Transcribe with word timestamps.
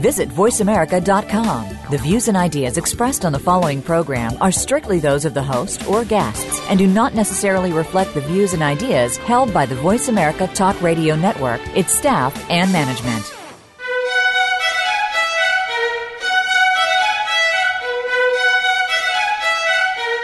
Visit 0.00 0.30
VoiceAmerica.com. 0.30 1.90
The 1.90 1.98
views 1.98 2.28
and 2.28 2.36
ideas 2.36 2.78
expressed 2.78 3.26
on 3.26 3.32
the 3.32 3.38
following 3.38 3.82
program 3.82 4.32
are 4.40 4.50
strictly 4.50 4.98
those 4.98 5.26
of 5.26 5.34
the 5.34 5.42
host 5.42 5.86
or 5.86 6.06
guests 6.06 6.58
and 6.70 6.78
do 6.78 6.86
not 6.86 7.14
necessarily 7.14 7.70
reflect 7.70 8.14
the 8.14 8.22
views 8.22 8.54
and 8.54 8.62
ideas 8.62 9.18
held 9.18 9.52
by 9.52 9.66
the 9.66 9.74
Voice 9.74 10.08
America 10.08 10.46
Talk 10.54 10.80
Radio 10.80 11.16
Network, 11.16 11.60
its 11.76 11.92
staff, 11.92 12.32
and 12.48 12.72
management. 12.72 13.30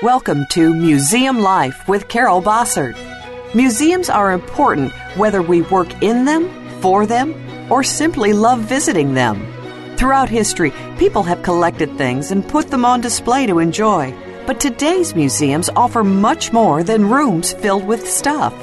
Welcome 0.03 0.47
to 0.53 0.73
Museum 0.73 1.41
Life 1.41 1.87
with 1.87 2.09
Carol 2.09 2.41
Bossert. 2.41 2.97
Museums 3.55 4.09
are 4.09 4.33
important 4.33 4.93
whether 5.17 5.43
we 5.43 5.61
work 5.61 6.03
in 6.03 6.25
them, 6.25 6.49
for 6.81 7.05
them, 7.05 7.35
or 7.71 7.85
simply 7.85 8.33
love 8.33 8.61
visiting 8.61 9.13
them. 9.13 9.56
Throughout 10.07 10.29
history, 10.29 10.73
people 11.01 11.25
have 11.25 11.43
collected 11.43 11.99
things 11.99 12.31
and 12.31 12.47
put 12.47 12.71
them 12.71 12.85
on 12.85 13.01
display 13.01 13.45
to 13.49 13.59
enjoy. 13.59 14.15
But 14.47 14.61
today's 14.61 15.17
museums 15.17 15.69
offer 15.75 16.05
much 16.05 16.53
more 16.53 16.85
than 16.85 17.11
rooms 17.11 17.55
filled 17.55 17.85
with 17.85 18.09
stuff. 18.09 18.55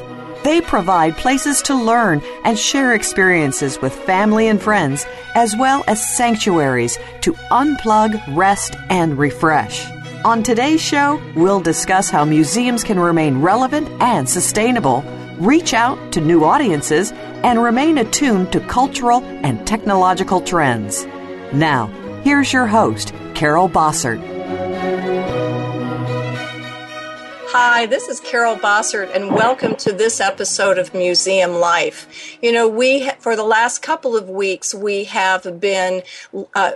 They 0.46 0.62
provide 0.62 1.18
places 1.18 1.62
to 1.64 1.76
learn 1.76 2.22
and 2.46 2.58
share 2.58 2.94
experiences 2.94 3.82
with 3.82 3.94
family 3.94 4.48
and 4.48 4.62
friends, 4.62 5.06
as 5.36 5.54
well 5.58 5.84
as 5.86 6.16
sanctuaries 6.16 6.98
to 7.24 7.34
unplug, 7.52 8.24
rest, 8.38 8.78
and 8.90 9.18
refresh. 9.18 9.86
On 10.24 10.44
today's 10.44 10.82
show, 10.82 11.22
we'll 11.36 11.60
discuss 11.60 12.10
how 12.10 12.24
museums 12.24 12.86
can 12.86 12.98
remain 12.98 13.42
relevant 13.42 13.90
and 14.02 14.30
sustainable, 14.30 15.04
reach 15.40 15.74
out 15.74 16.14
to 16.14 16.22
new 16.22 16.46
audiences, 16.46 17.12
and 17.44 17.62
remain 17.62 17.98
attuned 17.98 18.54
to 18.54 18.62
cultural 18.62 19.22
and 19.44 19.68
technological 19.68 20.40
trends. 20.40 21.06
Now, 21.54 21.86
here's 22.24 22.52
your 22.52 22.66
host, 22.66 23.14
Carol 23.36 23.70
Bossert. 23.70 24.20
Hi, 27.50 27.86
this 27.86 28.08
is 28.08 28.20
Carol 28.20 28.56
Bossert, 28.56 29.16
and 29.16 29.30
welcome 29.36 29.76
to 29.76 29.92
this 29.92 30.20
episode 30.20 30.80
of 30.80 30.96
Museum 30.96 31.52
Life. 31.52 32.40
You 32.42 32.52
know, 32.52 32.68
we, 32.68 33.08
for 33.20 33.36
the 33.36 33.44
last 33.44 33.84
couple 33.84 34.18
of 34.18 34.32
weeks, 34.32 34.74
we 34.74 35.04
have 35.04 35.60
been 35.60 36.02
uh, 36.56 36.72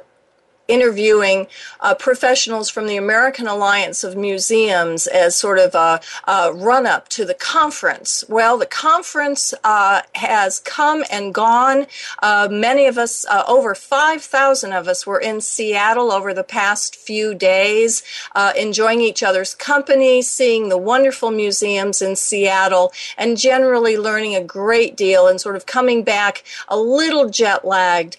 interviewing 0.68 1.48
uh, 1.80 1.96
professionals 1.96 2.70
from 2.70 2.88
the 2.88 2.98
American 2.98 3.48
Alliance 3.48 4.04
of 4.04 4.16
Museums 4.16 5.08
as 5.08 5.36
sort 5.36 5.59
of 5.59 5.76
a, 5.76 6.02
a 6.28 6.52
run 6.54 6.86
up 6.86 7.08
to 7.09 7.26
the 7.26 7.34
conference. 7.34 8.24
Well, 8.28 8.58
the 8.58 8.66
conference 8.66 9.54
uh, 9.64 10.02
has 10.16 10.59
come 10.59 11.04
and 11.12 11.34
gone. 11.34 11.88
Uh, 12.22 12.48
many 12.52 12.86
of 12.86 12.98
us, 12.98 13.26
uh, 13.28 13.44
over 13.48 13.76
5,000 13.76 14.74
of 14.74 14.88
us, 14.88 15.08
were 15.08 15.20
in 15.20 15.42
Seattle 15.42 16.12
over 16.12 16.34
the 16.34 16.44
past 16.44 16.96
few 16.96 17.34
days, 17.34 18.04
uh, 18.36 18.54
enjoying 18.58 19.02
each 19.02 19.24
other's 19.24 19.56
company, 19.56 20.22
seeing 20.22 20.70
the 20.70 20.78
wonderful 20.78 21.31
museums 21.31 22.02
in 22.02 22.16
Seattle, 22.16 22.92
and 23.18 23.38
generally 23.38 23.98
learning 23.98 24.36
a 24.36 24.44
great 24.44 24.98
deal 24.98 25.28
and 25.28 25.40
sort 25.40 25.56
of 25.56 25.66
coming 25.66 26.04
back 26.04 26.44
a 26.68 26.78
little 26.78 27.30
jet 27.30 27.66
lagged, 27.66 28.18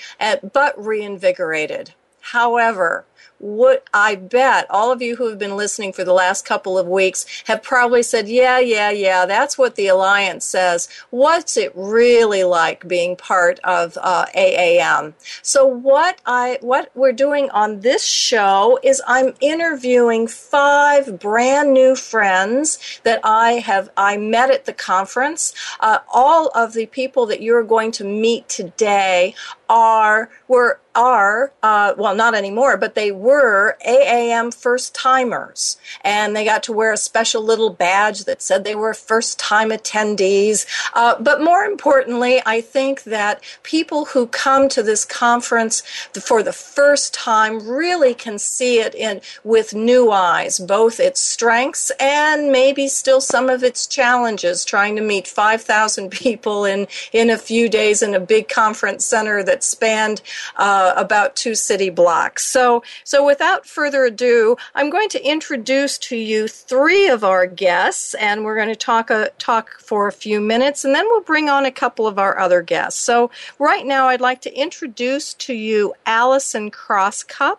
but 0.52 0.74
reinvigorated. 0.82 1.92
However, 2.32 3.06
what 3.38 3.84
I 3.94 4.16
bet 4.16 4.66
all 4.68 4.90
of 4.90 5.00
you 5.00 5.16
who 5.16 5.28
have 5.28 5.38
been 5.38 5.56
listening 5.56 5.92
for 5.92 6.04
the 6.04 6.12
last 6.12 6.44
couple 6.44 6.76
of 6.76 6.86
weeks 6.86 7.24
have 7.46 7.62
probably 7.62 8.02
said, 8.02 8.28
yeah, 8.28 8.58
yeah, 8.58 8.90
yeah, 8.90 9.26
that's 9.26 9.56
what 9.56 9.76
the 9.76 9.86
Alliance 9.86 10.44
says. 10.44 10.88
What's 11.10 11.56
it 11.56 11.72
really 11.74 12.44
like 12.44 12.88
being 12.88 13.16
part 13.16 13.60
of 13.60 13.96
uh, 14.00 14.26
AAM? 14.36 15.14
So 15.42 15.66
what 15.66 16.20
I, 16.26 16.58
what 16.60 16.90
we're 16.94 17.12
doing 17.12 17.48
on 17.50 17.80
this 17.80 18.04
show 18.04 18.78
is 18.82 19.00
I'm 19.06 19.34
interviewing 19.40 20.26
five 20.26 21.20
brand 21.20 21.72
new 21.72 21.94
friends 21.94 23.00
that 23.04 23.20
I 23.22 23.52
have, 23.52 23.90
I 23.96 24.16
met 24.16 24.50
at 24.50 24.64
the 24.64 24.72
conference. 24.72 25.54
Uh, 25.80 25.98
all 26.12 26.48
of 26.54 26.72
the 26.72 26.86
people 26.86 27.26
that 27.26 27.40
you're 27.40 27.64
going 27.64 27.92
to 27.92 28.04
meet 28.04 28.48
today 28.48 29.34
are, 29.68 30.30
were, 30.48 30.80
are, 30.98 31.52
uh, 31.62 31.94
well, 31.96 32.14
not 32.16 32.34
anymore, 32.34 32.76
but 32.76 32.96
they 32.96 33.12
were 33.12 33.76
AAM 33.86 34.52
first 34.52 34.96
timers. 34.96 35.78
And 36.02 36.34
they 36.34 36.44
got 36.44 36.64
to 36.64 36.72
wear 36.72 36.92
a 36.92 36.96
special 36.96 37.40
little 37.40 37.70
badge 37.70 38.24
that 38.24 38.42
said 38.42 38.64
they 38.64 38.74
were 38.74 38.92
first 38.94 39.38
time 39.38 39.70
attendees. 39.70 40.66
Uh, 40.94 41.14
but 41.20 41.40
more 41.40 41.62
importantly, 41.62 42.42
I 42.44 42.60
think 42.60 43.04
that 43.04 43.44
people 43.62 44.06
who 44.06 44.26
come 44.26 44.68
to 44.70 44.82
this 44.82 45.04
conference 45.04 45.82
for 46.20 46.42
the 46.42 46.52
first 46.52 47.14
time 47.14 47.68
really 47.68 48.12
can 48.12 48.36
see 48.40 48.80
it 48.80 48.94
in 48.96 49.20
with 49.44 49.74
new 49.74 50.10
eyes, 50.10 50.58
both 50.58 50.98
its 50.98 51.20
strengths 51.20 51.92
and 52.00 52.50
maybe 52.50 52.88
still 52.88 53.20
some 53.20 53.48
of 53.48 53.62
its 53.62 53.86
challenges, 53.86 54.64
trying 54.64 54.96
to 54.96 55.02
meet 55.02 55.28
5,000 55.28 56.10
people 56.24 56.64
in, 56.64 56.88
in 57.12 57.30
a 57.30 57.38
few 57.38 57.68
days 57.68 58.02
in 58.02 58.16
a 58.16 58.20
big 58.20 58.48
conference 58.48 59.04
center 59.04 59.44
that 59.44 59.62
spanned 59.62 60.22
uh, 60.56 60.87
uh, 60.88 60.94
about 60.96 61.36
two 61.36 61.54
city 61.54 61.90
blocks. 61.90 62.46
So, 62.46 62.82
so 63.04 63.24
without 63.24 63.66
further 63.66 64.04
ado, 64.04 64.56
I'm 64.74 64.90
going 64.90 65.08
to 65.10 65.26
introduce 65.26 65.98
to 65.98 66.16
you 66.16 66.48
three 66.48 67.08
of 67.08 67.24
our 67.24 67.46
guests, 67.46 68.14
and 68.14 68.44
we're 68.44 68.56
going 68.56 68.68
to 68.68 68.76
talk 68.76 69.10
a, 69.10 69.14
uh, 69.14 69.28
talk 69.38 69.78
for 69.80 70.08
a 70.08 70.12
few 70.12 70.40
minutes, 70.40 70.84
and 70.84 70.94
then 70.94 71.06
we'll 71.06 71.20
bring 71.20 71.48
on 71.48 71.64
a 71.64 71.70
couple 71.70 72.06
of 72.06 72.18
our 72.18 72.38
other 72.38 72.62
guests. 72.62 73.00
So, 73.00 73.30
right 73.58 73.86
now, 73.86 74.08
I'd 74.08 74.20
like 74.20 74.40
to 74.42 74.54
introduce 74.54 75.34
to 75.34 75.54
you 75.54 75.94
Allison 76.06 76.70
Crosscup. 76.70 77.58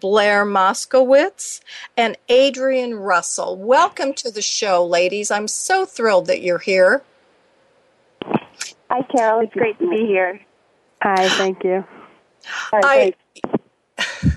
Blair 0.00 0.44
Moskowitz, 0.44 1.60
and 1.96 2.16
Adrian 2.28 2.94
Russell. 2.94 3.56
Welcome 3.56 4.12
to 4.14 4.30
the 4.30 4.42
show, 4.42 4.84
ladies. 4.84 5.30
I'm 5.30 5.48
so 5.48 5.86
thrilled 5.86 6.26
that 6.26 6.42
you're 6.42 6.58
here. 6.58 7.02
Hi, 8.90 9.02
Carol. 9.16 9.40
It's 9.40 9.54
great 9.54 9.78
to 9.78 9.88
be 9.88 10.04
here. 10.04 10.40
Hi, 11.00 11.28
thank 11.30 11.64
you. 11.64 11.84
I, 12.72 13.14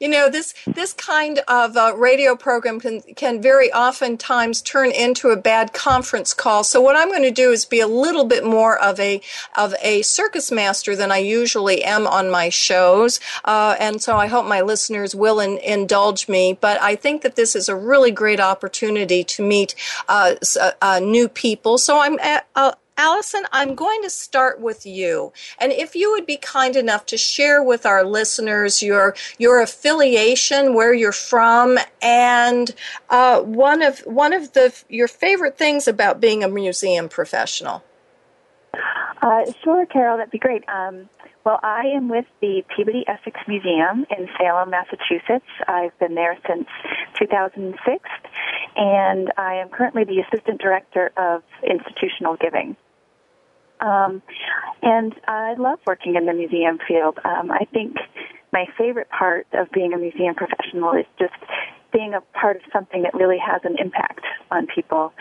you 0.00 0.08
know 0.08 0.28
this 0.28 0.54
this 0.66 0.92
kind 0.92 1.40
of 1.48 1.76
uh, 1.76 1.94
radio 1.96 2.36
program 2.36 2.80
can 2.80 3.00
can 3.16 3.40
very 3.40 3.72
oftentimes 3.72 4.62
turn 4.62 4.90
into 4.90 5.28
a 5.28 5.36
bad 5.36 5.72
conference 5.72 6.34
call. 6.34 6.64
So 6.64 6.80
what 6.80 6.96
I'm 6.96 7.08
going 7.08 7.22
to 7.22 7.30
do 7.30 7.50
is 7.50 7.64
be 7.64 7.80
a 7.80 7.86
little 7.86 8.24
bit 8.24 8.44
more 8.44 8.78
of 8.78 8.98
a 9.00 9.20
of 9.56 9.74
a 9.82 10.02
circus 10.02 10.50
master 10.50 10.96
than 10.96 11.12
I 11.12 11.18
usually 11.18 11.82
am 11.84 12.06
on 12.06 12.30
my 12.30 12.48
shows, 12.48 13.20
uh, 13.44 13.76
and 13.78 14.02
so 14.02 14.16
I 14.16 14.26
hope 14.26 14.46
my 14.46 14.60
listeners 14.60 15.14
will 15.14 15.40
in, 15.40 15.58
indulge 15.58 16.28
me. 16.28 16.56
But 16.60 16.80
I 16.80 16.96
think 16.96 17.22
that 17.22 17.36
this 17.36 17.54
is 17.56 17.68
a 17.68 17.76
really 17.76 18.10
great 18.10 18.40
opportunity 18.40 19.24
to 19.24 19.46
meet 19.46 19.74
uh, 20.08 20.34
uh 20.80 21.00
new 21.02 21.28
people. 21.28 21.78
So 21.78 22.00
I'm 22.00 22.18
at, 22.18 22.46
uh, 22.54 22.72
Allison, 22.96 23.44
I'm 23.52 23.74
going 23.74 24.02
to 24.02 24.10
start 24.10 24.60
with 24.60 24.86
you. 24.86 25.32
And 25.58 25.72
if 25.72 25.96
you 25.96 26.12
would 26.12 26.26
be 26.26 26.36
kind 26.36 26.76
enough 26.76 27.06
to 27.06 27.16
share 27.16 27.62
with 27.62 27.84
our 27.84 28.04
listeners 28.04 28.82
your 28.82 29.14
your 29.38 29.60
affiliation, 29.60 30.74
where 30.74 30.94
you're 30.94 31.12
from, 31.12 31.78
and 32.00 32.74
uh, 33.10 33.40
one 33.40 33.82
of 33.82 34.00
one 34.00 34.32
of 34.32 34.52
the 34.52 34.72
your 34.88 35.08
favorite 35.08 35.58
things 35.58 35.88
about 35.88 36.20
being 36.20 36.44
a 36.44 36.48
museum 36.48 37.08
professional. 37.08 37.82
Uh, 39.22 39.44
sure, 39.62 39.86
Carol, 39.86 40.18
that'd 40.18 40.30
be 40.30 40.38
great. 40.38 40.68
Um, 40.68 41.08
well, 41.44 41.60
I 41.62 41.88
am 41.94 42.08
with 42.08 42.24
the 42.40 42.62
Peabody 42.74 43.04
Essex 43.06 43.38
Museum 43.46 44.06
in 44.16 44.28
Salem, 44.38 44.70
Massachusetts. 44.70 45.44
I've 45.68 45.96
been 45.98 46.14
there 46.14 46.38
since 46.48 46.66
2006, 47.18 48.08
and 48.76 49.30
I 49.36 49.56
am 49.56 49.68
currently 49.68 50.04
the 50.04 50.20
Assistant 50.20 50.60
Director 50.60 51.12
of 51.18 51.42
Institutional 51.62 52.36
Giving. 52.36 52.76
Um, 53.80 54.22
and 54.82 55.14
I 55.28 55.54
love 55.58 55.80
working 55.86 56.14
in 56.14 56.24
the 56.24 56.32
museum 56.32 56.78
field. 56.88 57.18
Um, 57.24 57.50
I 57.50 57.66
think 57.72 57.96
my 58.50 58.64
favorite 58.78 59.10
part 59.10 59.46
of 59.52 59.70
being 59.70 59.92
a 59.92 59.98
museum 59.98 60.34
professional 60.34 60.92
is 60.92 61.06
just 61.18 61.34
being 61.94 62.12
a 62.12 62.20
part 62.36 62.56
of 62.56 62.62
something 62.72 63.02
that 63.02 63.14
really 63.14 63.38
has 63.38 63.60
an 63.64 63.76
impact 63.78 64.20
on 64.50 64.66
people. 64.66 65.12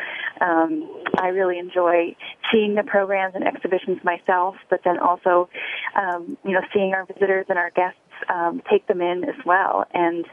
Um, 0.42 0.90
I 1.20 1.28
really 1.28 1.60
enjoy 1.60 2.16
seeing 2.52 2.76
the 2.76 2.84
programs 2.84 3.36
and 3.36 3.48
exhibitions 3.48 4.00
myself, 4.04 4.56
but 4.70 4.82
then 4.84 4.98
also, 4.98 5.50
um, 5.96 6.36
you 6.44 6.52
know, 6.52 6.62
seeing 6.74 6.94
our 6.94 7.06
visitors 7.06 7.46
and 7.48 7.60
our 7.60 7.70
guests 7.70 8.00
um, 8.28 8.62
take 8.70 8.88
them 8.88 9.02
in 9.02 9.24
as 9.24 9.36
well. 9.46 9.86
And 9.94 10.26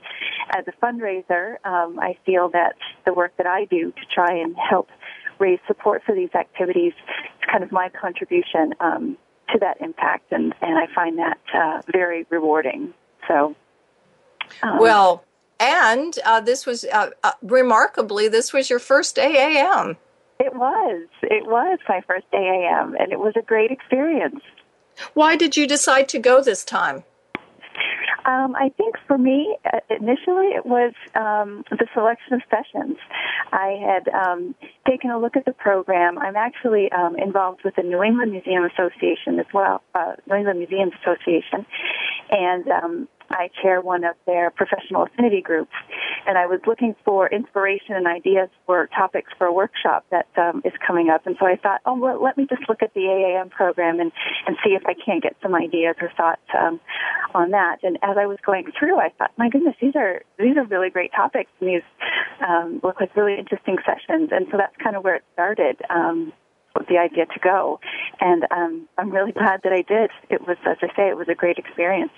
as 0.57 0.65
a 0.67 0.73
fundraiser, 0.85 1.65
um, 1.65 1.99
I 2.01 2.17
feel 2.25 2.49
that 2.51 2.75
the 3.05 3.13
work 3.13 3.37
that 3.37 3.47
I 3.47 3.67
do 3.67 3.93
to 3.93 4.03
try 4.13 4.35
and 4.35 4.57
help 4.57 4.89
raise 5.39 5.61
support 5.67 6.03
for 6.07 6.15
these 6.15 6.35
activities 6.35 6.93
is 6.93 7.51
kind 7.51 7.63
of 7.63 7.71
my 7.71 7.91
contribution 7.91 8.75
um, 8.81 9.19
to 9.53 9.59
that 9.59 9.81
impact, 9.81 10.33
and 10.33 10.55
and 10.63 10.79
I 10.79 10.87
find 10.95 11.19
that 11.19 11.39
uh, 11.55 11.83
very 11.91 12.27
rewarding. 12.31 12.95
So, 13.27 13.57
um, 14.63 14.79
well, 14.79 15.25
and 15.61 16.19
uh, 16.25 16.41
this 16.41 16.65
was 16.65 16.85
uh, 16.85 17.11
uh, 17.23 17.33
remarkably, 17.43 18.27
this 18.29 18.53
was 18.53 18.71
your 18.71 18.79
first 18.79 19.17
AAM. 19.17 19.97
It 20.41 20.55
was. 20.55 21.07
It 21.23 21.47
was 21.47 21.79
my 21.87 22.01
first 22.07 22.25
AAM, 22.33 22.95
and 22.99 23.13
it 23.13 23.21
was 23.21 23.35
a 23.37 23.43
great 23.43 23.71
experience. 23.71 24.41
Why 25.13 25.37
did 25.37 25.57
you 25.57 25.67
decide 25.67 26.09
to 26.09 26.19
go 26.19 26.43
this 26.43 26.65
time? 26.65 27.05
Um, 28.25 28.55
I 28.55 28.71
think 28.77 28.97
for 29.07 29.17
me, 29.17 29.57
uh, 29.65 29.81
initially, 29.89 30.49
it 30.49 30.65
was 30.67 30.93
um, 31.15 31.65
the 31.71 31.87
selection 31.95 32.35
of 32.35 32.43
sessions. 32.51 32.97
I 33.53 33.79
had 33.81 34.09
um, 34.09 34.55
taken 34.87 35.11
a 35.11 35.19
look 35.19 35.37
at 35.37 35.45
the 35.45 35.53
program. 35.53 36.19
I'm 36.19 36.37
actually 36.37 36.91
um, 36.93 37.17
involved 37.17 37.61
with 37.65 37.77
the 37.77 37.83
New 37.83 38.03
England 38.03 38.33
Museum 38.33 38.65
Association 38.65 39.41
as 39.41 39.47
well, 39.53 39.83
uh, 39.95 40.13
New 40.29 40.37
England 40.37 40.59
Museums 40.59 40.93
Association, 41.03 41.67
and 42.31 42.69
um, 42.69 43.09
I 43.31 43.51
chair 43.63 43.81
one 43.81 44.05
of 44.05 44.17
their 44.27 44.51
professional 44.51 45.05
affinity 45.05 45.41
groups, 45.41 45.73
and 46.27 46.37
I 46.37 46.47
was 46.47 46.61
looking 46.67 46.95
for 47.05 47.29
inspiration 47.29 47.95
and 47.95 48.07
ideas 48.07 48.49
for 48.67 48.89
topics 48.89 49.31
for 49.39 49.47
a 49.47 49.53
workshop 49.53 50.05
that 50.11 50.27
um, 50.37 50.63
is 50.65 50.73
coming 50.85 51.11
up. 51.11 51.27
And 51.27 51.37
so 51.39 51.47
I 51.47 51.57
thought, 51.57 51.81
oh, 51.87 51.95
well, 51.95 52.23
let 52.23 52.37
me 52.37 52.47
just 52.49 52.69
look 52.69 52.83
at 52.83 52.93
the 52.95 53.01
AAM 53.01 53.51
program 53.51 54.01
and, 54.01 54.11
and 54.47 54.57
see 54.65 54.71
if 54.71 54.83
I 54.87 54.95
can't 54.95 55.23
get 55.23 55.37
some 55.43 55.55
ideas 55.55 55.97
or 56.01 56.11
thoughts 56.17 56.43
um, 56.59 56.81
on 57.35 57.51
that. 57.51 57.79
And 57.83 57.99
as 58.03 58.17
I 58.19 58.27
was 58.27 58.39
going 58.45 58.71
through, 58.79 58.99
I 58.99 59.11
thought, 59.17 59.31
my 59.37 59.49
goodness, 59.49 59.77
these 59.81 59.95
are 59.95 60.23
these 60.39 60.57
are 60.57 60.65
really 60.65 60.91
great 60.91 61.13
topics, 61.13 61.51
and 61.61 61.69
these 61.69 61.83
um, 62.47 62.81
look 62.83 63.01
like 63.01 63.15
really 63.17 63.39
interesting 63.39 63.77
sessions. 63.87 64.31
And 64.33 64.47
so 64.51 64.57
that's 64.57 64.77
kind 64.83 64.97
of 64.97 65.05
where 65.05 65.17
it 65.17 65.25
started. 65.35 65.81
Um, 65.89 66.33
the 66.89 66.99
idea 66.99 67.27
to 67.27 67.41
go, 67.41 67.81
and 68.21 68.47
um, 68.51 68.89
I'm 68.97 69.11
really 69.11 69.33
glad 69.33 69.61
that 69.65 69.73
I 69.73 69.83
did. 69.83 70.11
It 70.31 70.47
was, 70.47 70.57
as 70.65 70.79
I 70.83 70.87
say, 70.97 71.09
it 71.09 71.17
was 71.17 71.29
a 71.29 71.35
great 71.35 71.59
experience. 71.59 72.13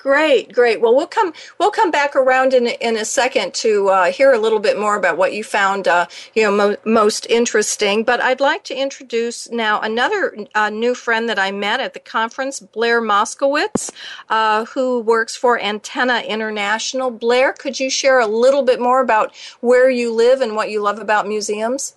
Great, 0.00 0.50
great. 0.54 0.80
Well, 0.80 0.96
we'll 0.96 1.06
come 1.06 1.34
we'll 1.58 1.70
come 1.70 1.90
back 1.90 2.16
around 2.16 2.54
in 2.54 2.68
in 2.68 2.96
a 2.96 3.04
second 3.04 3.52
to 3.56 3.90
uh, 3.90 4.04
hear 4.10 4.32
a 4.32 4.38
little 4.38 4.58
bit 4.58 4.78
more 4.78 4.96
about 4.96 5.18
what 5.18 5.34
you 5.34 5.44
found, 5.44 5.86
uh, 5.86 6.06
you 6.32 6.42
know, 6.42 6.50
mo- 6.50 6.76
most 6.86 7.26
interesting. 7.28 8.02
But 8.02 8.18
I'd 8.18 8.40
like 8.40 8.64
to 8.64 8.74
introduce 8.74 9.50
now 9.50 9.78
another 9.82 10.34
uh, 10.54 10.70
new 10.70 10.94
friend 10.94 11.28
that 11.28 11.38
I 11.38 11.50
met 11.50 11.80
at 11.80 11.92
the 11.92 12.00
conference, 12.00 12.60
Blair 12.60 13.02
Moskowitz, 13.02 13.90
uh, 14.30 14.64
who 14.64 15.00
works 15.00 15.36
for 15.36 15.60
Antenna 15.60 16.20
International. 16.20 17.10
Blair, 17.10 17.52
could 17.52 17.78
you 17.78 17.90
share 17.90 18.20
a 18.20 18.26
little 18.26 18.62
bit 18.62 18.80
more 18.80 19.02
about 19.02 19.36
where 19.60 19.90
you 19.90 20.14
live 20.14 20.40
and 20.40 20.56
what 20.56 20.70
you 20.70 20.80
love 20.80 20.98
about 20.98 21.28
museums? 21.28 21.94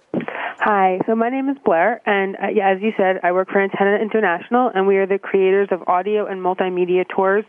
Hi, 0.65 0.97
so 1.05 1.13
my 1.13 1.27
name 1.27 1.49
is 1.49 1.57
Blair, 1.65 2.01
and 2.05 2.37
uh, 2.37 2.47
yeah, 2.47 2.71
as 2.71 2.81
you 2.81 2.93
said, 2.95 3.19
I 3.21 3.33
work 3.33 3.49
for 3.49 3.61
Antenna 3.61 3.97
International, 4.01 4.71
and 4.73 4.87
we 4.87 4.95
are 4.95 5.05
the 5.05 5.19
creators 5.19 5.67
of 5.71 5.81
audio 5.89 6.25
and 6.25 6.39
multimedia 6.39 7.03
tours 7.13 7.43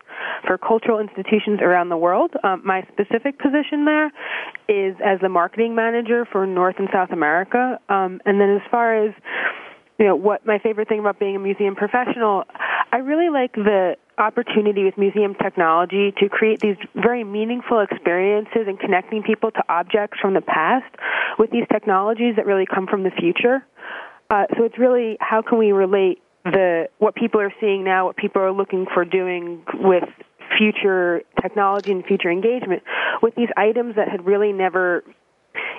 for 0.44 0.58
cultural 0.58 0.98
institutions 0.98 1.60
around 1.62 1.90
the 1.90 1.96
world. 1.96 2.32
Um, 2.42 2.62
my 2.64 2.82
specific 2.92 3.38
position 3.38 3.84
there 3.84 4.06
is 4.66 4.96
as 4.98 5.20
the 5.22 5.28
marketing 5.28 5.76
manager 5.76 6.26
for 6.32 6.44
North 6.44 6.74
and 6.80 6.88
South 6.92 7.10
America, 7.12 7.78
um, 7.88 8.20
and 8.26 8.40
then 8.40 8.50
as 8.50 8.68
far 8.68 9.06
as 9.06 9.14
you 10.00 10.06
know, 10.06 10.16
what 10.16 10.44
my 10.44 10.58
favorite 10.58 10.88
thing 10.88 10.98
about 10.98 11.20
being 11.20 11.36
a 11.36 11.38
museum 11.38 11.76
professional, 11.76 12.42
I 12.90 12.96
really 12.96 13.30
like 13.30 13.52
the 13.54 13.94
opportunity 14.18 14.84
with 14.84 14.96
museum 14.96 15.34
technology 15.34 16.12
to 16.18 16.28
create 16.28 16.60
these 16.60 16.76
very 16.94 17.24
meaningful 17.24 17.80
experiences 17.80 18.66
and 18.66 18.78
connecting 18.78 19.22
people 19.22 19.50
to 19.50 19.62
objects 19.68 20.18
from 20.20 20.34
the 20.34 20.40
past 20.40 20.92
with 21.38 21.50
these 21.50 21.64
technologies 21.72 22.36
that 22.36 22.46
really 22.46 22.66
come 22.66 22.86
from 22.86 23.02
the 23.02 23.10
future. 23.10 23.64
Uh, 24.30 24.44
so 24.56 24.64
it's 24.64 24.78
really 24.78 25.16
how 25.20 25.42
can 25.42 25.58
we 25.58 25.72
relate 25.72 26.22
the 26.44 26.88
what 26.98 27.14
people 27.14 27.40
are 27.40 27.52
seeing 27.60 27.84
now, 27.84 28.06
what 28.06 28.16
people 28.16 28.42
are 28.42 28.52
looking 28.52 28.86
for 28.92 29.04
doing 29.04 29.64
with 29.74 30.04
future 30.58 31.22
technology 31.40 31.90
and 31.90 32.04
future 32.04 32.30
engagement 32.30 32.82
with 33.22 33.34
these 33.34 33.48
items 33.56 33.96
that 33.96 34.08
had 34.08 34.24
really 34.26 34.52
never 34.52 35.02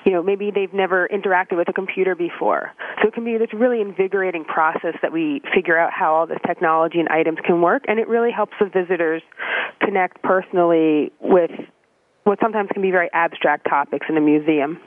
you 0.06 0.12
know, 0.12 0.22
maybe 0.22 0.51
they've 0.54 0.74
never 0.74 1.07
interacted 1.07 1.57
with 1.57 1.69
a 1.69 1.74
computer 1.74 2.16
before. 2.16 2.72
So 3.01 3.07
it 3.07 3.13
can 3.13 3.25
be 3.25 3.38
this 3.38 3.54
really 3.54 3.81
invigorating 3.81 4.45
process 4.45 4.95
that 5.01 5.12
we 5.12 5.42
figure 5.54 5.77
out 5.77 5.92
how 5.92 6.13
all 6.13 6.27
this 6.27 6.39
technology 6.45 7.00
and 7.00 7.10
items 7.10 7.39
can 7.45 7.62
work, 7.62 7.83
and 7.88 8.00
it 8.00 8.07
really 8.07 8.31
helps 8.31 8.54
the 8.60 8.69
visitors 8.69 9.22
connect 9.81 10.22
personally 10.22 11.12
with 11.19 11.51
what 12.24 12.39
sometimes 12.42 12.69
can 12.74 12.81
be 12.81 12.92
very 12.92 13.10
abstract 13.13 13.68
topics 13.69 14.07
in 14.10 14.18
a 14.18 14.22
museum. 14.22 14.80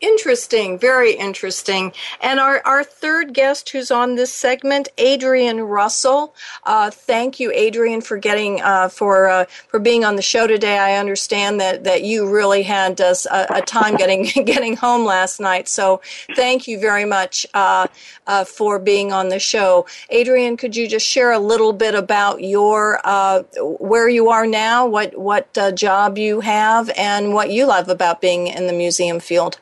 Interesting, 0.00 0.78
very 0.78 1.12
interesting. 1.12 1.92
And 2.22 2.40
our, 2.40 2.62
our 2.64 2.82
third 2.82 3.34
guest 3.34 3.68
who's 3.68 3.90
on 3.90 4.14
this 4.14 4.32
segment, 4.32 4.88
Adrian 4.96 5.60
Russell. 5.60 6.34
Uh, 6.64 6.90
thank 6.90 7.38
you, 7.38 7.52
Adrian, 7.52 8.00
for 8.00 8.16
getting 8.16 8.62
uh, 8.62 8.88
for 8.88 9.28
uh, 9.28 9.44
for 9.68 9.78
being 9.78 10.02
on 10.02 10.16
the 10.16 10.22
show 10.22 10.46
today. 10.46 10.78
I 10.78 10.96
understand 10.96 11.60
that, 11.60 11.84
that 11.84 12.02
you 12.02 12.26
really 12.26 12.62
had 12.62 12.98
a, 12.98 13.14
a, 13.54 13.60
time 13.60 13.96
getting 13.96 14.22
getting 14.46 14.74
home 14.74 15.04
last 15.04 15.38
night. 15.38 15.68
So 15.68 16.00
thank 16.34 16.66
you 16.66 16.80
very 16.80 17.04
much 17.04 17.46
uh, 17.52 17.86
uh, 18.26 18.44
for 18.44 18.78
being 18.78 19.12
on 19.12 19.28
the 19.28 19.38
show. 19.38 19.84
Adrian, 20.08 20.56
could 20.56 20.74
you 20.74 20.88
just 20.88 21.06
share 21.06 21.30
a 21.30 21.38
little 21.38 21.74
bit 21.74 21.94
about 21.94 22.42
your 22.42 23.02
uh, 23.04 23.42
where 23.58 24.08
you 24.08 24.30
are 24.30 24.46
now, 24.46 24.86
what 24.86 25.18
what 25.18 25.52
job 25.74 26.16
you 26.16 26.40
have, 26.40 26.88
and 26.96 27.34
what 27.34 27.50
you 27.50 27.66
love 27.66 27.90
about 27.90 28.22
being 28.22 28.46
in 28.46 28.66
the 28.66 28.72
museum 28.72 29.20
field? 29.20 29.58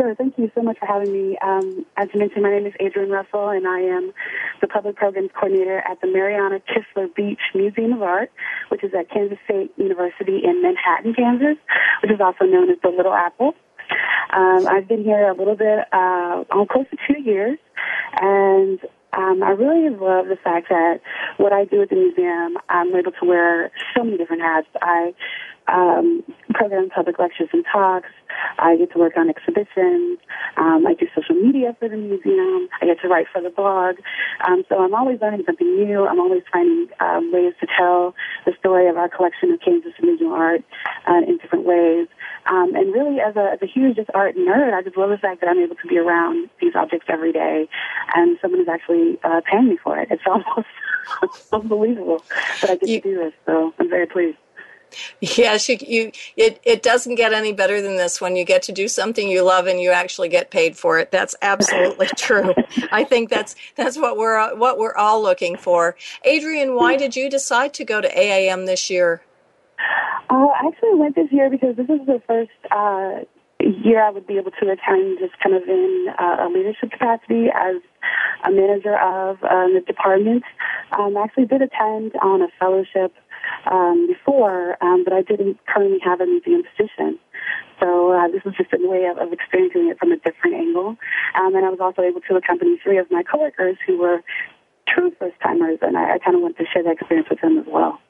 Sure. 0.00 0.14
Thank 0.14 0.38
you 0.38 0.50
so 0.54 0.62
much 0.62 0.78
for 0.78 0.86
having 0.86 1.12
me. 1.12 1.36
Um, 1.44 1.84
as 1.98 2.08
you 2.14 2.20
mentioned, 2.20 2.42
my 2.42 2.48
name 2.48 2.64
is 2.64 2.72
Adrian 2.80 3.10
Russell, 3.10 3.50
and 3.50 3.68
I 3.68 3.80
am 3.80 4.12
the 4.62 4.66
Public 4.66 4.96
Programs 4.96 5.28
Coordinator 5.38 5.78
at 5.86 6.00
the 6.00 6.06
Marianna 6.06 6.60
Kistler 6.60 7.14
Beach 7.14 7.40
Museum 7.54 7.92
of 7.92 8.00
Art, 8.00 8.32
which 8.70 8.82
is 8.82 8.92
at 8.98 9.10
Kansas 9.10 9.36
State 9.44 9.72
University 9.76 10.40
in 10.42 10.62
Manhattan, 10.62 11.12
Kansas, 11.12 11.58
which 12.02 12.10
is 12.10 12.18
also 12.18 12.46
known 12.46 12.70
as 12.70 12.78
the 12.82 12.88
Little 12.88 13.12
Apple. 13.12 13.52
Um, 14.32 14.66
I've 14.66 14.88
been 14.88 15.04
here 15.04 15.28
a 15.28 15.34
little 15.34 15.56
bit, 15.56 15.80
uh, 15.92 16.44
close 16.70 16.86
to 16.92 16.96
two 17.06 17.20
years, 17.20 17.58
and 18.18 18.80
um, 19.12 19.42
I 19.42 19.50
really 19.50 19.90
love 19.90 20.28
the 20.28 20.38
fact 20.42 20.68
that 20.70 21.00
what 21.36 21.52
I 21.52 21.64
do 21.64 21.82
at 21.82 21.90
the 21.90 21.96
museum, 21.96 22.56
I'm 22.70 22.94
able 22.94 23.12
to 23.12 23.24
wear 23.26 23.70
so 23.94 24.04
many 24.04 24.16
different 24.16 24.42
hats. 24.42 24.68
I 24.80 25.14
um, 25.72 26.22
program 26.52 26.90
public 26.90 27.18
lectures 27.18 27.48
and 27.52 27.64
talks. 27.70 28.08
I 28.58 28.76
get 28.76 28.92
to 28.92 28.98
work 28.98 29.16
on 29.16 29.28
exhibitions. 29.28 30.18
Um, 30.56 30.86
I 30.86 30.94
do 30.94 31.06
social 31.14 31.34
media 31.34 31.76
for 31.78 31.88
the 31.88 31.96
museum. 31.96 32.68
I 32.80 32.86
get 32.86 33.00
to 33.02 33.08
write 33.08 33.26
for 33.32 33.40
the 33.40 33.50
blog. 33.50 33.96
Um, 34.46 34.64
so 34.68 34.82
I'm 34.82 34.94
always 34.94 35.20
learning 35.20 35.42
something 35.46 35.66
new. 35.66 36.06
I'm 36.06 36.20
always 36.20 36.42
finding 36.52 36.88
um, 37.00 37.32
ways 37.32 37.54
to 37.60 37.66
tell 37.78 38.14
the 38.46 38.52
story 38.58 38.88
of 38.88 38.96
our 38.96 39.08
collection 39.08 39.50
of 39.52 39.60
Kansas 39.60 39.92
original 40.02 40.32
art 40.32 40.62
uh, 41.08 41.22
in 41.26 41.38
different 41.38 41.64
ways. 41.64 42.08
Um, 42.46 42.74
and 42.74 42.92
really, 42.92 43.20
as 43.20 43.36
a, 43.36 43.52
as 43.52 43.58
a 43.62 43.66
huge 43.66 43.96
just 43.96 44.10
art 44.14 44.36
nerd, 44.36 44.74
I 44.74 44.82
just 44.82 44.96
love 44.96 45.10
the 45.10 45.18
fact 45.18 45.40
that 45.40 45.48
I'm 45.48 45.58
able 45.58 45.76
to 45.76 45.88
be 45.88 45.98
around 45.98 46.48
these 46.60 46.74
objects 46.74 47.06
every 47.08 47.32
day, 47.32 47.68
and 48.14 48.38
someone 48.40 48.60
is 48.60 48.68
actually 48.68 49.18
uh, 49.22 49.40
paying 49.50 49.68
me 49.68 49.78
for 49.82 49.98
it. 49.98 50.08
It's 50.10 50.22
almost 50.26 50.68
unbelievable 51.52 52.24
that 52.62 52.70
I 52.70 52.76
get 52.76 52.88
you, 52.88 53.00
to 53.00 53.08
do 53.08 53.16
this. 53.18 53.32
So 53.46 53.74
I'm 53.78 53.90
very 53.90 54.06
pleased. 54.06 54.38
Yes, 55.20 55.68
you, 55.68 55.78
you, 55.80 56.12
it, 56.36 56.60
it 56.64 56.82
doesn't 56.82 57.14
get 57.14 57.32
any 57.32 57.52
better 57.52 57.80
than 57.80 57.96
this 57.96 58.20
when 58.20 58.36
you 58.36 58.44
get 58.44 58.62
to 58.64 58.72
do 58.72 58.88
something 58.88 59.28
you 59.28 59.42
love 59.42 59.66
and 59.66 59.80
you 59.80 59.90
actually 59.90 60.28
get 60.28 60.50
paid 60.50 60.76
for 60.76 60.98
it. 60.98 61.10
That's 61.10 61.34
absolutely 61.40 62.06
true. 62.16 62.54
I 62.90 63.04
think 63.04 63.30
that's, 63.30 63.54
that's 63.76 63.96
what 63.96 64.16
we're, 64.16 64.54
what 64.56 64.78
we're 64.78 64.96
all 64.96 65.22
looking 65.22 65.56
for. 65.56 65.96
Adrian, 66.24 66.74
why 66.74 66.96
did 66.96 67.16
you 67.16 67.30
decide 67.30 67.74
to 67.74 67.84
go 67.84 68.00
to 68.00 68.08
AAM 68.08 68.66
this 68.66 68.90
year? 68.90 69.22
Uh, 70.28 70.46
I 70.46 70.68
actually 70.68 70.94
went 70.94 71.14
this 71.14 71.30
year 71.30 71.48
because 71.48 71.76
this 71.76 71.88
is 71.88 72.06
the 72.06 72.20
first, 72.26 72.50
uh, 72.70 73.24
year 73.60 74.02
I 74.02 74.10
would 74.10 74.26
be 74.26 74.36
able 74.36 74.50
to 74.52 74.70
attend 74.70 75.18
just 75.18 75.38
kind 75.42 75.54
of 75.54 75.62
in 75.68 76.06
uh, 76.18 76.36
a 76.40 76.48
leadership 76.48 76.90
capacity 76.92 77.46
as 77.54 77.76
a 78.44 78.50
manager 78.50 78.96
of 78.96 79.42
uh, 79.42 79.68
the 79.68 79.82
department. 79.86 80.44
Um, 80.92 81.16
I 81.16 81.24
actually 81.24 81.46
did 81.46 81.62
attend 81.62 82.12
on 82.22 82.42
a 82.42 82.48
fellowship 82.58 83.12
um, 83.70 84.06
before, 84.06 84.76
um, 84.82 85.04
but 85.04 85.12
I 85.12 85.22
didn't 85.22 85.58
currently 85.66 85.98
have 86.04 86.20
a 86.20 86.26
museum 86.26 86.62
position. 86.62 87.18
So 87.80 88.12
uh, 88.12 88.28
this 88.28 88.44
was 88.44 88.54
just 88.56 88.72
a 88.72 88.78
way 88.80 89.06
of, 89.06 89.18
of 89.18 89.32
experiencing 89.32 89.88
it 89.88 89.98
from 89.98 90.12
a 90.12 90.16
different 90.16 90.56
angle. 90.56 90.96
Um, 91.38 91.54
and 91.54 91.64
I 91.64 91.70
was 91.70 91.80
also 91.80 92.02
able 92.02 92.20
to 92.22 92.36
accompany 92.36 92.78
three 92.82 92.98
of 92.98 93.10
my 93.10 93.22
coworkers 93.22 93.76
who 93.86 93.98
were 93.98 94.22
true 94.86 95.12
first 95.18 95.36
timers, 95.42 95.78
and 95.82 95.96
I, 95.96 96.14
I 96.14 96.18
kind 96.18 96.36
of 96.36 96.42
wanted 96.42 96.58
to 96.58 96.66
share 96.72 96.82
that 96.82 96.92
experience 96.92 97.28
with 97.30 97.40
them 97.40 97.58
as 97.58 97.66
well. 97.66 98.00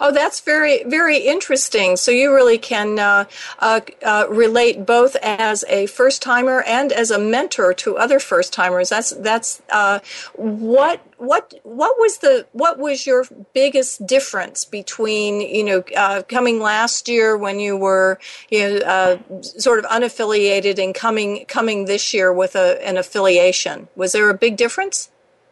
Oh, 0.00 0.12
that's 0.12 0.40
very, 0.40 0.84
very 0.84 1.18
interesting. 1.18 1.96
So 1.96 2.12
you 2.12 2.32
really 2.32 2.58
can 2.58 2.98
uh, 2.98 3.24
uh, 3.58 3.80
uh, 4.04 4.26
relate 4.28 4.86
both 4.86 5.16
as 5.16 5.64
a 5.68 5.86
first 5.86 6.22
timer 6.22 6.62
and 6.62 6.92
as 6.92 7.10
a 7.10 7.18
mentor 7.18 7.74
to 7.74 7.96
other 7.96 8.20
first 8.20 8.52
timers. 8.52 8.90
That's 8.90 9.10
that's 9.10 9.60
uh, 9.70 9.98
what 10.34 11.00
what 11.16 11.54
what 11.64 11.98
was 11.98 12.18
the 12.18 12.46
what 12.52 12.78
was 12.78 13.06
your 13.06 13.24
biggest 13.52 14.06
difference 14.06 14.64
between 14.64 15.40
you 15.40 15.64
know 15.64 15.82
uh, 15.96 16.22
coming 16.28 16.60
last 16.60 17.08
year 17.08 17.36
when 17.36 17.58
you 17.58 17.76
were 17.76 18.20
you 18.50 18.78
know 18.78 19.18
sort 19.42 19.80
of 19.80 19.84
unaffiliated 19.86 20.82
and 20.82 20.94
coming 20.94 21.44
coming 21.46 21.86
this 21.86 22.14
year 22.14 22.32
with 22.32 22.54
a, 22.54 22.86
an 22.86 22.96
affiliation? 22.96 23.88
Was 23.96 24.12
there 24.12 24.30
a 24.30 24.34
big 24.34 24.56
difference? 24.56 25.10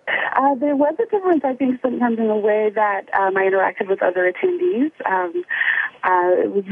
Uh, 0.09 0.55
there 0.57 0.77
was 0.77 0.95
a 0.99 1.11
difference, 1.11 1.43
I 1.45 1.55
think, 1.55 1.81
sometimes 1.83 2.19
in 2.19 2.29
the 2.29 2.37
way 2.37 2.71
that 2.75 3.13
um, 3.15 3.37
I 3.37 3.43
interacted 3.43 3.89
with 3.89 4.03
other 4.03 4.31
attendees. 4.31 4.93
Um, 5.05 5.45
uh, 6.05 6.49
was 6.49 6.65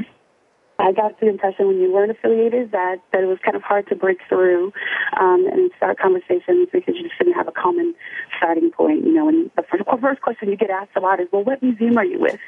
I 0.78 0.92
got 0.92 1.20
the 1.20 1.28
impression 1.28 1.68
when 1.68 1.78
you 1.78 1.92
weren't 1.92 2.10
affiliated 2.10 2.72
that, 2.72 2.96
that 3.12 3.22
it 3.22 3.26
was 3.26 3.38
kind 3.44 3.56
of 3.56 3.62
hard 3.62 3.86
to 3.88 3.94
break 3.94 4.18
through 4.28 4.72
um, 5.20 5.46
and 5.46 5.70
start 5.76 5.98
conversations 5.98 6.68
because 6.72 6.96
you 6.96 7.04
just 7.04 7.16
didn't 7.16 7.34
have 7.34 7.46
a 7.46 7.52
common 7.52 7.94
starting 8.36 8.70
point. 8.72 9.04
You 9.04 9.12
know, 9.12 9.28
and 9.28 9.50
the 9.56 9.62
first, 9.62 9.84
first 10.00 10.22
question 10.22 10.50
you 10.50 10.56
get 10.56 10.70
asked 10.70 10.90
a 10.96 11.00
lot 11.00 11.20
is, 11.20 11.28
well, 11.32 11.44
what 11.44 11.62
museum 11.62 11.96
are 11.96 12.04
you 12.04 12.18
with? 12.18 12.40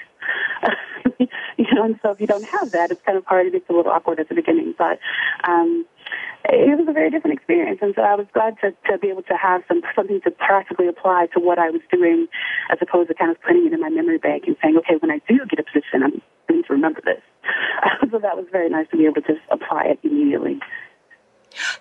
you 1.56 1.66
know, 1.72 1.84
and 1.84 2.00
so 2.02 2.10
if 2.10 2.20
you 2.20 2.26
don't 2.26 2.44
have 2.44 2.72
that, 2.72 2.90
it's 2.90 3.02
kind 3.02 3.16
of 3.16 3.24
hard. 3.26 3.46
It 3.46 3.52
gets 3.52 3.68
a 3.70 3.72
little 3.72 3.92
awkward 3.92 4.18
at 4.18 4.28
the 4.28 4.34
beginning. 4.34 4.74
But 4.76 4.98
um, 5.44 5.86
it 6.50 6.78
was 6.78 6.88
a 6.88 6.92
very 6.92 7.10
different 7.10 7.36
experience, 7.36 7.80
and 7.82 7.94
so 7.94 8.02
I 8.02 8.14
was 8.14 8.26
glad 8.32 8.56
to, 8.62 8.70
to 8.90 8.98
be 8.98 9.08
able 9.08 9.22
to 9.24 9.36
have 9.36 9.62
some 9.68 9.82
something 9.94 10.20
to 10.22 10.30
practically 10.30 10.88
apply 10.88 11.26
to 11.34 11.40
what 11.40 11.58
I 11.58 11.70
was 11.70 11.82
doing, 11.90 12.26
as 12.70 12.78
opposed 12.80 13.08
to 13.08 13.14
kind 13.14 13.30
of 13.30 13.40
putting 13.42 13.66
it 13.66 13.72
in 13.72 13.80
my 13.80 13.90
memory 13.90 14.18
bank 14.18 14.44
and 14.46 14.56
saying, 14.62 14.76
okay, 14.78 14.96
when 15.00 15.10
I 15.10 15.20
do 15.28 15.44
get 15.48 15.58
a 15.58 15.64
position, 15.64 16.02
I'm 16.02 16.22
going 16.48 16.62
to 16.62 16.72
remember 16.72 17.00
this. 17.04 17.22
so 18.10 18.18
that 18.18 18.36
was 18.36 18.46
very 18.50 18.68
nice 18.68 18.86
to 18.90 18.96
be 18.96 19.04
able 19.04 19.22
to 19.22 19.26
just 19.26 19.44
apply 19.50 19.84
it 19.84 19.98
immediately. 20.02 20.60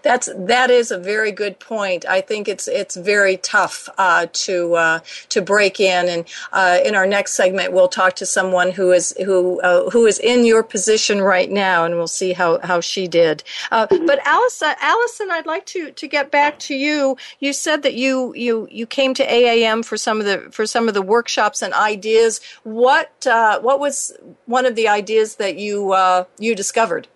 That's 0.02 0.30
that 0.36 0.70
is 0.70 0.92
a 0.92 0.98
very 0.98 1.32
good 1.32 1.60
point. 1.60 2.06
I 2.08 2.22
think 2.22 2.48
it's 2.48 2.68
it's 2.68 2.96
very 2.96 3.38
tough 3.38 3.90
uh, 3.98 4.28
to 4.32 4.76
uh, 4.76 5.00
to 5.30 5.42
break 5.42 5.80
in, 5.80 6.08
and 6.08 6.26
uh, 6.54 6.80
in 6.86 6.96
our 6.96 7.06
next 7.06 7.34
segment, 7.34 7.74
we'll 7.74 7.88
talk 7.88 8.16
to 8.16 8.26
someone 8.26 8.72
who 8.72 8.92
is 8.92 9.16
who 9.26 9.62
uh, 9.62 9.90
who 9.90 10.06
is 10.06 10.20
in 10.20 10.46
your 10.46 10.64
position 10.64 11.22
right 11.22 11.50
now, 11.50 11.86
and 11.86 11.96
we'll 11.96 12.08
see 12.08 12.34
how 12.34 12.60
how 12.60 12.80
she 12.80 13.08
did. 13.08 13.44
Uh, 13.72 13.88
but 13.88 14.20
Allison, 14.26 14.74
Allison, 14.82 15.32
I'd 15.32 15.46
like 15.46 15.66
to 15.68 15.92
to 15.92 16.08
get 16.08 16.32
back 16.32 16.60
to 16.60 16.76
you. 16.76 17.18
You 17.40 17.54
said 17.54 17.84
that 17.84 17.96
you 17.96 18.34
you 18.36 18.68
you 18.72 18.86
came 18.86 19.14
to 19.16 19.26
AAM 19.26 19.84
for 19.86 19.98
some 19.98 20.20
of 20.20 20.26
the 20.26 20.50
for 20.52 20.66
some 20.66 20.88
of 20.88 20.94
the 20.94 21.02
workshops 21.02 21.62
and 21.62 21.74
ideas. 21.74 22.42
What 22.64 23.26
uh, 23.28 23.60
what 23.60 23.80
was 23.80 24.14
one 24.46 24.66
of 24.66 24.76
the 24.76 24.88
ideas 24.88 25.36
that 25.36 25.58
you 25.58 25.96
you 26.40 26.56
discovered? 26.56 27.08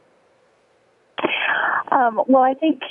Um, 1.99 2.21
well, 2.27 2.43
I 2.43 2.53
think 2.53 2.81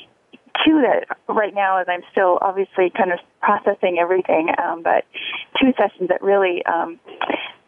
two 0.64 0.82
that 0.82 1.16
right 1.28 1.54
now, 1.54 1.78
as 1.78 1.86
I'm 1.88 2.02
still 2.12 2.38
obviously 2.42 2.90
kind 2.96 3.12
of 3.12 3.18
processing 3.40 3.98
everything, 4.00 4.48
um, 4.62 4.82
but 4.82 5.04
two 5.60 5.72
sessions 5.78 6.08
that 6.08 6.22
really 6.22 6.64
um, 6.66 7.00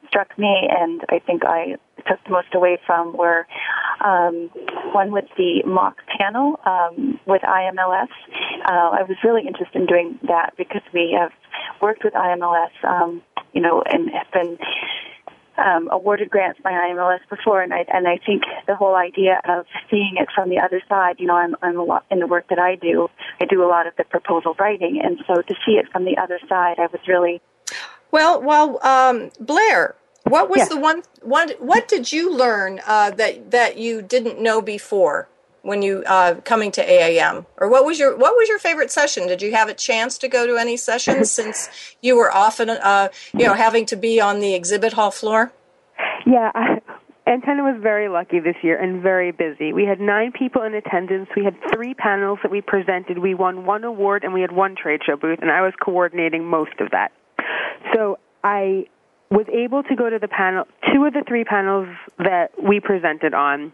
struck 0.09 0.37
me 0.39 0.69
and 0.69 1.03
I 1.09 1.21
think 1.21 1.45
I 1.45 1.77
took 2.09 2.23
the 2.25 2.31
most 2.31 2.55
away 2.55 2.79
from 2.87 3.17
were 3.17 3.47
um, 4.05 4.51
one 4.93 5.13
with 5.13 5.27
the 5.37 5.63
mock 5.65 5.97
panel 6.19 6.59
um, 6.67 7.21
with 7.27 7.43
IMLS. 7.43 8.09
Uh, 8.65 8.91
I 8.99 9.03
was 9.03 9.17
really 9.23 9.47
interested 9.47 9.81
in 9.81 9.87
doing 9.87 10.19
that 10.27 10.55
because 10.57 10.83
we 10.93 11.17
have 11.19 11.31
worked 11.81 12.03
with 12.05 12.15
IMLS, 12.15 12.73
um, 12.85 13.23
you 13.53 13.61
know, 13.61 13.83
and 13.83 14.11
have 14.11 14.33
been 14.33 14.59
um, 15.61 15.89
awarded 15.91 16.31
grants 16.31 16.61
by 16.63 16.73
IMLS 16.73 17.21
before, 17.29 17.63
and 17.63 17.73
I 17.73 17.85
and 17.93 18.09
I 18.09 18.19
think 18.25 18.43
the 18.67 18.75
whole 18.75 18.95
idea 18.95 19.41
of 19.49 19.67
seeing 19.91 20.17
it 20.19 20.29
from 20.35 20.49
the 20.49 20.59
other 20.59 20.83
side. 20.89 21.17
You 21.19 21.27
know, 21.27 21.37
I'm 21.37 21.55
I'm 21.63 21.79
a 21.79 21.85
lot 21.85 22.05
in 22.11 22.19
the 22.19 22.27
work 22.27 22.49
that 22.49 22.59
I 22.59 22.77
do. 22.77 23.09
I 23.41 23.45
do 23.45 23.63
a 23.63 23.69
lot 23.69 23.87
of 23.87 23.95
the 23.97 24.05
proposal 24.05 24.55
writing, 24.59 25.01
and 25.03 25.19
so 25.27 25.43
to 25.43 25.55
see 25.67 25.73
it 25.73 25.87
from 25.93 26.05
the 26.05 26.17
other 26.17 26.41
side, 26.49 26.79
I 26.79 26.87
was 26.87 27.01
really 27.07 27.41
well. 28.11 28.43
Well, 28.43 28.85
um, 28.85 29.31
Blair, 29.39 29.95
what 30.25 30.49
was 30.49 30.59
yes. 30.59 30.69
the 30.69 30.79
one 30.79 31.03
one? 31.23 31.51
What 31.59 31.89
did 31.89 32.13
you 32.13 32.35
learn 32.35 32.81
uh, 32.87 33.11
that 33.13 33.51
that 33.51 33.77
you 33.79 34.03
didn't 34.03 34.41
know 34.41 34.61
before? 34.63 35.29
When 35.63 35.83
you 35.83 36.03
uh, 36.07 36.37
coming 36.45 36.71
to 36.73 36.85
AAM, 36.85 37.47
or 37.59 37.69
what 37.69 37.85
was 37.85 37.99
your 37.99 38.17
what 38.17 38.35
was 38.37 38.49
your 38.49 38.59
favorite 38.59 38.91
session? 38.91 39.27
Did 39.27 39.43
you 39.43 39.53
have 39.53 39.69
a 39.69 39.75
chance 39.75 40.19
to 40.19 40.29
go 40.29 40.47
to 40.47 40.57
any 40.57 40.77
sessions 40.77 41.31
since 41.39 41.69
you 42.01 42.17
were 42.17 42.33
often 42.33 42.71
uh, 42.71 43.09
you 43.33 43.47
know 43.47 43.55
having 43.55 43.87
to 43.87 43.97
be 43.97 44.21
on 44.21 44.41
the 44.41 44.55
exhibit 44.55 44.93
hall 44.95 45.11
floor? 45.11 45.53
Yeah, 46.27 46.51
I, 46.55 46.81
Antenna 47.27 47.63
was 47.63 47.81
very 47.81 48.09
lucky 48.09 48.41
this 48.41 48.57
year 48.63 48.81
and 48.81 49.03
very 49.03 49.31
busy. 49.31 49.73
We 49.73 49.85
had 49.85 50.01
nine 50.01 50.33
people 50.33 50.63
in 50.63 50.75
attendance. 50.75 51.29
We 51.37 51.45
had 51.45 51.55
three 51.73 51.95
panels 51.95 52.39
that 52.43 52.51
we 52.51 52.61
presented. 52.61 53.19
We 53.19 53.35
won 53.35 53.67
one 53.67 53.85
award 53.85 54.25
and 54.25 54.33
we 54.33 54.41
had 54.41 54.53
one 54.53 54.75
trade 54.75 55.01
show 55.05 55.17
booth, 55.17 55.39
and 55.41 55.51
I 55.51 55.63
was 55.63 55.73
coordinating 55.81 56.45
most 56.45 56.81
of 56.81 56.91
that. 56.91 57.13
So 57.95 58.19
I 58.43 58.87
was 59.31 59.47
able 59.53 59.83
to 59.85 59.95
go 59.95 60.11
to 60.11 60.19
the 60.19 60.29
panel, 60.29 60.65
two 60.93 61.05
of 61.05 61.13
the 61.13 61.23
three 61.27 61.45
panels 61.45 61.89
that 62.19 62.51
we 62.61 62.81
presented 62.81 63.33
on, 63.33 63.73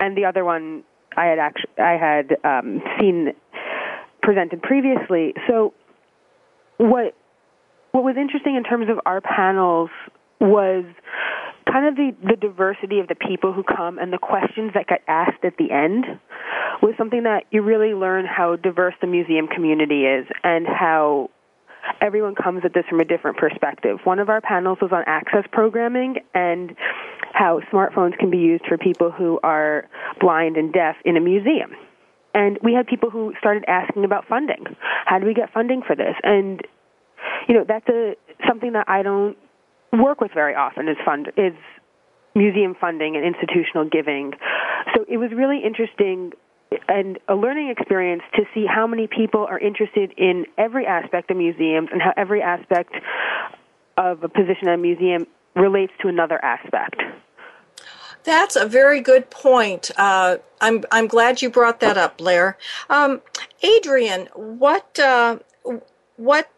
and 0.00 0.16
the 0.16 0.26
other 0.26 0.44
one 0.44 0.84
I 1.16 1.26
had 1.26 1.38
actually 1.38 1.70
I 1.78 1.96
had 1.96 2.36
um, 2.44 2.82
seen 3.00 3.32
presented 4.22 4.62
previously. 4.62 5.34
So 5.48 5.74
what 6.76 7.14
what 7.92 8.04
was 8.04 8.16
interesting 8.16 8.56
in 8.56 8.64
terms 8.64 8.88
of 8.90 9.00
our 9.06 9.20
panels 9.20 9.90
was 10.40 10.84
kind 11.70 11.86
of 11.86 11.96
the, 11.96 12.14
the 12.26 12.36
diversity 12.36 13.00
of 13.00 13.08
the 13.08 13.14
people 13.14 13.52
who 13.52 13.62
come 13.62 13.98
and 13.98 14.12
the 14.12 14.18
questions 14.18 14.72
that 14.74 14.86
get 14.86 15.02
asked 15.08 15.44
at 15.44 15.56
the 15.58 15.70
end 15.70 16.04
was 16.80 16.94
something 16.96 17.24
that 17.24 17.44
you 17.50 17.62
really 17.62 17.94
learn 17.94 18.24
how 18.24 18.56
diverse 18.56 18.94
the 19.00 19.06
museum 19.06 19.48
community 19.48 20.04
is 20.04 20.26
and 20.44 20.66
how 20.66 21.28
everyone 22.00 22.34
comes 22.34 22.62
at 22.64 22.74
this 22.74 22.84
from 22.88 23.00
a 23.00 23.04
different 23.04 23.36
perspective. 23.36 23.98
One 24.04 24.18
of 24.18 24.28
our 24.28 24.40
panels 24.40 24.78
was 24.80 24.92
on 24.92 25.02
access 25.06 25.44
programming 25.52 26.16
and 26.34 26.74
how 27.32 27.60
smartphones 27.72 28.18
can 28.18 28.30
be 28.30 28.38
used 28.38 28.64
for 28.66 28.78
people 28.78 29.10
who 29.10 29.38
are 29.42 29.88
blind 30.20 30.56
and 30.56 30.72
deaf 30.72 30.96
in 31.04 31.16
a 31.16 31.20
museum. 31.20 31.72
And 32.34 32.58
we 32.62 32.74
had 32.74 32.86
people 32.86 33.10
who 33.10 33.32
started 33.38 33.64
asking 33.66 34.04
about 34.04 34.26
funding. 34.28 34.64
How 35.06 35.18
do 35.18 35.26
we 35.26 35.34
get 35.34 35.52
funding 35.52 35.82
for 35.86 35.96
this? 35.96 36.14
And 36.22 36.62
you 37.48 37.54
know, 37.54 37.64
that's 37.66 37.88
a 37.88 38.14
something 38.46 38.72
that 38.72 38.88
I 38.88 39.02
don't 39.02 39.36
work 39.92 40.20
with 40.20 40.32
very 40.34 40.54
often 40.54 40.88
is 40.88 40.96
fund 41.04 41.32
is 41.36 41.54
museum 42.34 42.76
funding 42.80 43.16
and 43.16 43.24
institutional 43.24 43.88
giving. 43.88 44.32
So 44.94 45.04
it 45.08 45.16
was 45.16 45.30
really 45.34 45.62
interesting 45.64 46.32
and 46.88 47.18
a 47.28 47.34
learning 47.34 47.70
experience 47.70 48.22
to 48.34 48.44
see 48.54 48.66
how 48.66 48.86
many 48.86 49.06
people 49.06 49.46
are 49.46 49.58
interested 49.58 50.12
in 50.16 50.46
every 50.56 50.86
aspect 50.86 51.30
of 51.30 51.36
museums 51.36 51.88
and 51.92 52.00
how 52.00 52.12
every 52.16 52.42
aspect 52.42 52.92
of 53.96 54.22
a 54.22 54.28
position 54.28 54.68
at 54.68 54.74
a 54.74 54.78
museum 54.78 55.26
relates 55.54 55.92
to 56.00 56.08
another 56.08 56.42
aspect. 56.44 57.02
That's 58.24 58.56
a 58.56 58.66
very 58.66 59.00
good 59.00 59.30
point. 59.30 59.90
Uh, 59.96 60.38
I'm 60.60 60.84
I'm 60.90 61.06
glad 61.06 61.40
you 61.40 61.50
brought 61.50 61.80
that 61.80 61.96
up, 61.96 62.18
Blair. 62.18 62.58
Um, 62.90 63.22
Adrian, 63.62 64.28
what 64.34 64.98
uh, 64.98 65.38
what 66.16 66.50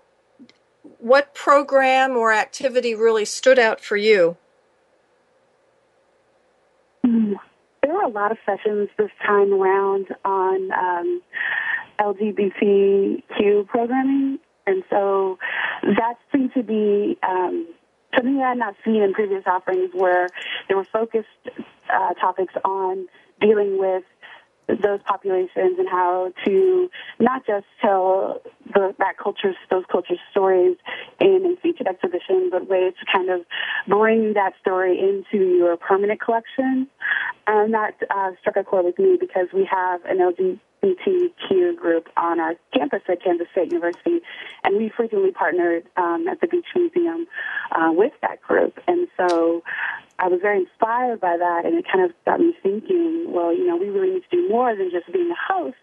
what 0.99 1.35
program 1.35 2.17
or 2.17 2.33
activity 2.33 2.95
really 2.95 3.25
stood 3.25 3.59
out 3.59 3.81
for 3.81 3.97
you? 3.97 4.37
There 7.91 7.99
were 7.99 8.05
a 8.05 8.09
lot 8.09 8.31
of 8.31 8.39
sessions 8.47 8.89
this 8.99 9.11
time 9.27 9.53
around 9.53 10.07
on 10.25 10.71
um, 10.71 11.23
LGBTQ 11.99 13.67
programming, 13.67 14.39
and 14.65 14.85
so 14.89 15.41
that 15.83 16.15
seemed 16.31 16.55
to 16.55 16.63
be 16.63 17.19
um, 17.29 17.67
something 18.15 18.37
that 18.37 18.45
I 18.45 18.49
had 18.51 18.59
not 18.59 18.77
seen 18.85 19.03
in 19.03 19.13
previous 19.13 19.43
offerings 19.45 19.91
where 19.93 20.29
there 20.69 20.77
were 20.77 20.87
focused 20.93 21.27
uh, 21.93 22.15
topics 22.15 22.55
on 22.65 23.09
dealing 23.41 23.77
with 23.77 24.05
those 24.77 25.01
populations 25.05 25.79
and 25.79 25.89
how 25.89 26.33
to 26.45 26.91
not 27.19 27.47
just 27.47 27.67
tell 27.81 28.41
the, 28.75 28.95
that 28.99 29.17
culture, 29.19 29.55
those 29.71 29.85
culture 29.91 30.17
stories 30.31 30.77
in 31.21 31.57
a 31.57 31.61
featured 31.61 31.87
exhibition, 31.87 32.49
but 32.51 32.69
ways 32.69 32.95
to 33.01 33.07
kind 33.13 33.31
of 33.31 33.41
bring 33.89 34.35
that 34.35 34.53
story 34.61 34.99
into 34.99 35.45
your 35.57 35.77
permanent 35.77 36.21
collection. 36.21 36.87
And 37.47 37.75
that 37.75 37.95
uh, 38.11 38.33
struck 38.41 38.57
a 38.57 38.65
chord 38.65 38.85
with 38.85 38.99
me 38.99 39.17
because 39.19 39.49
we 39.53 39.69
have 39.71 40.05
an 40.05 40.21
LGBTQ 40.83 41.77
group 41.77 42.09
on 42.17 42.41
our 42.41 42.55
campus 42.75 43.03
at 43.09 43.23
Kansas 43.23 43.47
State 43.53 43.73
University, 43.73 44.21
and 44.65 44.77
we 44.77 44.91
frequently 44.97 45.31
partnered 45.31 45.85
um, 45.97 46.27
at 46.29 46.41
the 46.41 46.47
Beach 46.47 46.67
Museum 46.75 47.27
uh, 47.73 47.91
with 47.93 48.13
that 48.23 48.41
group. 48.43 48.79
And 48.87 49.09
so 49.17 49.63
I 50.19 50.29
was 50.29 50.41
very 50.41 50.61
inspired 50.61 51.21
by 51.21 51.37
that, 51.37 51.65
and 51.65 51.75
it 51.77 51.85
kind 51.91 52.05
of 52.05 52.13
got 52.25 52.41
me 52.41 52.55
thinking, 52.63 53.27
well, 53.29 53.55
you 53.55 53.67
know, 53.67 53.77
we 53.77 53.89
really 53.89 54.15
need 54.15 54.23
to 54.31 54.37
do 54.37 54.49
more 54.49 54.75
than 54.77 54.91
just 54.91 55.11
being 55.13 55.31
a 55.31 55.53
host 55.53 55.77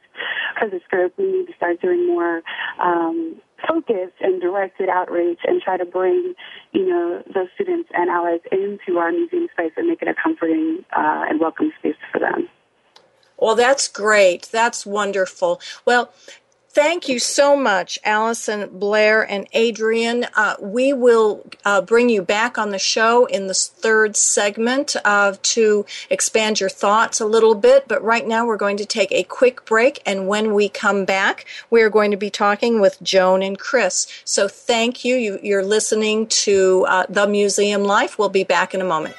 for 0.60 0.70
this 0.70 0.82
group. 0.90 1.14
We 1.18 1.26
need 1.26 1.48
to 1.48 1.54
start 1.56 1.82
doing 1.82 2.08
more 2.08 2.42
um, 2.80 3.42
focused 3.68 4.18
and 4.22 4.42
directed 4.42 4.90
outreach 4.90 5.40
and 5.46 5.62
try 5.62 5.78
to 5.78 5.86
bring, 5.86 6.34
you 6.72 6.86
know, 6.86 7.24
those 7.34 7.48
students 7.56 7.90
and 7.94 8.10
allies 8.10 8.42
into 8.52 9.00
our 9.00 9.12
museum 9.12 9.48
space 9.54 9.72
and 9.78 9.88
make 9.88 10.02
it 10.02 10.08
a 10.08 10.14
comforting 10.14 10.86
uh, 10.96 11.26
and 11.30 11.40
welcoming 11.40 11.72
space 11.80 11.96
for 12.12 12.20
them. 12.20 12.48
Well, 13.38 13.56
that's 13.56 13.88
great. 13.88 14.50
That's 14.52 14.86
wonderful. 14.86 15.62
Well, 15.86 16.12
thank 16.78 17.10
you 17.10 17.18
so 17.18 17.56
much, 17.56 17.98
Allison, 18.04 18.70
Blair, 18.78 19.24
and 19.24 19.48
Adrian. 19.54 20.28
Uh, 20.36 20.56
we 20.60 20.94
will 20.94 21.44
uh, 21.66 21.82
bring 21.82 22.08
you 22.08 22.22
back 22.22 22.60
on 22.60 22.70
the 22.70 22.78
show 22.78 23.26
in 23.26 23.48
the 23.48 23.54
third 23.56 24.16
segment 24.16 24.96
uh, 25.04 25.34
to 25.42 25.86
expand 26.12 26.60
your 26.60 26.70
thoughts 26.70 27.20
a 27.20 27.26
little 27.26 27.56
bit. 27.56 27.88
But 27.88 28.04
right 28.04 28.28
now, 28.28 28.46
we're 28.46 28.58
going 28.58 28.78
to 28.78 28.86
take 28.86 29.12
a 29.12 29.24
quick 29.24 29.66
break. 29.66 30.02
And 30.06 30.28
when 30.28 30.54
we 30.54 30.70
come 30.70 31.04
back, 31.04 31.46
we 31.72 31.82
are 31.82 31.90
going 31.90 32.12
to 32.12 32.18
be 32.18 32.30
talking 32.30 32.80
with 32.80 33.02
Joan 33.02 33.42
and 33.42 33.58
Chris. 33.58 34.08
So 34.24 34.48
thank 34.48 35.04
you. 35.04 35.16
you 35.16 35.58
are 35.58 35.66
listening 35.66 36.28
to 36.28 36.86
uh, 36.88 37.06
The 37.10 37.28
Museum 37.28 37.84
Life. 37.84 38.20
We'll 38.20 38.30
be 38.30 38.44
back 38.44 38.76
in 38.76 38.82
a 38.82 38.86
moment. 38.86 39.16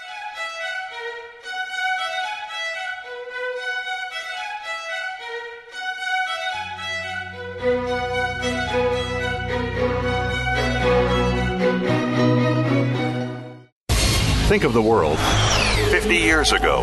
Think 14.58 14.66
of 14.66 14.72
the 14.72 14.82
world 14.82 15.20
50 15.92 16.16
years 16.16 16.50
ago. 16.50 16.82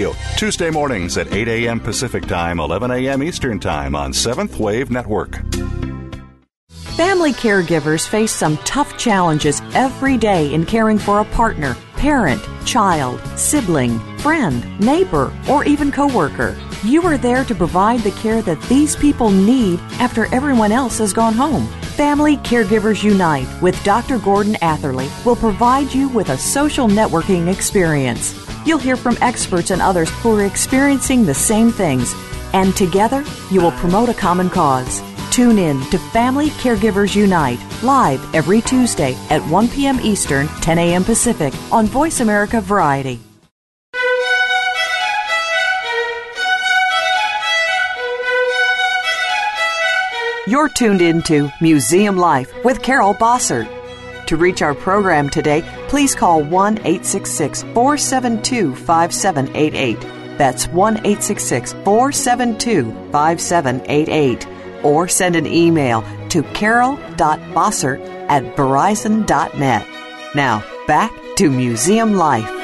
Radio, 0.01 0.19
Tuesday 0.35 0.71
mornings 0.71 1.15
at 1.19 1.31
8 1.31 1.47
a.m. 1.47 1.79
Pacific 1.79 2.25
Time, 2.25 2.59
11 2.59 2.89
a.m. 2.89 3.21
Eastern 3.21 3.59
Time 3.59 3.93
on 3.93 4.11
Seventh 4.11 4.57
Wave 4.57 4.89
Network. 4.89 5.39
Family 6.97 7.33
caregivers 7.33 8.07
face 8.07 8.31
some 8.31 8.57
tough 8.57 8.97
challenges 8.97 9.61
every 9.75 10.17
day 10.17 10.51
in 10.55 10.65
caring 10.65 10.97
for 10.97 11.19
a 11.19 11.25
partner, 11.25 11.77
parent, 11.97 12.41
child, 12.65 13.21
sibling, 13.37 13.99
friend, 14.17 14.65
neighbor, 14.79 15.31
or 15.47 15.65
even 15.65 15.91
coworker. 15.91 16.57
You 16.83 17.03
are 17.03 17.19
there 17.19 17.43
to 17.45 17.53
provide 17.53 17.99
the 17.99 18.11
care 18.11 18.41
that 18.41 18.61
these 18.63 18.95
people 18.95 19.29
need 19.29 19.79
after 19.99 20.33
everyone 20.33 20.71
else 20.71 20.97
has 20.97 21.13
gone 21.13 21.35
home. 21.35 21.67
Family 21.91 22.37
Caregivers 22.37 23.03
Unite 23.03 23.47
with 23.61 23.81
Dr. 23.83 24.17
Gordon 24.17 24.55
Atherley 24.61 25.09
will 25.25 25.35
provide 25.35 25.93
you 25.93 26.07
with 26.07 26.29
a 26.29 26.37
social 26.37 26.87
networking 26.87 27.51
experience. 27.51 28.33
You'll 28.65 28.79
hear 28.79 28.95
from 28.95 29.17
experts 29.19 29.71
and 29.71 29.81
others 29.81 30.09
who 30.21 30.37
are 30.37 30.45
experiencing 30.45 31.25
the 31.25 31.33
same 31.33 31.69
things, 31.69 32.15
and 32.53 32.75
together 32.75 33.25
you 33.51 33.61
will 33.61 33.73
promote 33.73 34.07
a 34.07 34.13
common 34.13 34.49
cause. 34.49 35.01
Tune 35.31 35.59
in 35.59 35.81
to 35.91 35.97
Family 35.97 36.47
Caregivers 36.61 37.13
Unite 37.13 37.59
live 37.83 38.23
every 38.33 38.61
Tuesday 38.61 39.13
at 39.29 39.41
1 39.49 39.67
p.m. 39.69 39.99
Eastern, 40.01 40.47
10 40.47 40.79
a.m. 40.79 41.03
Pacific 41.03 41.53
on 41.73 41.87
Voice 41.87 42.21
America 42.21 42.61
Variety. 42.61 43.19
You're 50.51 50.67
tuned 50.67 51.01
in 51.01 51.21
to 51.21 51.49
Museum 51.61 52.17
Life 52.17 52.51
with 52.65 52.81
Carol 52.81 53.13
Bossert. 53.13 53.69
To 54.25 54.35
reach 54.35 54.61
our 54.61 54.75
program 54.75 55.29
today, 55.29 55.63
please 55.87 56.13
call 56.13 56.43
1 56.43 56.79
866 56.79 57.63
472 57.73 58.75
5788. 58.75 60.01
That's 60.37 60.67
1 60.67 60.97
866 60.97 61.71
472 61.85 62.91
5788. 63.13 64.47
Or 64.83 65.07
send 65.07 65.37
an 65.37 65.47
email 65.47 66.03
to 66.27 66.43
carol.bossert 66.43 68.05
at 68.27 68.43
verizon.net. 68.57 69.87
Now, 70.35 70.63
back 70.85 71.13
to 71.37 71.49
Museum 71.49 72.15
Life. 72.15 72.60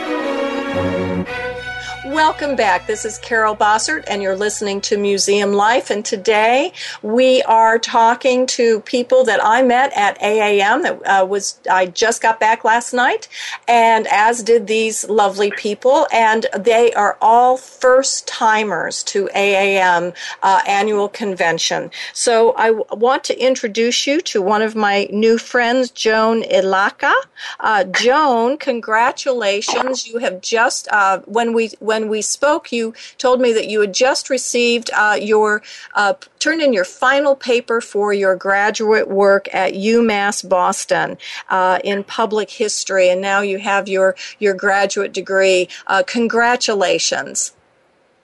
Welcome 2.17 2.55
back. 2.55 2.87
This 2.87 3.05
is 3.05 3.19
Carol 3.19 3.55
Bossert, 3.55 4.03
and 4.07 4.23
you're 4.23 4.35
listening 4.35 4.81
to 4.81 4.97
Museum 4.97 5.53
Life. 5.53 5.91
And 5.91 6.03
today 6.03 6.73
we 7.03 7.43
are 7.43 7.77
talking 7.77 8.47
to 8.47 8.79
people 8.81 9.23
that 9.25 9.39
I 9.45 9.61
met 9.61 9.93
at 9.95 10.19
AAM. 10.19 10.81
That 10.81 11.01
uh, 11.05 11.25
was 11.27 11.59
I 11.69 11.85
just 11.85 12.23
got 12.23 12.39
back 12.39 12.63
last 12.63 12.91
night, 12.91 13.27
and 13.67 14.07
as 14.07 14.41
did 14.41 14.65
these 14.65 15.07
lovely 15.07 15.51
people. 15.51 16.07
And 16.11 16.47
they 16.57 16.91
are 16.95 17.19
all 17.21 17.55
first 17.55 18.27
timers 18.27 19.03
to 19.03 19.29
AAM 19.35 20.15
uh, 20.41 20.61
annual 20.67 21.09
convention. 21.09 21.91
So 22.13 22.55
I 22.55 22.69
w- 22.69 22.85
want 22.93 23.25
to 23.25 23.39
introduce 23.39 24.07
you 24.07 24.21
to 24.21 24.41
one 24.41 24.63
of 24.63 24.75
my 24.75 25.07
new 25.11 25.37
friends, 25.37 25.91
Joan 25.91 26.41
Ilaka. 26.41 27.13
Uh, 27.59 27.83
Joan, 27.83 28.57
congratulations! 28.57 30.07
You 30.07 30.17
have 30.17 30.41
just 30.41 30.87
uh, 30.91 31.19
when 31.25 31.53
we 31.53 31.69
when 31.79 32.06
we 32.09 32.21
spoke, 32.21 32.71
you 32.71 32.93
told 33.17 33.41
me 33.41 33.53
that 33.53 33.67
you 33.67 33.81
had 33.81 33.93
just 33.93 34.29
received 34.29 34.89
uh, 34.95 35.17
your 35.19 35.61
uh, 35.93 36.13
turned 36.39 36.61
in 36.61 36.73
your 36.73 36.85
final 36.85 37.35
paper 37.35 37.81
for 37.81 38.13
your 38.13 38.35
graduate 38.35 39.07
work 39.07 39.47
at 39.53 39.73
UMass 39.73 40.47
Boston 40.47 41.17
uh, 41.49 41.79
in 41.83 42.03
public 42.03 42.49
history, 42.49 43.09
and 43.09 43.21
now 43.21 43.41
you 43.41 43.59
have 43.59 43.87
your 43.87 44.15
your 44.39 44.53
graduate 44.53 45.13
degree. 45.13 45.69
Uh, 45.87 46.03
congratulations! 46.05 47.53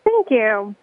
Thank 0.04 0.32
you. 0.32 0.76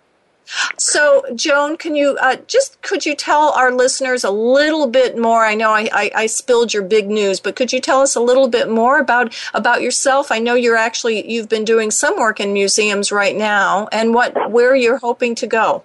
So, 0.77 1.25
Joan, 1.35 1.77
can 1.77 1.95
you 1.95 2.17
uh, 2.21 2.37
just 2.47 2.81
could 2.83 3.07
you 3.07 3.15
tell 3.15 3.53
our 3.53 3.73
listeners 3.73 4.25
a 4.25 4.31
little 4.31 4.87
bit 4.87 5.19
more? 5.19 5.45
I 5.45 5.55
know 5.55 5.71
I, 5.71 5.89
I, 5.93 6.11
I, 6.15 6.27
spilled 6.27 6.75
your 6.75 6.83
big 6.83 7.09
news, 7.09 7.41
but 7.41 7.57
could 7.57 7.73
you 7.73 7.81
tell 7.81 8.01
us 8.01 8.17
a 8.17 8.21
little 8.21 8.49
bit 8.49 8.69
more 8.69 8.99
about 8.99 9.35
about 9.55 9.83
yourself? 9.83 10.33
I 10.33 10.39
know 10.39 10.55
you're 10.55 10.77
actually 10.77 11.31
you've 11.31 11.49
been 11.49 11.65
doing 11.65 11.91
some 11.91 12.19
work 12.19 12.41
in 12.41 12.53
museums 12.53 13.13
right 13.13 13.37
now, 13.37 13.89
and 13.93 14.15
what 14.15 14.51
where 14.51 14.75
you're 14.75 14.99
hoping 14.99 15.35
to 15.37 15.47
go. 15.47 15.85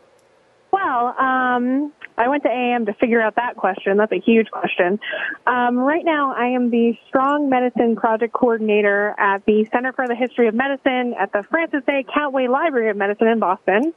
Well, 0.72 1.16
um, 1.20 1.94
I 2.18 2.28
went 2.30 2.44
to 2.44 2.50
AM 2.50 2.86
to 2.86 2.94
figure 2.94 3.22
out 3.22 3.36
that 3.36 3.58
question. 3.58 3.98
That's 3.98 4.12
a 4.12 4.20
huge 4.20 4.50
question. 4.50 5.00
Um, 5.46 5.78
right 5.78 6.04
now, 6.04 6.34
I 6.34 6.48
am 6.48 6.70
the 6.70 6.98
Strong 7.08 7.50
Medicine 7.50 7.96
Project 7.96 8.34
Coordinator 8.34 9.14
at 9.18 9.46
the 9.46 9.68
Center 9.72 9.92
for 9.92 10.08
the 10.08 10.16
History 10.16 10.48
of 10.48 10.56
Medicine 10.56 11.14
at 11.20 11.32
the 11.34 11.44
Francis 11.44 11.84
A. 11.88 12.04
Countway 12.04 12.50
Library 12.50 12.90
of 12.90 12.98
Medicine 12.98 13.28
in 13.28 13.40
Boston. 13.40 13.94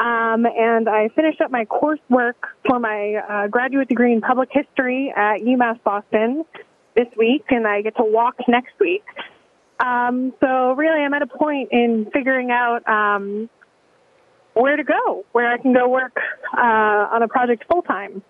Um, 0.00 0.46
and 0.46 0.88
I 0.88 1.08
finished 1.14 1.42
up 1.42 1.50
my 1.50 1.66
coursework 1.66 2.32
for 2.66 2.78
my 2.78 3.16
uh, 3.16 3.48
graduate 3.48 3.88
degree 3.88 4.14
in 4.14 4.22
public 4.22 4.48
history 4.50 5.12
at 5.14 5.40
UMass 5.40 5.78
Boston 5.84 6.46
this 6.96 7.08
week, 7.18 7.44
and 7.50 7.66
I 7.66 7.82
get 7.82 7.98
to 7.98 8.04
walk 8.04 8.36
next 8.48 8.72
week. 8.80 9.04
Um, 9.78 10.32
so 10.40 10.72
really, 10.72 11.02
I'm 11.02 11.12
at 11.12 11.20
a 11.20 11.26
point 11.26 11.68
in 11.70 12.10
figuring 12.14 12.50
out 12.50 12.88
um, 12.88 13.50
where 14.54 14.76
to 14.76 14.84
go, 14.84 15.26
where 15.32 15.52
I 15.52 15.58
can 15.58 15.74
go 15.74 15.86
work 15.86 16.16
uh, 16.56 16.60
on 17.12 17.22
a 17.22 17.28
project 17.28 17.64
full 17.70 17.82
time. 17.82 18.22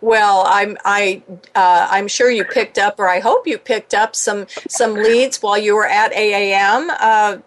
Well, 0.00 0.44
I'm 0.46 0.78
I 0.82 1.22
uh, 1.54 1.88
I'm 1.90 2.08
sure 2.08 2.30
you 2.30 2.44
picked 2.44 2.78
up, 2.78 2.98
or 2.98 3.08
I 3.08 3.20
hope 3.20 3.46
you 3.46 3.58
picked 3.58 3.92
up 3.92 4.16
some 4.16 4.46
some 4.68 4.94
leads 4.94 5.42
while 5.42 5.58
you 5.58 5.74
were 5.74 5.86
at 5.86 6.12
AAM. 6.12 6.88
Uh, 6.98 7.38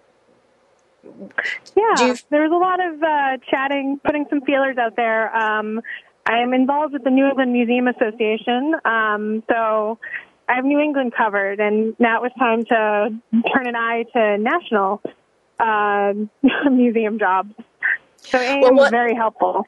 yeah, 1.75 2.05
you... 2.05 2.15
was 2.31 2.51
a 2.51 2.55
lot 2.55 2.79
of 2.79 3.03
uh, 3.03 3.37
chatting, 3.49 3.99
putting 4.03 4.25
some 4.29 4.41
feelers 4.41 4.77
out 4.77 4.95
there. 4.95 5.35
Um, 5.35 5.81
I'm 6.25 6.53
involved 6.53 6.93
with 6.93 7.03
the 7.03 7.09
New 7.09 7.25
England 7.25 7.53
Museum 7.53 7.87
Association, 7.87 8.75
um, 8.85 9.43
so 9.49 9.97
I 10.47 10.55
have 10.55 10.65
New 10.65 10.79
England 10.79 11.13
covered, 11.17 11.59
and 11.59 11.95
now 11.99 12.17
it 12.17 12.21
was 12.21 12.31
time 12.37 12.63
to 12.65 13.43
turn 13.53 13.67
an 13.67 13.75
eye 13.75 14.05
to 14.13 14.37
national 14.37 15.01
uh, 15.59 16.13
museum 16.69 17.17
jobs. 17.17 17.53
So 18.17 18.37
AIM 18.37 18.61
well, 18.61 18.73
was 18.73 18.89
very 18.89 19.15
helpful. 19.15 19.65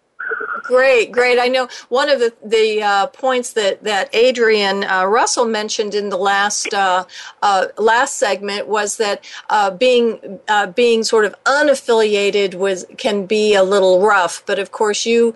Great, 0.64 1.12
great. 1.12 1.40
I 1.40 1.50
know 1.50 1.68
one 1.90 2.10
of 2.10 2.20
the 2.20 2.34
the 2.44 2.82
uh, 2.82 3.08
points 3.08 3.52
that 3.54 3.84
that 3.84 4.10
Adrian 4.14 4.86
uh, 4.86 5.06
Russell 5.06 5.44
mentioned 5.44 5.94
in 5.94 6.08
the 6.08 6.18
last 6.18 6.74
uh, 6.74 7.04
uh 7.42 7.68
last 7.78 8.18
segment 8.18 8.68
was 8.68 8.96
that 8.96 9.26
uh, 9.50 9.72
being 9.72 10.40
uh, 10.48 10.68
being 10.68 11.04
sort 11.04 11.26
of 11.26 11.36
unaffiliated 11.44 12.56
was 12.56 12.86
can 12.98 13.26
be 13.26 13.56
a 13.56 13.64
little 13.64 14.00
rough. 14.02 14.42
But 14.46 14.58
of 14.58 14.72
course, 14.72 15.06
you 15.06 15.36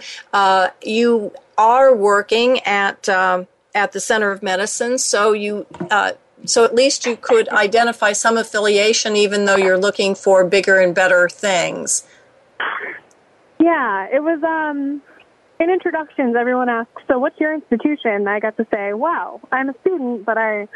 you 0.81 1.33
are 1.57 1.93
working 1.93 2.61
at 2.61 3.09
um, 3.09 3.47
at 3.75 3.91
the 3.91 3.99
Center 3.99 4.31
of 4.31 4.41
Medicine, 4.41 4.97
so 4.97 5.33
you 5.33 5.67
so 6.45 6.63
at 6.63 6.73
least 6.73 7.05
you 7.05 7.17
could 7.17 7.49
identify 7.49 8.13
some 8.13 8.37
affiliation, 8.37 9.17
even 9.17 9.43
though 9.43 9.57
you're 9.57 9.77
looking 9.77 10.15
for 10.15 10.45
bigger 10.45 10.79
and 10.79 10.95
better 10.95 11.27
things. 11.27 12.05
Yeah, 13.59 14.07
it 14.11 14.21
was 14.21 14.41
um 14.43 15.01
in 15.59 15.69
introductions, 15.71 16.35
everyone 16.35 16.69
asks, 16.69 17.01
"So, 17.07 17.17
what's 17.17 17.39
your 17.39 17.53
institution?" 17.53 18.27
I 18.27 18.39
got 18.39 18.57
to 18.57 18.67
say, 18.71 18.93
"Wow, 18.93 19.41
I'm 19.51 19.69
a 19.69 19.73
student, 19.81 20.25
but 20.25 20.37
I 20.37 20.67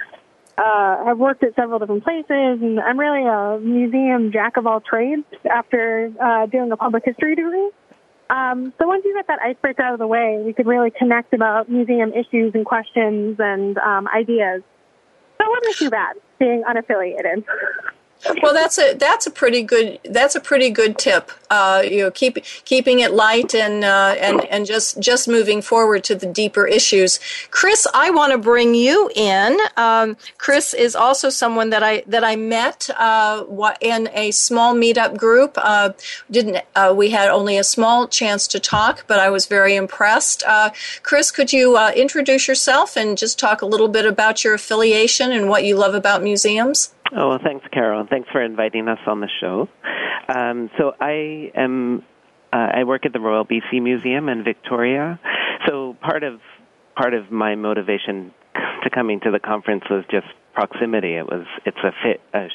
uh, 0.57 1.05
have 1.05 1.17
worked 1.19 1.43
at 1.43 1.55
several 1.55 1.79
different 1.79 2.03
places, 2.03 2.61
and 2.61 2.79
I'm 2.79 2.99
really 2.99 3.23
a 3.23 3.59
museum 3.59 4.31
jack 4.31 4.57
of 4.57 4.65
all 4.65 4.81
trades 4.81 5.25
after 5.49 6.11
uh, 6.19 6.47
doing 6.47 6.71
a 6.71 6.77
public 6.77 7.03
history 7.05 7.35
degree." 7.35 7.69
Um, 8.31 8.73
so 8.79 8.87
once 8.87 9.03
you 9.05 9.13
get 9.13 9.27
that 9.27 9.39
icebreaker 9.41 9.83
out 9.83 9.93
of 9.93 9.99
the 9.99 10.07
way, 10.07 10.41
we 10.43 10.53
could 10.53 10.65
really 10.65 10.89
connect 10.89 11.33
about 11.33 11.69
museum 11.69 12.13
issues 12.13 12.55
and 12.55 12.65
questions 12.65 13.35
and 13.39 13.77
um, 13.77 14.07
ideas. 14.07 14.63
So 15.37 15.45
it 15.45 15.49
wasn't 15.49 15.77
too 15.77 15.89
bad 15.89 16.15
being 16.39 16.63
unaffiliated. 16.63 17.43
Well, 18.41 18.53
that's 18.53 18.77
a 18.77 18.93
that's 18.93 19.25
a 19.25 19.31
pretty 19.31 19.63
good 19.63 19.99
that's 20.03 20.35
a 20.35 20.39
pretty 20.39 20.69
good 20.69 20.97
tip. 20.97 21.31
Uh, 21.49 21.81
you 21.83 21.99
know, 21.99 22.11
keep 22.11 22.37
keeping 22.65 22.99
it 22.99 23.11
light 23.11 23.55
and 23.55 23.83
uh, 23.83 24.15
and 24.19 24.45
and 24.45 24.65
just 24.65 24.99
just 24.99 25.27
moving 25.27 25.61
forward 25.61 26.03
to 26.05 26.15
the 26.15 26.27
deeper 26.27 26.67
issues. 26.67 27.19
Chris, 27.49 27.87
I 27.93 28.11
want 28.11 28.31
to 28.31 28.37
bring 28.37 28.75
you 28.75 29.09
in. 29.15 29.57
Um, 29.75 30.17
Chris 30.37 30.73
is 30.73 30.95
also 30.95 31.29
someone 31.29 31.71
that 31.71 31.81
I 31.81 32.03
that 32.07 32.23
I 32.23 32.35
met 32.35 32.89
uh, 32.95 33.43
in 33.81 34.07
a 34.13 34.31
small 34.31 34.75
meetup 34.75 35.17
group. 35.17 35.53
Uh, 35.57 35.93
didn't 36.29 36.63
uh, 36.75 36.93
we 36.95 37.09
had 37.09 37.29
only 37.29 37.57
a 37.57 37.63
small 37.63 38.07
chance 38.07 38.47
to 38.49 38.59
talk, 38.59 39.05
but 39.07 39.19
I 39.19 39.31
was 39.31 39.47
very 39.47 39.75
impressed. 39.75 40.43
Uh, 40.45 40.69
Chris, 41.01 41.31
could 41.31 41.51
you 41.51 41.77
introduce 41.89 42.47
yourself 42.47 42.95
and 42.95 43.17
just 43.17 43.39
talk 43.39 43.61
a 43.61 43.65
little 43.65 43.87
bit 43.87 44.05
about 44.05 44.43
your 44.43 44.53
affiliation 44.53 45.31
and 45.31 45.49
what 45.49 45.65
you 45.65 45.75
love 45.75 45.95
about 45.95 46.21
museums? 46.21 46.93
Oh, 47.15 47.29
well, 47.29 47.39
thanks, 47.43 47.65
Carol, 47.73 48.05
thanks 48.09 48.29
for 48.31 48.41
inviting 48.41 48.87
us 48.87 48.99
on 49.05 49.19
the 49.19 49.29
show. 49.41 49.67
Um, 50.29 50.69
so 50.77 50.93
I 50.99 51.51
am 51.55 52.03
uh, 52.53 52.67
I 52.73 52.83
work 52.83 53.05
at 53.05 53.13
the 53.13 53.19
Royal 53.19 53.45
BC 53.45 53.81
Museum 53.81 54.29
in 54.29 54.43
Victoria. 54.43 55.19
So 55.67 55.95
part 56.01 56.23
of 56.23 56.39
part 56.95 57.13
of 57.13 57.31
my 57.31 57.55
motivation 57.55 58.33
to 58.83 58.89
coming 58.89 59.19
to 59.21 59.31
the 59.31 59.39
conference 59.39 59.83
was 59.89 60.05
just 60.09 60.27
proximity. 60.53 61.15
It 61.15 61.25
was 61.25 61.45
it's 61.65 61.77
a 61.83 61.91
fit 62.03 62.21
a 62.33 62.47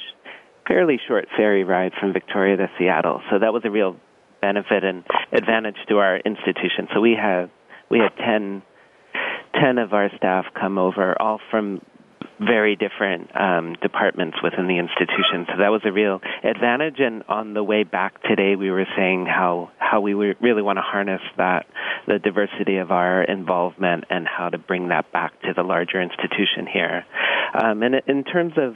fairly 0.67 0.99
short 1.07 1.29
ferry 1.37 1.65
ride 1.65 1.93
from 1.99 2.13
Victoria 2.13 2.57
to 2.57 2.71
Seattle. 2.79 3.21
So 3.31 3.39
that 3.39 3.53
was 3.53 3.63
a 3.65 3.71
real 3.71 3.97
benefit 4.41 4.85
and 4.85 5.05
advantage 5.33 5.77
to 5.89 5.99
our 5.99 6.19
institution. 6.19 6.89
So 6.95 7.01
we 7.01 7.17
have 7.21 7.51
we 7.91 7.99
had 7.99 8.17
10, 8.17 8.63
10 9.61 9.79
of 9.79 9.93
our 9.93 10.11
staff 10.17 10.47
come 10.59 10.79
over, 10.79 11.21
all 11.21 11.41
from 11.51 11.81
very 12.39 12.77
different 12.77 13.31
um, 13.35 13.77
departments 13.81 14.37
within 14.43 14.67
the 14.67 14.79
institution. 14.79 15.47
So 15.49 15.59
that 15.59 15.71
was 15.71 15.83
a 15.85 15.93
real 15.93 16.21
advantage. 16.45 16.97
And 16.99 17.23
on 17.29 17.55
the 17.55 17.63
way 17.63 17.85
back 17.85 18.23
today, 18.23 18.57
we 18.57 18.71
were 18.71 18.87
saying 18.97 19.27
how 19.27 19.71
how 19.79 20.01
we 20.01 20.15
really 20.15 20.63
want 20.63 20.79
to 20.79 20.83
harness 20.83 21.23
that 21.37 21.67
the 22.07 22.19
diversity 22.19 22.79
of 22.79 22.91
our 22.91 23.23
involvement 23.23 24.05
and 24.11 24.27
how 24.27 24.49
to 24.49 24.59
bring 24.59 24.89
that 24.89 25.13
back 25.13 25.41
to 25.43 25.53
the 25.55 25.63
larger 25.63 26.01
institution 26.01 26.67
here. 26.73 27.05
Um, 27.55 27.83
and 27.83 27.97
in 28.07 28.25
terms 28.25 28.55
of 28.57 28.75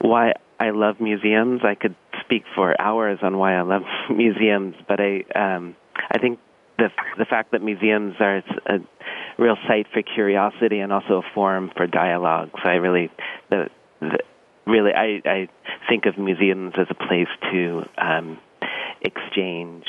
why 0.00 0.34
I 0.60 0.70
love 0.70 1.00
museums, 1.00 1.62
I 1.64 1.74
could 1.74 1.96
speak 2.20 2.44
for 2.54 2.80
hours 2.80 3.18
on 3.22 3.38
why 3.38 3.54
I 3.54 3.62
love 3.62 3.82
museums, 4.10 4.74
but 4.86 5.00
I 5.00 5.24
um, 5.34 5.76
I 6.10 6.18
think 6.18 6.38
the 6.78 6.88
the 7.18 7.24
fact 7.24 7.52
that 7.52 7.62
museums 7.62 8.14
are 8.20 8.38
a 8.66 8.78
real 9.38 9.56
site 9.66 9.86
for 9.92 10.02
curiosity 10.02 10.78
and 10.78 10.92
also 10.92 11.18
a 11.18 11.34
forum 11.34 11.70
for 11.76 11.86
dialogue. 11.86 12.50
So 12.62 12.68
I 12.68 12.74
really 12.74 13.10
the, 13.50 13.68
the 14.00 14.18
really 14.66 14.92
I 14.92 15.20
I 15.24 15.48
think 15.88 16.06
of 16.06 16.16
museums 16.16 16.74
as 16.78 16.86
a 16.90 16.94
place 16.94 17.28
to 17.52 17.82
um, 17.98 18.38
exchange 19.02 19.84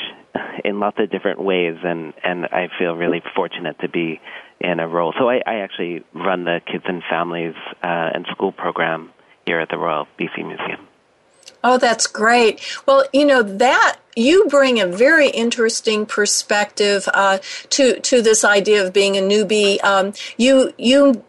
in 0.65 0.80
lots 0.80 0.97
of 0.99 1.10
different 1.12 1.41
ways 1.41 1.75
and 1.84 2.13
and 2.23 2.45
I 2.45 2.69
feel 2.78 2.95
really 2.95 3.21
fortunate 3.36 3.80
to 3.82 3.89
be 3.89 4.19
in 4.60 4.80
a 4.80 4.88
role. 4.88 5.13
So 5.17 5.30
I, 5.30 5.41
I 5.45 5.56
actually 5.60 6.04
run 6.13 6.43
the 6.43 6.60
kids 6.65 6.84
and 6.88 7.02
families 7.10 7.56
uh, 7.84 8.12
and 8.13 8.25
school 8.32 8.52
program 8.52 9.12
here 9.45 9.60
at 9.60 9.69
the 9.69 9.78
Royal 9.78 10.06
BC 10.19 10.45
Museum. 10.45 10.88
Oh, 11.63 11.78
that's 11.78 12.08
great. 12.08 12.62
Well, 12.86 13.06
you 13.12 13.26
know 13.26 13.43
that 13.43 13.98
you 14.15 14.48
bring 14.48 14.80
a 14.80 14.88
very 14.88 15.30
interesting 15.30 16.06
perspective 16.06 17.08
uh, 17.13 17.39
to 17.72 18.00
to 18.00 18.22
this 18.22 18.43
idea 18.43 18.86
of 18.86 18.93
being 18.93 19.17
a 19.17 19.22
newbie. 19.22 19.84
Um, 19.84 20.13
you 20.38 20.74
you 20.78 21.24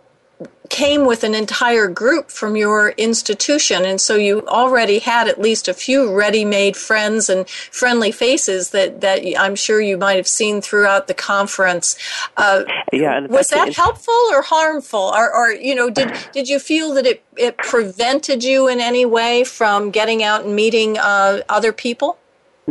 came 0.71 1.05
with 1.05 1.25
an 1.25 1.35
entire 1.35 1.89
group 1.89 2.31
from 2.31 2.57
your 2.57 2.91
institution, 2.91 3.85
and 3.85 4.01
so 4.01 4.15
you 4.15 4.47
already 4.47 5.01
had 5.01 5.27
at 5.27 5.41
least 5.41 5.67
a 5.67 5.75
few 5.75 6.15
ready-made 6.15 6.77
friends 6.77 7.29
and 7.29 7.49
friendly 7.49 8.13
faces 8.13 8.71
that 8.71 9.01
that 9.01 9.21
I'm 9.37 9.57
sure 9.57 9.81
you 9.81 9.99
might 9.99 10.15
have 10.15 10.29
seen 10.29 10.63
throughout 10.63 11.09
the 11.09 11.15
conference. 11.15 11.99
Uh, 12.37 12.63
yeah, 12.93 13.27
was 13.27 13.49
that 13.49 13.75
helpful 13.75 14.23
or 14.31 14.43
harmful, 14.43 15.13
or, 15.15 15.31
or 15.35 15.53
you 15.53 15.75
know, 15.75 15.91
did 15.91 16.17
did 16.33 16.49
you 16.49 16.61
feel 16.61 16.95
that 16.95 17.05
it 17.05 17.25
it 17.37 17.59
prevented 17.59 18.45
you 18.45 18.69
in 18.69 18.81
any 18.81 19.05
way 19.05 19.43
from 19.43 19.91
getting 19.91 20.23
out 20.23 20.45
and 20.45 20.55
meeting 20.55 20.97
uh, 20.99 21.41
other 21.49 21.73
people? 21.73 22.17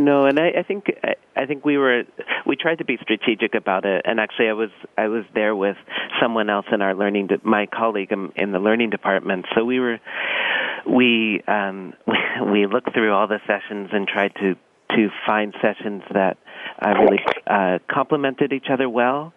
No, 0.00 0.24
and 0.24 0.40
I, 0.40 0.48
I 0.60 0.62
think 0.62 0.86
I, 1.04 1.14
I 1.36 1.44
think 1.44 1.64
we 1.64 1.76
were 1.76 2.04
we 2.46 2.56
tried 2.56 2.78
to 2.78 2.84
be 2.86 2.96
strategic 3.02 3.54
about 3.54 3.84
it. 3.84 4.02
And 4.06 4.18
actually, 4.18 4.48
I 4.48 4.54
was 4.54 4.70
I 4.96 5.08
was 5.08 5.24
there 5.34 5.54
with 5.54 5.76
someone 6.20 6.48
else 6.48 6.64
in 6.72 6.80
our 6.80 6.94
learning, 6.94 7.26
de- 7.26 7.40
my 7.42 7.66
colleague 7.66 8.10
in, 8.10 8.32
in 8.34 8.52
the 8.52 8.58
learning 8.58 8.90
department. 8.90 9.44
So 9.54 9.64
we 9.64 9.78
were 9.78 9.98
we 10.88 11.42
um, 11.46 11.92
we, 12.50 12.66
looked 12.66 12.94
through 12.94 13.12
all 13.12 13.28
the 13.28 13.40
sessions 13.46 13.90
and 13.92 14.08
tried 14.08 14.34
to 14.36 14.56
to 14.96 15.08
find 15.26 15.54
sessions 15.60 16.02
that 16.14 16.38
uh, 16.80 16.94
really 16.98 17.20
uh, 17.46 17.78
complemented 17.88 18.54
each 18.54 18.66
other 18.72 18.88
well. 18.88 19.34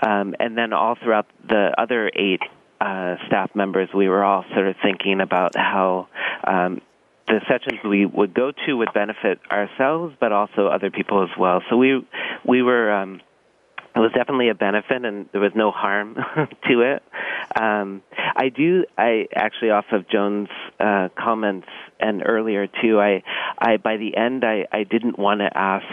Um, 0.00 0.36
and 0.38 0.56
then 0.56 0.72
all 0.72 0.94
throughout 0.94 1.26
the 1.48 1.72
other 1.76 2.10
eight 2.14 2.42
uh, 2.80 3.16
staff 3.26 3.50
members, 3.54 3.88
we 3.94 4.08
were 4.08 4.22
all 4.22 4.44
sort 4.54 4.68
of 4.68 4.76
thinking 4.82 5.20
about 5.20 5.56
how 5.56 6.08
um, 6.44 6.80
the 7.26 7.40
sessions 7.48 7.80
we 7.84 8.06
would 8.06 8.34
go 8.34 8.52
to 8.66 8.74
would 8.74 8.92
benefit 8.92 9.40
ourselves, 9.50 10.14
but 10.20 10.32
also 10.32 10.68
other 10.68 10.90
people 10.90 11.22
as 11.22 11.36
well. 11.38 11.62
So 11.68 11.76
we 11.76 12.06
we 12.44 12.62
were 12.62 12.92
um, 12.92 13.20
it 13.96 14.00
was 14.00 14.12
definitely 14.12 14.50
a 14.50 14.54
benefit, 14.54 15.06
and 15.06 15.26
there 15.32 15.40
was 15.40 15.52
no 15.54 15.70
harm 15.70 16.14
to 16.68 16.80
it. 16.82 17.02
Um, 17.58 18.02
I 18.14 18.50
do. 18.50 18.84
I 18.98 19.26
actually, 19.34 19.70
off 19.70 19.86
of 19.90 20.06
Joan's 20.08 20.50
uh, 20.78 21.08
comments 21.18 21.68
and 21.98 22.22
earlier 22.26 22.66
too, 22.66 23.00
I, 23.00 23.22
I 23.58 23.78
by 23.78 23.96
the 23.96 24.14
end, 24.14 24.44
I, 24.44 24.66
I 24.70 24.84
didn't 24.84 25.18
want 25.18 25.40
to 25.40 25.48
ask 25.56 25.86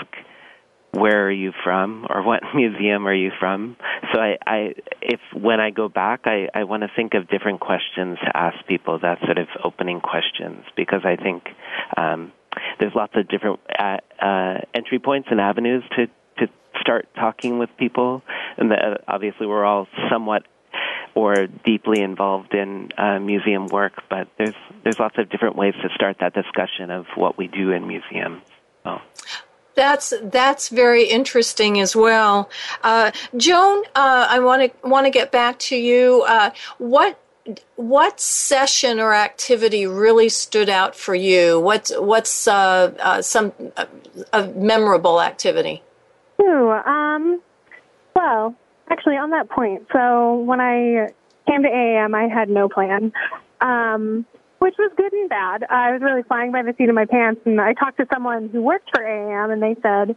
where 0.93 1.25
are 1.27 1.31
you 1.31 1.51
from 1.63 2.05
or 2.09 2.23
what 2.23 2.41
museum 2.55 3.07
are 3.07 3.13
you 3.13 3.31
from? 3.39 3.75
So 4.13 4.19
i 4.19 4.37
i 4.45 4.73
if 5.01 5.19
when 5.33 5.59
i 5.59 5.71
go 5.71 5.89
back 5.89 6.21
i 6.25 6.49
i 6.53 6.63
want 6.63 6.83
to 6.83 6.89
think 6.95 7.13
of 7.13 7.27
different 7.27 7.59
questions 7.59 8.17
to 8.23 8.37
ask 8.37 8.65
people 8.67 8.99
that 8.99 9.19
sort 9.25 9.37
of 9.37 9.47
opening 9.63 10.01
questions 10.01 10.65
because 10.75 11.01
i 11.03 11.15
think 11.15 11.43
um 11.97 12.31
there's 12.79 12.93
lots 12.95 13.13
of 13.15 13.27
different 13.27 13.59
uh, 13.79 13.97
uh 14.21 14.59
entry 14.73 14.99
points 14.99 15.29
and 15.31 15.41
avenues 15.41 15.83
to 15.95 16.07
to 16.37 16.51
start 16.79 17.07
talking 17.15 17.59
with 17.59 17.69
people. 17.77 18.21
And 18.57 18.71
the, 18.71 18.99
obviously 19.07 19.47
we're 19.47 19.65
all 19.65 19.87
somewhat 20.11 20.43
or 21.15 21.47
deeply 21.47 22.01
involved 22.01 22.53
in 22.53 22.89
uh, 22.97 23.19
museum 23.19 23.67
work, 23.67 23.93
but 24.09 24.27
there's 24.37 24.55
there's 24.83 24.99
lots 24.99 25.15
of 25.19 25.29
different 25.29 25.55
ways 25.55 25.75
to 25.81 25.89
start 25.93 26.17
that 26.19 26.33
discussion 26.33 26.89
of 26.89 27.05
what 27.15 27.37
we 27.37 27.47
do 27.47 27.71
in 27.71 27.87
museums. 27.87 28.41
That's 29.75 30.13
that's 30.21 30.69
very 30.69 31.05
interesting 31.05 31.79
as 31.79 31.95
well, 31.95 32.49
uh, 32.83 33.11
Joan. 33.35 33.83
Uh, 33.95 34.27
I 34.29 34.39
want 34.39 34.61
to 34.61 34.87
want 34.87 35.07
to 35.07 35.09
get 35.09 35.31
back 35.31 35.57
to 35.59 35.75
you. 35.75 36.23
Uh, 36.27 36.51
what 36.77 37.17
what 37.75 38.19
session 38.19 38.99
or 38.99 39.13
activity 39.13 39.85
really 39.87 40.29
stood 40.29 40.69
out 40.69 40.95
for 40.95 41.15
you? 41.15 41.59
What's 41.59 41.91
what's 41.97 42.47
uh, 42.47 42.93
uh, 42.99 43.21
some 43.21 43.51
uh, 43.75 43.85
a 44.31 44.47
memorable 44.47 45.21
activity? 45.21 45.81
Ooh, 46.41 46.71
um, 46.71 47.41
well, 48.15 48.55
actually, 48.89 49.17
on 49.17 49.31
that 49.31 49.49
point, 49.49 49.87
so 49.91 50.35
when 50.35 50.61
I 50.61 51.09
came 51.47 51.63
to 51.63 51.69
AAM, 51.69 52.15
I 52.15 52.27
had 52.27 52.49
no 52.49 52.69
plan. 52.69 53.11
Um, 53.59 54.25
which 54.63 54.75
was 54.79 54.91
good 54.95 55.11
and 55.11 55.27
bad. 55.27 55.65
I 55.69 55.91
was 55.91 56.01
really 56.01 56.23
flying 56.23 56.53
by 56.53 56.63
the 56.63 56.73
seat 56.77 56.87
of 56.87 56.95
my 56.95 57.03
pants, 57.03 57.41
and 57.43 57.59
I 57.59 57.73
talked 57.73 57.97
to 57.97 58.07
someone 58.13 58.47
who 58.47 58.61
worked 58.61 58.89
for 58.95 59.03
AAM, 59.03 59.51
and 59.51 59.61
they 59.61 59.75
said, 59.81 60.15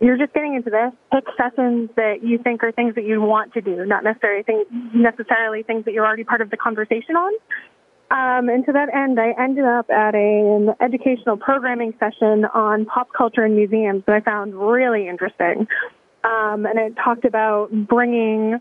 "You're 0.00 0.18
just 0.18 0.34
getting 0.34 0.56
into 0.56 0.68
this. 0.68 0.90
Pick 1.12 1.24
sessions 1.36 1.90
that 1.94 2.24
you 2.24 2.38
think 2.38 2.64
are 2.64 2.72
things 2.72 2.96
that 2.96 3.04
you 3.04 3.20
want 3.20 3.54
to 3.54 3.60
do, 3.60 3.86
not 3.86 4.02
necessarily 4.02 4.42
things 4.42 4.66
necessarily 4.92 5.62
things 5.62 5.84
that 5.84 5.94
you're 5.94 6.04
already 6.04 6.24
part 6.24 6.40
of 6.40 6.50
the 6.50 6.56
conversation 6.56 7.14
on." 7.14 7.32
Um, 8.10 8.48
and 8.48 8.66
to 8.66 8.72
that 8.72 8.92
end, 8.92 9.20
I 9.20 9.30
ended 9.38 9.64
up 9.64 9.88
at 9.90 10.16
a, 10.16 10.18
an 10.18 10.74
educational 10.80 11.36
programming 11.36 11.94
session 12.00 12.46
on 12.46 12.86
pop 12.86 13.12
culture 13.16 13.44
and 13.44 13.54
museums 13.54 14.02
that 14.06 14.16
I 14.16 14.20
found 14.20 14.56
really 14.56 15.06
interesting. 15.06 15.68
Um, 16.24 16.66
and 16.66 16.78
it 16.78 16.94
talked 16.96 17.24
about 17.24 17.70
bringing 17.86 18.58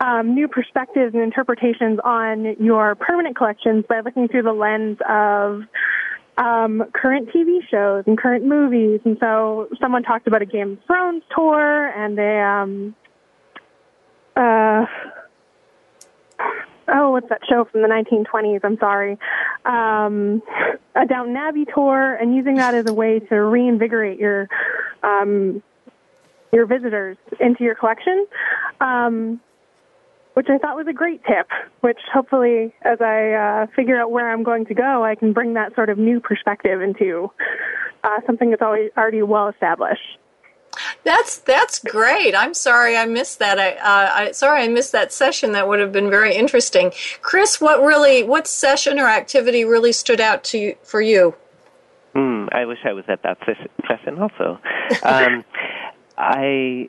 um, 0.00 0.34
new 0.34 0.48
perspectives 0.48 1.14
and 1.14 1.22
interpretations 1.22 1.98
on 2.02 2.56
your 2.58 2.94
permanent 2.94 3.36
collections 3.36 3.84
by 3.88 4.00
looking 4.00 4.28
through 4.28 4.42
the 4.42 4.52
lens 4.52 4.98
of 5.08 5.62
um, 6.38 6.84
current 6.94 7.28
TV 7.28 7.58
shows 7.70 8.04
and 8.06 8.16
current 8.16 8.44
movies. 8.44 9.00
And 9.04 9.18
so 9.20 9.68
someone 9.80 10.02
talked 10.02 10.26
about 10.26 10.40
a 10.40 10.46
Game 10.46 10.72
of 10.72 10.78
Thrones 10.86 11.22
tour 11.36 11.88
and 11.88 12.18
a, 12.18 12.40
um, 12.40 12.94
uh, 14.36 14.86
oh, 16.88 17.10
what's 17.10 17.28
that 17.28 17.42
show 17.46 17.66
from 17.70 17.82
the 17.82 17.88
1920s? 17.88 18.60
I'm 18.64 18.78
sorry. 18.78 19.18
Um, 19.66 20.42
a 20.94 21.06
Downton 21.06 21.36
Abbey 21.36 21.66
tour 21.74 22.14
and 22.14 22.34
using 22.34 22.56
that 22.56 22.74
as 22.74 22.86
a 22.88 22.94
way 22.94 23.18
to 23.18 23.34
reinvigorate 23.34 24.18
your, 24.18 24.48
um, 25.02 25.62
your 26.52 26.64
visitors 26.64 27.18
into 27.38 27.64
your 27.64 27.74
collection. 27.74 28.26
Um, 28.80 29.40
which 30.40 30.48
I 30.48 30.56
thought 30.56 30.74
was 30.74 30.86
a 30.86 30.92
great 30.94 31.22
tip, 31.24 31.50
which 31.80 31.98
hopefully 32.10 32.74
as 32.80 32.98
I 33.02 33.32
uh, 33.32 33.66
figure 33.76 34.00
out 34.00 34.10
where 34.10 34.32
I'm 34.32 34.42
going 34.42 34.64
to 34.64 34.74
go, 34.74 35.04
I 35.04 35.14
can 35.14 35.34
bring 35.34 35.52
that 35.52 35.74
sort 35.74 35.90
of 35.90 35.98
new 35.98 36.18
perspective 36.18 36.80
into 36.80 37.30
uh, 38.02 38.20
something 38.24 38.48
that's 38.48 38.62
always 38.62 38.90
already 38.96 39.20
well 39.20 39.48
established. 39.48 40.00
That's 41.04 41.36
that's 41.40 41.78
great. 41.80 42.34
I'm 42.34 42.54
sorry 42.54 42.96
I 42.96 43.04
missed 43.04 43.38
that. 43.40 43.58
I, 43.58 43.72
uh, 43.72 44.12
I 44.14 44.30
sorry 44.30 44.62
I 44.62 44.68
missed 44.68 44.92
that 44.92 45.12
session. 45.12 45.52
That 45.52 45.68
would 45.68 45.78
have 45.78 45.92
been 45.92 46.08
very 46.08 46.34
interesting. 46.34 46.90
Chris, 47.20 47.60
what 47.60 47.82
really, 47.82 48.22
what 48.22 48.46
session 48.46 48.98
or 48.98 49.08
activity 49.08 49.66
really 49.66 49.92
stood 49.92 50.22
out 50.22 50.42
to 50.44 50.58
you, 50.58 50.76
for 50.82 51.02
you? 51.02 51.34
Hmm, 52.14 52.46
I 52.50 52.64
wish 52.64 52.78
I 52.86 52.94
was 52.94 53.04
at 53.08 53.22
that 53.24 53.36
session 53.86 54.18
also. 54.18 54.58
Um, 55.02 55.44
I 56.16 56.88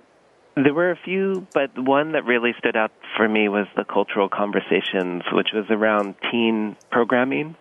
there 0.56 0.74
were 0.74 0.92
a 0.92 1.00
few, 1.04 1.48
but 1.54 1.72
one 1.78 2.14
that 2.14 2.26
really 2.26 2.52
stood 2.60 2.76
out 2.76 2.92
for 3.18 3.28
me 3.28 3.48
was 3.48 3.68
the 3.76 3.86
cultural 3.86 4.30
conversations, 4.30 5.24
which 5.32 5.50
was 5.54 5.66
around 5.70 6.16
teen 6.32 6.76
programming, 6.92 7.56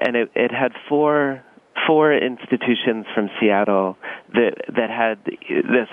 and 0.00 0.16
it, 0.16 0.30
it 0.34 0.52
had 0.52 0.72
four 0.88 1.44
four 1.86 2.12
institutions 2.12 3.06
from 3.14 3.30
Seattle 3.40 3.96
that 4.34 4.52
that 4.76 4.90
had 4.90 5.18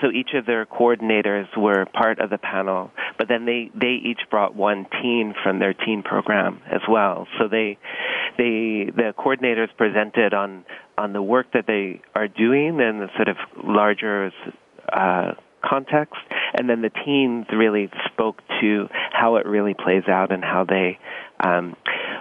so 0.00 0.10
each 0.12 0.30
of 0.34 0.46
their 0.46 0.66
coordinators 0.66 1.46
were 1.56 1.86
part 1.86 2.20
of 2.20 2.30
the 2.30 2.38
panel, 2.38 2.90
but 3.16 3.28
then 3.28 3.46
they 3.46 3.70
they 3.74 3.98
each 4.04 4.20
brought 4.30 4.54
one 4.54 4.86
teen 5.02 5.34
from 5.42 5.58
their 5.58 5.74
teen 5.74 6.02
program 6.02 6.60
as 6.70 6.82
well. 6.88 7.26
So 7.38 7.48
they 7.48 7.78
they 8.36 8.90
the 8.94 9.14
coordinators 9.18 9.68
presented 9.76 10.34
on 10.34 10.64
on 10.96 11.12
the 11.12 11.22
work 11.22 11.52
that 11.54 11.66
they 11.66 12.00
are 12.14 12.28
doing 12.28 12.80
and 12.80 13.00
the 13.00 13.08
sort 13.16 13.28
of 13.28 13.36
larger 13.64 14.30
uh, 14.92 15.32
context, 15.62 16.16
and 16.54 16.68
then 16.68 16.82
the 16.82 16.90
teens 16.90 17.46
really 17.52 17.90
spoke 18.12 18.42
to 18.60 18.88
how 19.12 19.36
it 19.36 19.46
really 19.46 19.74
plays 19.74 20.04
out 20.08 20.32
and 20.32 20.44
how 20.44 20.64
they 20.64 20.98
um, 21.44 21.76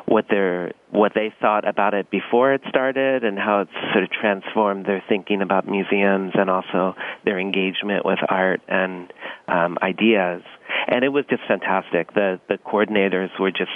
what 0.05 0.25
their 0.29 0.73
what 0.91 1.11
they 1.13 1.33
thought 1.41 1.67
about 1.67 1.93
it 1.93 2.09
before 2.09 2.53
it 2.53 2.61
started 2.69 3.23
and 3.23 3.37
how 3.37 3.61
it's 3.61 3.71
sort 3.91 4.03
of 4.03 4.09
transformed 4.09 4.85
their 4.85 5.03
thinking 5.09 5.41
about 5.41 5.67
museums 5.67 6.31
and 6.35 6.49
also 6.49 6.95
their 7.25 7.39
engagement 7.39 8.05
with 8.05 8.19
art 8.29 8.61
and 8.67 9.11
um, 9.47 9.77
ideas. 9.81 10.43
And 10.87 11.03
it 11.03 11.09
was 11.09 11.25
just 11.29 11.43
fantastic. 11.47 12.13
The 12.13 12.39
the 12.47 12.57
coordinators 12.57 13.29
were 13.39 13.51
just 13.51 13.71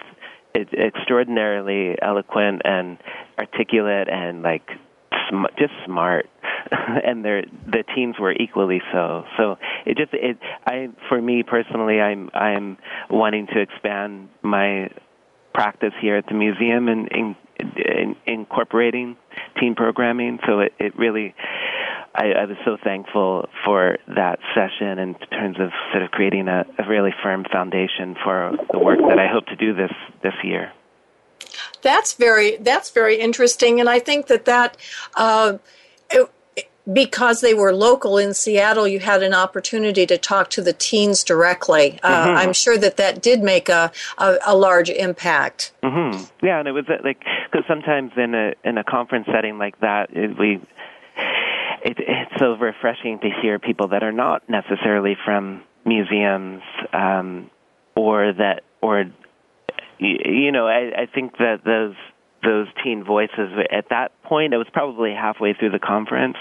extraordinarily 0.56 1.96
eloquent 2.02 2.62
and 2.66 2.98
articulate 3.38 4.10
and 4.10 4.42
like 4.42 4.68
sm- 5.32 5.56
just 5.58 5.74
smart 5.86 6.28
and 6.72 7.24
the 7.26 7.84
teams 7.96 8.16
were 8.20 8.34
equally 8.34 8.82
so. 8.92 9.24
So 9.38 9.56
it 9.86 9.98
just 9.98 10.14
it 10.14 10.38
I 10.66 10.90
for 11.10 11.22
me 11.22 11.44
personally 11.44 12.00
I'm 12.00 12.30
I'm 12.34 12.78
wanting 13.10 13.48
to 13.48 13.60
expand 13.60 14.30
my 14.42 14.90
practice 15.54 15.94
here 16.02 16.18
at 16.18 16.26
the 16.28 16.34
museum 16.34 16.88
and 16.88 17.08
in, 17.12 17.36
in, 17.60 18.16
incorporating 18.26 19.18
team 19.60 19.76
programming. 19.76 20.40
So 20.48 20.60
it, 20.60 20.74
it 20.80 20.98
really 20.98 21.34
I, 22.14 22.32
I 22.32 22.46
was 22.46 22.58
so 22.66 22.78
thankful 22.84 23.48
for 23.66 23.98
that 24.16 24.40
session 24.54 25.00
in 25.00 25.16
terms 25.32 25.58
of 25.60 25.70
sort 25.92 26.04
of 26.04 26.12
creating 26.12 26.48
a, 26.48 26.66
a 26.78 26.88
really 26.88 27.12
firm 27.24 27.46
foundation 27.52 28.16
for 28.24 28.52
the 28.72 28.80
work 28.80 29.00
that 29.08 29.18
I 29.18 29.28
hope 29.32 29.46
to 29.48 29.56
do 29.56 29.74
this 29.74 29.92
this 30.22 30.34
year. 30.44 30.72
That's 31.82 32.14
very 32.14 32.58
that's 32.58 32.90
very 32.92 33.20
interesting, 33.20 33.80
and 33.80 33.90
I 33.90 34.00
think 34.00 34.28
that 34.28 34.46
that. 34.46 34.78
Uh, 35.16 35.58
it, 36.10 36.30
because 36.92 37.42
they 37.42 37.54
were 37.54 37.74
local 37.74 38.18
in 38.18 38.34
Seattle, 38.34 38.88
you 38.88 39.00
had 39.00 39.22
an 39.22 39.36
opportunity 39.36 40.06
to 40.08 40.18
talk 40.18 40.50
to 40.50 40.62
the 40.62 40.74
teens 40.74 41.24
directly. 41.24 42.00
Uh, 42.02 42.26
mm-hmm. 42.26 42.38
I'm 42.38 42.54
sure 42.54 42.78
that 42.78 42.98
that 42.98 43.22
did 43.22 43.44
make 43.44 43.70
a 43.70 43.92
a, 44.18 44.38
a 44.48 44.56
large 44.56 44.90
impact. 44.90 45.74
Mm-hmm. 45.84 46.46
Yeah, 46.46 46.60
and 46.60 46.68
it 46.68 46.72
was 46.72 46.86
uh, 46.90 46.98
like 47.04 47.24
because 47.52 47.66
sometimes 47.68 48.12
in 48.18 48.34
a 48.34 48.54
in 48.64 48.78
a 48.78 48.84
conference 48.84 49.28
setting 49.32 49.58
like 49.58 49.80
that, 49.82 50.10
it, 50.12 50.38
we 50.38 50.60
it, 51.84 51.98
it's 52.00 52.40
so 52.40 52.56
refreshing 52.56 53.20
to 53.20 53.30
hear 53.42 53.60
people 53.60 53.90
that 53.90 54.04
are 54.04 54.12
not 54.12 54.48
necessarily 54.50 55.16
from 55.24 55.64
museums 55.86 56.62
um, 56.94 57.50
or 57.96 58.34
that 58.34 58.64
or 58.82 59.06
you 60.02 60.52
know 60.52 60.68
I, 60.68 61.04
I 61.04 61.06
think 61.14 61.38
that 61.38 61.62
those 61.66 61.96
those 62.44 62.68
teen 62.84 63.04
voices 63.04 63.52
at 63.72 63.90
that 63.90 64.12
point 64.24 64.54
it 64.54 64.58
was 64.58 64.68
probably 64.74 65.12
halfway 65.14 65.54
through 65.54 65.70
the 65.70 65.80
conference. 65.80 66.38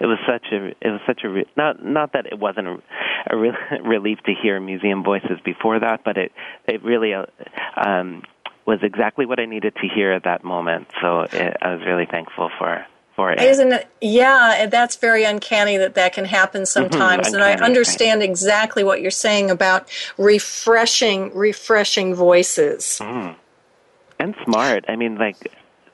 It 0.00 0.06
was 0.06 0.18
such 0.26 0.46
a 0.52 0.68
it 0.80 0.90
was 0.90 1.00
such 1.06 1.22
a 1.24 1.44
not 1.56 1.84
not 1.84 2.14
that 2.14 2.26
it 2.26 2.38
wasn't 2.38 2.68
a, 2.68 2.82
a 3.30 3.36
re- 3.36 3.52
relief 3.84 4.18
to 4.26 4.32
hear 4.34 4.58
museum 4.60 5.04
voices 5.04 5.38
before 5.44 5.78
that 5.80 6.02
but 6.04 6.16
it 6.16 6.32
it 6.66 6.82
really 6.82 7.14
uh, 7.14 7.26
um 7.76 8.22
was 8.66 8.78
exactly 8.82 9.26
what 9.26 9.40
I 9.40 9.46
needed 9.46 9.74
to 9.74 9.88
hear 9.92 10.12
at 10.12 10.22
that 10.24 10.44
moment. 10.44 10.86
So 11.00 11.22
it, 11.22 11.56
I 11.60 11.74
was 11.74 11.84
really 11.84 12.06
thankful 12.06 12.48
for 12.58 12.86
for 13.14 13.32
it. 13.32 13.40
Isn't 13.40 13.72
it? 13.72 13.88
Yeah, 14.00 14.66
that's 14.66 14.96
very 14.96 15.24
uncanny 15.24 15.76
that 15.76 15.94
that 15.94 16.12
can 16.12 16.24
happen 16.24 16.62
mm-hmm. 16.62 16.66
sometimes. 16.66 17.32
and 17.32 17.42
I 17.42 17.54
understand 17.54 18.20
right. 18.20 18.28
exactly 18.28 18.84
what 18.84 19.00
you're 19.00 19.10
saying 19.10 19.50
about 19.50 19.88
refreshing, 20.18 21.34
refreshing 21.34 22.14
voices. 22.14 22.98
Mm. 23.00 23.36
And 24.18 24.34
smart. 24.44 24.84
I 24.88 24.96
mean, 24.96 25.16
like, 25.16 25.36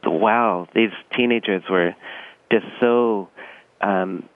wow, 0.04 0.68
these 0.74 0.90
teenagers 1.16 1.62
were 1.70 1.94
just 2.52 2.66
so, 2.80 3.28
um, 3.80 4.28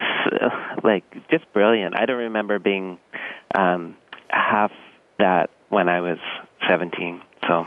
so, 0.00 0.50
like, 0.82 1.04
just 1.30 1.50
brilliant. 1.52 1.96
I 1.96 2.06
don't 2.06 2.18
remember 2.18 2.58
being 2.58 2.98
um, 3.54 3.96
half 4.28 4.72
that 5.18 5.50
when 5.68 5.88
I 5.88 6.00
was 6.00 6.18
17. 6.68 7.20
So 7.46 7.66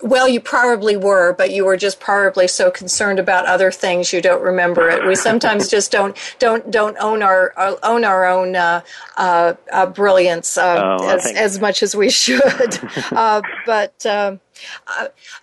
well, 0.00 0.28
you 0.28 0.40
probably 0.40 0.96
were, 0.96 1.32
but 1.32 1.50
you 1.50 1.64
were 1.64 1.76
just 1.76 1.98
probably 1.98 2.46
so 2.46 2.70
concerned 2.70 3.18
about 3.18 3.46
other 3.46 3.72
things 3.72 4.12
you 4.12 4.20
don't 4.20 4.42
remember 4.42 4.88
it. 4.88 5.04
We 5.04 5.16
sometimes 5.16 5.68
just 5.68 5.90
don't 5.90 6.16
don't 6.38 6.70
don't 6.70 6.96
own 7.00 7.22
our 7.22 7.52
uh, 7.56 7.74
own 7.82 8.04
our 8.04 8.24
own 8.24 8.54
uh, 8.54 8.82
uh, 9.16 9.54
uh 9.72 9.86
brilliance 9.86 10.56
uh, 10.56 10.98
oh, 11.00 11.08
as 11.08 11.26
as 11.26 11.60
much 11.60 11.82
as 11.82 11.96
we 11.96 12.10
should. 12.10 12.78
Uh, 13.12 13.40
but. 13.64 14.04
Um, 14.06 14.40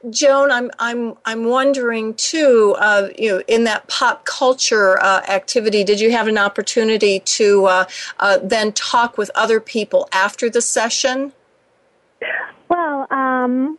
Joan, 0.09 0.51
I'm 0.51 0.71
I'm 0.77 1.15
I'm 1.25 1.45
wondering 1.45 2.13
too. 2.15 2.75
you 3.17 3.31
know, 3.31 3.43
in 3.47 3.63
that 3.63 3.87
pop 3.87 4.25
culture 4.25 4.99
activity, 4.99 5.83
did 5.85 6.01
you 6.01 6.11
have 6.11 6.27
an 6.27 6.37
opportunity 6.37 7.19
to 7.19 7.85
then 8.43 8.73
talk 8.73 9.17
with 9.17 9.31
other 9.33 9.59
people 9.59 10.09
after 10.11 10.49
the 10.49 10.61
session? 10.61 11.31
Well, 12.69 13.07
um, 13.09 13.77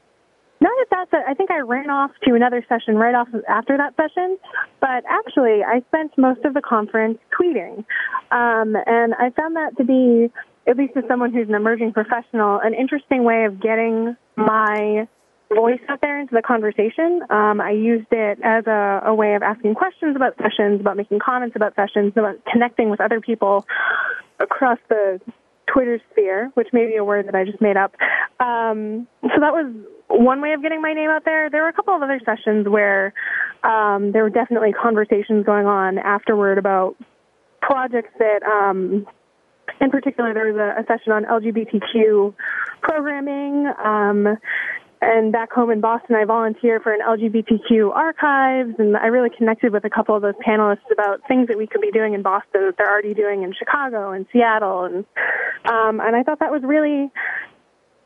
not 0.66 0.81
at 0.83 1.11
that. 1.12 1.24
I 1.29 1.35
think 1.35 1.50
I 1.50 1.61
ran 1.61 1.90
off 1.90 2.11
to 2.24 2.35
another 2.35 2.64
session 2.68 2.96
right 2.96 3.14
off 3.14 3.29
after 3.48 3.76
that 3.76 3.94
session, 3.96 4.37
but 4.81 5.05
actually, 5.09 5.62
I 5.62 5.83
spent 5.88 6.16
most 6.18 6.44
of 6.44 6.55
the 6.55 6.61
conference 6.61 7.18
tweeting, 7.38 7.85
um, 8.33 8.74
and 8.87 9.14
I 9.14 9.31
found 9.37 9.57
that 9.57 9.76
to 9.79 9.85
be, 9.85 10.33
at 10.66 10.76
least 10.76 10.94
as 10.96 11.05
someone 11.09 11.33
who's 11.33 11.48
an 11.48 11.55
emerging 11.55 11.92
professional, 11.92 12.59
an 12.59 12.74
interesting 12.74 13.22
way 13.22 13.44
of 13.44 13.61
getting 13.61 14.16
my 14.37 15.07
voice 15.55 15.81
out 15.88 16.00
there 16.00 16.18
into 16.18 16.35
the 16.35 16.42
conversation. 16.42 17.22
Um, 17.31 17.61
I 17.61 17.70
used 17.70 18.09
it 18.11 18.38
as 18.42 18.66
a, 18.66 19.02
a 19.07 19.14
way 19.14 19.35
of 19.35 19.42
asking 19.42 19.74
questions 19.74 20.16
about 20.16 20.35
sessions, 20.37 20.81
about 20.81 20.96
making 20.96 21.20
comments 21.20 21.55
about 21.55 21.76
sessions, 21.76 22.12
about 22.16 22.44
connecting 22.50 22.90
with 22.90 23.00
other 23.00 23.20
people 23.20 23.64
across 24.40 24.79
the 24.88 25.20
Twitter 25.72 26.00
sphere, 26.11 26.50
which 26.55 26.68
may 26.72 26.87
be 26.87 26.96
a 26.96 27.05
word 27.05 27.29
that 27.29 27.37
I 27.37 27.44
just 27.44 27.61
made 27.61 27.76
up. 27.76 27.94
Um, 28.40 29.07
so 29.22 29.38
that 29.40 29.52
was 29.52 29.72
one 30.08 30.40
way 30.40 30.52
of 30.52 30.62
getting 30.62 30.80
my 30.80 30.92
name 30.92 31.10
out 31.10 31.24
there. 31.24 31.50
There 31.50 31.62
were 31.62 31.68
a 31.68 31.72
couple 31.72 31.94
of 31.94 32.02
other 32.02 32.20
sessions 32.24 32.68
where 32.68 33.12
um, 33.64 34.12
there 34.12 34.22
were 34.22 34.30
definitely 34.30 34.72
conversations 34.72 35.44
going 35.44 35.66
on 35.66 35.98
afterward 35.98 36.58
about 36.58 36.96
projects 37.60 38.10
that, 38.18 38.42
um, 38.42 39.06
in 39.80 39.90
particular, 39.90 40.32
there 40.32 40.52
was 40.52 40.56
a, 40.56 40.82
a 40.82 40.86
session 40.86 41.12
on 41.12 41.24
LGBTQ 41.24 42.34
programming. 42.82 43.66
Um, 43.82 44.38
and 45.02 45.30
back 45.30 45.52
home 45.52 45.70
in 45.70 45.80
Boston, 45.80 46.16
I 46.16 46.24
volunteer 46.24 46.80
for 46.80 46.92
an 46.92 47.00
LGBTQ 47.00 47.94
archives, 47.94 48.74
and 48.78 48.96
I 48.96 49.06
really 49.06 49.28
connected 49.28 49.72
with 49.72 49.84
a 49.84 49.90
couple 49.90 50.16
of 50.16 50.22
those 50.22 50.34
panelists 50.46 50.90
about 50.90 51.20
things 51.28 51.48
that 51.48 51.58
we 51.58 51.66
could 51.66 51.82
be 51.82 51.90
doing 51.90 52.14
in 52.14 52.22
Boston 52.22 52.64
that 52.66 52.74
they're 52.78 52.90
already 52.90 53.12
doing 53.12 53.42
in 53.42 53.52
Chicago 53.52 54.12
and 54.12 54.26
Seattle, 54.32 54.84
and 54.84 55.04
um, 55.66 56.00
and 56.00 56.16
I 56.16 56.22
thought 56.22 56.40
that 56.40 56.50
was 56.50 56.62
really 56.64 57.10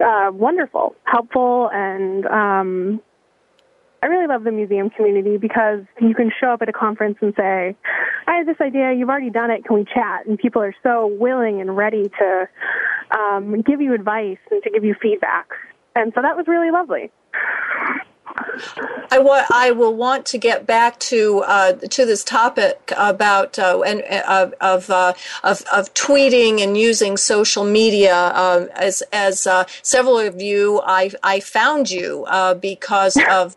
uh, 0.00 0.30
wonderful, 0.32 0.94
helpful, 1.04 1.70
and 1.72 2.26
um, 2.26 3.00
I 4.02 4.06
really 4.06 4.26
love 4.26 4.44
the 4.44 4.52
museum 4.52 4.90
community 4.90 5.36
because 5.36 5.80
you 6.00 6.14
can 6.14 6.30
show 6.40 6.52
up 6.52 6.62
at 6.62 6.68
a 6.68 6.72
conference 6.72 7.18
and 7.20 7.34
say, 7.36 7.76
I 8.26 8.36
have 8.36 8.46
this 8.46 8.56
idea, 8.60 8.92
you've 8.92 9.10
already 9.10 9.30
done 9.30 9.50
it, 9.50 9.64
can 9.64 9.76
we 9.76 9.84
chat? 9.84 10.26
And 10.26 10.38
people 10.38 10.62
are 10.62 10.74
so 10.82 11.06
willing 11.06 11.60
and 11.60 11.76
ready 11.76 12.10
to 12.18 12.48
um, 13.10 13.60
give 13.62 13.80
you 13.80 13.92
advice 13.92 14.38
and 14.50 14.62
to 14.62 14.70
give 14.70 14.84
you 14.84 14.94
feedback. 15.00 15.48
And 15.94 16.12
so 16.14 16.22
that 16.22 16.36
was 16.36 16.46
really 16.48 16.70
lovely. 16.70 17.10
I, 19.12 19.18
wa- 19.18 19.46
I 19.52 19.72
will 19.72 19.94
want 19.94 20.24
to 20.26 20.38
get 20.38 20.66
back 20.66 20.98
to 21.00 21.40
uh, 21.40 21.72
to 21.72 22.06
this 22.06 22.22
topic 22.22 22.92
about 22.96 23.58
uh, 23.58 23.82
and 23.82 24.02
uh, 24.08 24.50
of, 24.60 24.88
uh, 24.90 25.14
of 25.42 25.62
of 25.72 25.92
tweeting 25.94 26.62
and 26.62 26.76
using 26.76 27.16
social 27.16 27.64
media. 27.64 28.32
Um, 28.34 28.68
as 28.74 29.02
as 29.12 29.46
uh, 29.46 29.64
several 29.82 30.18
of 30.18 30.40
you, 30.40 30.80
I 30.84 31.10
I 31.22 31.40
found 31.40 31.90
you 31.90 32.24
uh, 32.28 32.54
because 32.54 33.18
of 33.28 33.56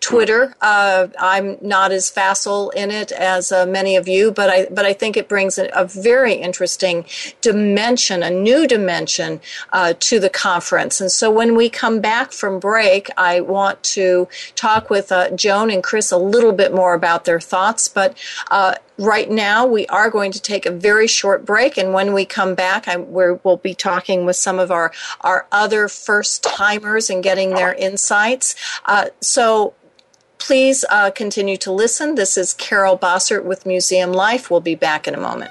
Twitter. 0.00 0.54
I'm 0.60 1.58
not 1.60 1.92
as 1.92 2.08
facile 2.08 2.70
in 2.70 2.90
it 2.90 3.12
as 3.12 3.50
many 3.50 3.96
of 3.96 4.08
you, 4.08 4.30
but 4.30 4.48
I 4.48 4.66
but 4.70 4.86
I 4.86 4.94
think 4.94 5.16
it 5.16 5.28
brings 5.28 5.58
a, 5.58 5.66
a 5.74 5.84
very 5.84 6.34
interesting 6.34 7.04
dimension, 7.40 8.22
a 8.22 8.30
new 8.30 8.66
dimension 8.66 9.40
to 9.98 10.18
the 10.18 10.30
conference. 10.30 11.00
And 11.00 11.12
so 11.12 11.30
when 11.30 11.56
we 11.56 11.68
come 11.68 12.00
back 12.00 12.32
from 12.32 12.58
break, 12.58 13.10
I 13.18 13.40
want 13.40 13.82
to 13.94 14.13
talk 14.54 14.90
with 14.90 15.10
uh, 15.10 15.30
Joan 15.30 15.70
and 15.70 15.82
Chris 15.82 16.12
a 16.12 16.16
little 16.16 16.52
bit 16.52 16.72
more 16.72 16.94
about 16.94 17.24
their 17.24 17.40
thoughts. 17.40 17.88
But 17.88 18.16
uh, 18.50 18.74
right 18.98 19.30
now, 19.30 19.66
we 19.66 19.86
are 19.88 20.10
going 20.10 20.32
to 20.32 20.40
take 20.40 20.66
a 20.66 20.70
very 20.70 21.06
short 21.06 21.44
break, 21.44 21.76
and 21.76 21.92
when 21.92 22.12
we 22.12 22.24
come 22.24 22.54
back, 22.54 22.88
I, 22.88 22.96
we'll 22.96 23.60
be 23.62 23.74
talking 23.74 24.24
with 24.26 24.36
some 24.36 24.58
of 24.58 24.70
our 24.70 24.92
our 25.20 25.46
other 25.50 25.88
first 25.88 26.42
timers 26.42 27.10
and 27.10 27.22
getting 27.22 27.50
their 27.54 27.74
insights. 27.74 28.54
Uh, 28.86 29.06
so. 29.20 29.74
Please 30.36 30.84
uh, 30.90 31.10
continue 31.10 31.56
to 31.56 31.72
listen. 31.72 32.16
This 32.16 32.36
is 32.36 32.52
Carol 32.52 32.98
Bossert 32.98 33.44
with 33.44 33.64
Museum 33.64 34.12
Life. 34.12 34.50
We'll 34.50 34.60
be 34.60 34.74
back 34.74 35.08
in 35.08 35.14
a 35.14 35.20
moment. 35.20 35.50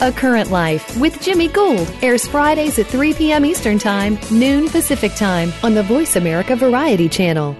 A 0.00 0.12
Current 0.12 0.50
Life 0.50 0.96
with 0.96 1.20
Jimmy 1.20 1.48
Gould 1.48 1.88
airs 2.02 2.26
Fridays 2.26 2.78
at 2.78 2.86
3 2.86 3.14
p.m. 3.14 3.44
Eastern 3.44 3.78
Time, 3.78 4.18
noon 4.30 4.68
Pacific 4.68 5.14
Time 5.14 5.52
on 5.62 5.74
the 5.74 5.82
Voice 5.82 6.16
America 6.16 6.56
Variety 6.56 7.08
Channel. 7.08 7.56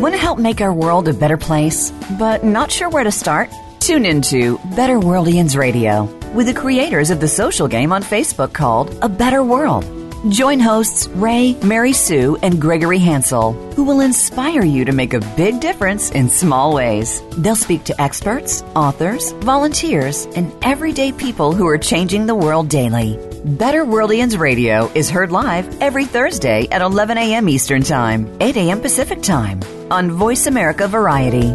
Want 0.00 0.14
to 0.14 0.20
help 0.20 0.38
make 0.38 0.60
our 0.60 0.72
world 0.74 1.08
a 1.08 1.14
better 1.14 1.36
place, 1.36 1.90
but 2.18 2.44
not 2.44 2.70
sure 2.70 2.88
where 2.90 3.04
to 3.04 3.12
start? 3.12 3.50
Tune 3.80 4.04
into 4.04 4.58
Better 4.76 4.98
Worldians 4.98 5.56
Radio 5.56 6.04
with 6.34 6.46
the 6.46 6.54
creators 6.54 7.10
of 7.10 7.20
the 7.20 7.28
social 7.28 7.68
game 7.68 7.92
on 7.92 8.02
Facebook 8.02 8.52
called 8.52 8.96
A 9.00 9.08
Better 9.08 9.42
World. 9.42 9.95
Join 10.30 10.58
hosts 10.58 11.06
Ray, 11.08 11.54
Mary 11.62 11.92
Sue, 11.92 12.36
and 12.42 12.60
Gregory 12.60 12.98
Hansel, 12.98 13.52
who 13.74 13.84
will 13.84 14.00
inspire 14.00 14.64
you 14.64 14.84
to 14.86 14.92
make 14.92 15.14
a 15.14 15.20
big 15.36 15.60
difference 15.60 16.10
in 16.10 16.28
small 16.30 16.74
ways. 16.74 17.22
They'll 17.36 17.54
speak 17.54 17.84
to 17.84 18.00
experts, 18.00 18.62
authors, 18.74 19.32
volunteers, 19.32 20.26
and 20.34 20.52
everyday 20.62 21.12
people 21.12 21.52
who 21.52 21.66
are 21.66 21.78
changing 21.78 22.26
the 22.26 22.34
world 22.34 22.68
daily. 22.68 23.18
Better 23.44 23.84
Worldians 23.84 24.36
Radio 24.36 24.90
is 24.94 25.10
heard 25.10 25.30
live 25.30 25.80
every 25.80 26.06
Thursday 26.06 26.66
at 26.72 26.82
11 26.82 27.18
a.m. 27.18 27.48
Eastern 27.48 27.82
Time, 27.82 28.26
8 28.40 28.56
a.m. 28.56 28.80
Pacific 28.80 29.22
Time 29.22 29.60
on 29.90 30.10
Voice 30.10 30.46
America 30.46 30.88
Variety. 30.88 31.54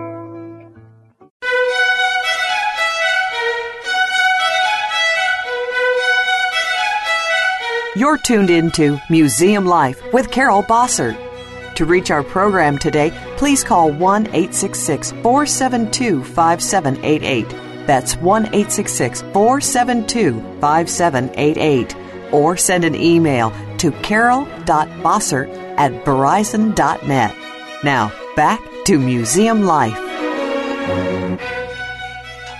You're 7.93 8.17
tuned 8.17 8.49
into 8.49 9.01
Museum 9.09 9.65
Life 9.65 10.01
with 10.13 10.31
Carol 10.31 10.63
Bossert. 10.63 11.17
To 11.75 11.83
reach 11.83 12.09
our 12.09 12.23
program 12.23 12.77
today, 12.77 13.11
please 13.35 13.65
call 13.65 13.91
1 13.91 14.27
866 14.27 15.11
472 15.11 16.23
5788. 16.23 17.49
That's 17.85 18.15
1 18.15 18.45
866 18.45 19.21
472 19.33 20.39
5788. 20.61 21.95
Or 22.31 22.55
send 22.55 22.85
an 22.85 22.95
email 22.95 23.51
to 23.79 23.91
carol.bossert 23.91 25.49
at 25.77 25.91
verizon.net. 26.05 27.35
Now, 27.83 28.13
back 28.37 28.61
to 28.85 28.99
Museum 28.99 29.63
Life. 29.63 30.10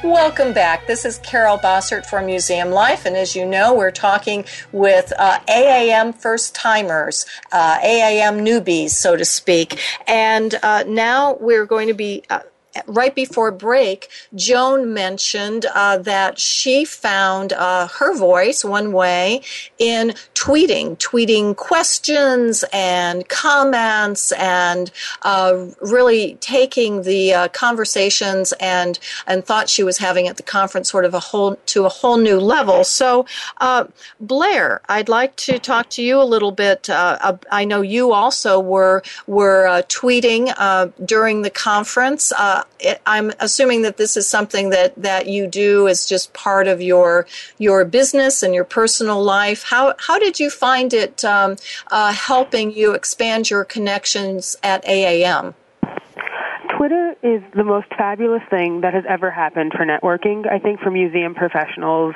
Welcome 0.03 0.51
back. 0.51 0.87
This 0.87 1.05
is 1.05 1.19
Carol 1.19 1.59
Bossert 1.59 2.07
for 2.07 2.23
Museum 2.23 2.71
Life, 2.71 3.05
and 3.05 3.15
as 3.15 3.35
you 3.35 3.45
know, 3.45 3.75
we're 3.75 3.91
talking 3.91 4.45
with 4.71 5.13
uh, 5.15 5.37
AAM 5.47 6.15
first 6.15 6.55
timers, 6.55 7.27
uh, 7.51 7.77
AAM 7.77 8.41
newbies, 8.41 8.89
so 8.91 9.15
to 9.15 9.23
speak. 9.23 9.79
And 10.07 10.55
uh, 10.63 10.85
now 10.87 11.37
we're 11.39 11.67
going 11.67 11.87
to 11.87 11.93
be 11.93 12.23
uh, 12.31 12.39
right 12.88 13.13
before 13.13 13.51
break, 13.51 14.10
Joan 14.36 14.93
mentioned 14.93 15.65
uh, 15.73 15.97
that 15.99 16.39
she 16.39 16.86
found 16.86 17.53
uh, 17.53 17.88
her 17.88 18.15
voice 18.15 18.63
one 18.63 18.93
way 18.93 19.41
in 19.77 20.13
tweeting, 20.36 20.97
tweeting 20.97 21.55
questions 21.55 22.63
and 22.71 23.27
comments, 23.29 24.31
and 24.34 24.91
uh, 25.23 25.65
really 25.81 26.36
taking 26.36 27.03
the 27.03 27.34
uh, 27.34 27.47
conversations 27.49 28.53
and 28.60 28.99
and 29.27 29.45
thought 29.45 29.69
she 29.69 29.84
was 29.84 29.97
having 29.97 30.27
at 30.27 30.38
the 30.38 30.43
conference 30.43 30.89
sort 30.89 31.05
of 31.05 31.13
a 31.13 31.19
whole 31.19 31.55
to 31.67 31.86
a 31.86 31.89
whole 31.89 32.17
new 32.17 32.39
level. 32.39 32.84
So, 32.84 33.25
uh, 33.60 33.86
Blair, 34.19 34.81
I'd 34.88 35.10
like 35.10 35.36
to 35.38 35.60
talk 35.60 35.89
to 35.91 36.03
you 36.03 36.21
a 36.21 36.23
little 36.23 36.51
bit. 36.51 36.89
Uh, 36.89 37.38
I 37.51 37.65
know 37.65 37.81
you 37.81 38.13
also 38.13 38.60
were 38.60 39.03
were 39.27 39.84
tweeting 39.89 40.51
during 41.05 41.41
the 41.41 41.49
conference. 41.49 42.32
I'm 43.05 43.32
assuming 43.39 43.84
that 43.84 43.97
this 43.97 44.18
is 44.18 44.28
something 44.28 44.70
that, 44.72 44.95
that 44.95 45.28
you 45.28 45.47
do 45.47 45.88
as 45.88 46.05
just 46.05 46.34
part 46.34 46.68
of 46.68 46.82
your 46.82 47.28
your 47.57 47.86
business 47.86 48.43
and 48.43 48.53
your 48.53 48.64
personal 48.64 49.24
life. 49.24 49.64
How 49.64 49.93
how 49.99 50.20
did 50.20 50.39
you 50.39 50.49
find 50.49 50.93
it 50.93 51.24
um, 51.24 51.57
uh, 51.91 52.14
helping 52.14 52.72
you 52.72 52.93
expand 52.93 53.49
your 53.49 53.64
connections 53.64 54.55
at 54.64 54.84
AAM? 54.86 55.53
Twitter 56.78 57.16
is 57.22 57.43
the 57.55 57.64
most 57.64 57.88
fabulous 57.95 58.41
thing 58.49 58.82
that 58.82 58.93
has 58.93 59.03
ever 59.07 59.30
happened 59.30 59.74
for 59.74 59.86
networking. 59.86 60.51
I 60.51 60.57
think 60.57 60.80
for 60.80 60.89
museum 60.89 61.36
professionals, 61.36 62.16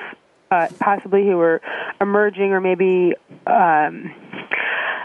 uh, 0.50 0.68
possibly 0.80 1.24
who 1.24 1.40
are 1.40 1.62
emerging 2.02 2.52
or 2.52 2.62
maybe 2.62 3.14
um, 3.46 4.12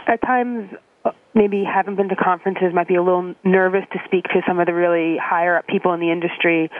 at 0.06 0.20
times 0.22 0.70
maybe 1.34 1.64
haven't 1.64 1.96
been 1.96 2.08
to 2.08 2.16
conferences 2.16 2.72
might 2.74 2.88
be 2.88 2.96
a 2.96 3.02
little 3.02 3.34
nervous 3.44 3.84
to 3.92 3.98
speak 4.04 4.24
to 4.24 4.42
some 4.46 4.58
of 4.58 4.66
the 4.66 4.74
really 4.74 5.16
higher 5.16 5.56
up 5.56 5.66
people 5.66 5.92
in 5.92 6.00
the 6.00 6.10
industry 6.10 6.70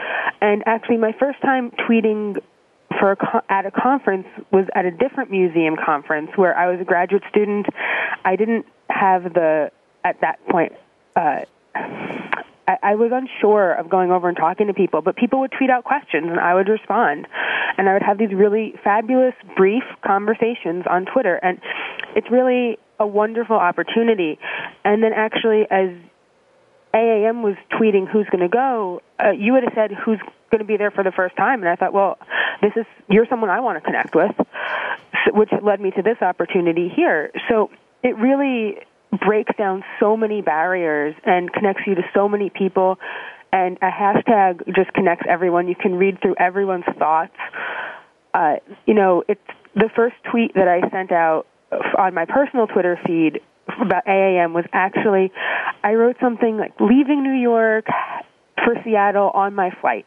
and 0.41 0.63
actually 0.65 0.97
my 0.97 1.13
first 1.19 1.41
time 1.41 1.71
tweeting 1.71 2.37
for 2.99 3.13
a, 3.13 3.43
at 3.49 3.65
a 3.65 3.71
conference 3.71 4.27
was 4.51 4.65
at 4.75 4.85
a 4.85 4.91
different 4.91 5.31
museum 5.31 5.75
conference 5.75 6.31
where 6.35 6.57
I 6.57 6.69
was 6.69 6.79
a 6.81 6.83
graduate 6.83 7.23
student. 7.29 7.67
I 8.25 8.35
didn't 8.35 8.65
have 8.89 9.33
the 9.33 9.71
at 10.03 10.21
that 10.21 10.45
point. 10.47 10.73
Uh, 11.15 11.41
I, 11.75 12.77
I 12.83 12.95
was 12.95 13.11
unsure 13.13 13.73
of 13.73 13.89
going 13.89 14.11
over 14.11 14.27
and 14.27 14.37
talking 14.37 14.67
to 14.67 14.73
people, 14.73 15.01
but 15.01 15.15
people 15.15 15.39
would 15.39 15.51
tweet 15.51 15.69
out 15.69 15.83
questions 15.83 16.27
and 16.29 16.39
I 16.39 16.53
would 16.53 16.67
respond, 16.67 17.27
and 17.77 17.89
I 17.89 17.93
would 17.93 18.03
have 18.03 18.17
these 18.17 18.33
really 18.33 18.75
fabulous 18.83 19.35
brief 19.55 19.83
conversations 20.05 20.85
on 20.89 21.05
Twitter, 21.05 21.35
and 21.35 21.59
it's 22.15 22.29
really 22.29 22.77
a 23.01 23.07
wonderful 23.07 23.55
opportunity. 23.55 24.39
And 24.85 25.03
then 25.03 25.11
actually, 25.13 25.65
as 25.69 25.89
AAM 26.93 27.41
was 27.41 27.55
tweeting 27.71 28.07
who's 28.07 28.27
going 28.27 28.43
to 28.43 28.49
go, 28.49 29.01
uh, 29.19 29.31
you 29.31 29.53
would 29.53 29.63
have 29.63 29.73
said 29.73 29.91
who's 29.91 30.19
going 30.51 30.59
to 30.59 30.65
be 30.65 30.77
there 30.77 30.91
for 30.91 31.03
the 31.03 31.11
first 31.11 31.35
time, 31.35 31.61
and 31.61 31.69
I 31.69 31.75
thought, 31.75 31.93
well, 31.93 32.17
this 32.61 32.73
is 32.75 32.85
you're 33.09 33.25
someone 33.29 33.49
I 33.49 33.61
want 33.61 33.81
to 33.81 33.81
connect 33.81 34.13
with, 34.15 34.31
which 35.33 35.49
led 35.61 35.81
me 35.81 35.91
to 35.91 36.01
this 36.01 36.21
opportunity 36.21 36.89
here. 36.89 37.31
So 37.49 37.71
it 38.03 38.15
really 38.17 38.77
breaks 39.25 39.55
down 39.57 39.83
so 39.99 40.15
many 40.15 40.41
barriers 40.41 41.15
and 41.25 41.51
connects 41.51 41.83
you 41.87 41.95
to 41.95 42.03
so 42.13 42.29
many 42.29 42.49
people. 42.49 42.99
And 43.53 43.77
a 43.81 43.89
hashtag 43.89 44.73
just 44.75 44.93
connects 44.93 45.25
everyone. 45.27 45.67
You 45.67 45.75
can 45.75 45.95
read 45.95 46.21
through 46.21 46.35
everyone's 46.39 46.85
thoughts. 46.97 47.35
Uh, 48.33 48.55
you 48.85 48.93
know, 48.93 49.23
it's 49.27 49.41
the 49.75 49.89
first 49.93 50.15
tweet 50.29 50.53
that 50.55 50.67
I 50.67 50.89
sent 50.89 51.11
out 51.11 51.47
on 51.97 52.13
my 52.13 52.25
personal 52.25 52.67
Twitter 52.67 52.99
feed 53.05 53.41
about 53.81 54.05
AAM 54.05 54.53
was 54.53 54.65
actually 54.73 55.31
I 55.83 55.93
wrote 55.93 56.17
something 56.21 56.57
like 56.57 56.73
leaving 56.79 57.23
New 57.23 57.39
York 57.39 57.85
for 58.63 58.75
Seattle 58.83 59.31
on 59.33 59.55
my 59.55 59.71
flight. 59.81 60.05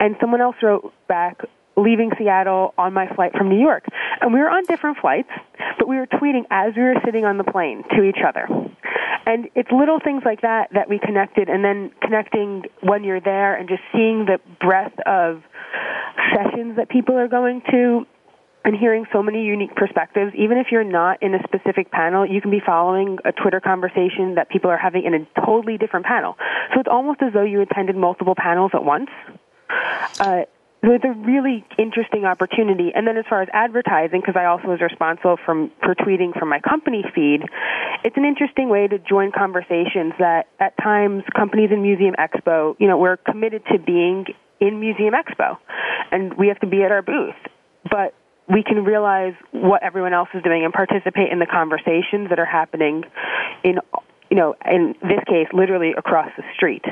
And 0.00 0.16
someone 0.20 0.40
else 0.40 0.56
wrote 0.62 0.92
back 1.08 1.42
leaving 1.76 2.10
Seattle 2.18 2.74
on 2.78 2.92
my 2.92 3.06
flight 3.14 3.32
from 3.36 3.48
New 3.48 3.60
York. 3.60 3.84
And 4.20 4.32
we 4.32 4.40
were 4.40 4.50
on 4.50 4.64
different 4.64 4.98
flights, 4.98 5.28
but 5.78 5.86
we 5.86 5.96
were 5.96 6.06
tweeting 6.06 6.44
as 6.50 6.74
we 6.74 6.82
were 6.82 6.96
sitting 7.04 7.24
on 7.24 7.38
the 7.38 7.44
plane 7.44 7.84
to 7.94 8.02
each 8.02 8.18
other. 8.26 8.48
And 9.26 9.48
it's 9.54 9.70
little 9.70 9.98
things 10.02 10.22
like 10.24 10.42
that 10.42 10.70
that 10.72 10.88
we 10.88 10.98
connected, 10.98 11.48
and 11.48 11.64
then 11.64 11.90
connecting 12.00 12.64
when 12.80 13.04
you're 13.04 13.20
there 13.20 13.54
and 13.54 13.68
just 13.68 13.82
seeing 13.92 14.24
the 14.24 14.38
breadth 14.60 14.98
of 15.04 15.42
sessions 16.34 16.76
that 16.76 16.88
people 16.88 17.16
are 17.16 17.28
going 17.28 17.60
to 17.70 18.06
and 18.66 18.76
hearing 18.76 19.06
so 19.12 19.22
many 19.22 19.44
unique 19.44 19.74
perspectives. 19.76 20.32
Even 20.34 20.58
if 20.58 20.66
you're 20.72 20.84
not 20.84 21.22
in 21.22 21.34
a 21.36 21.42
specific 21.44 21.92
panel, 21.92 22.26
you 22.26 22.40
can 22.40 22.50
be 22.50 22.60
following 22.60 23.16
a 23.24 23.30
Twitter 23.30 23.60
conversation 23.60 24.34
that 24.34 24.50
people 24.50 24.68
are 24.68 24.76
having 24.76 25.04
in 25.04 25.14
a 25.14 25.40
totally 25.46 25.78
different 25.78 26.04
panel. 26.04 26.36
So 26.74 26.80
it's 26.80 26.88
almost 26.90 27.22
as 27.22 27.32
though 27.32 27.44
you 27.44 27.60
attended 27.60 27.94
multiple 27.94 28.34
panels 28.36 28.72
at 28.74 28.84
once. 28.84 29.08
Uh, 30.18 30.42
so 30.84 30.92
it's 30.92 31.04
a 31.04 31.12
really 31.12 31.64
interesting 31.78 32.24
opportunity. 32.24 32.90
And 32.92 33.06
then 33.06 33.16
as 33.16 33.24
far 33.28 33.40
as 33.40 33.48
advertising, 33.52 34.20
because 34.20 34.36
I 34.36 34.46
also 34.46 34.66
was 34.66 34.80
responsible 34.80 35.36
from, 35.44 35.70
for 35.82 35.94
tweeting 35.94 36.36
from 36.36 36.48
my 36.48 36.58
company 36.58 37.04
feed, 37.14 37.42
it's 38.02 38.16
an 38.16 38.24
interesting 38.24 38.68
way 38.68 38.88
to 38.88 38.98
join 38.98 39.30
conversations 39.30 40.12
that 40.18 40.48
at 40.58 40.76
times 40.76 41.22
companies 41.36 41.70
in 41.70 41.82
Museum 41.82 42.16
Expo, 42.18 42.74
you 42.80 42.88
know, 42.88 42.98
we're 42.98 43.16
committed 43.16 43.62
to 43.70 43.78
being 43.78 44.26
in 44.60 44.80
Museum 44.80 45.14
Expo 45.14 45.56
and 46.10 46.34
we 46.34 46.48
have 46.48 46.58
to 46.60 46.66
be 46.66 46.82
at 46.82 46.90
our 46.90 47.02
booth. 47.02 47.34
But 47.88 48.14
we 48.48 48.62
can 48.62 48.84
realize 48.84 49.34
what 49.50 49.82
everyone 49.82 50.12
else 50.12 50.28
is 50.34 50.42
doing 50.42 50.64
and 50.64 50.72
participate 50.72 51.32
in 51.32 51.38
the 51.38 51.46
conversations 51.46 52.28
that 52.30 52.38
are 52.38 52.46
happening 52.46 53.04
in, 53.64 53.80
you 54.30 54.36
know, 54.36 54.54
in 54.70 54.94
this 55.02 55.20
case, 55.26 55.48
literally 55.52 55.92
across 55.96 56.30
the 56.36 56.44
street 56.54 56.84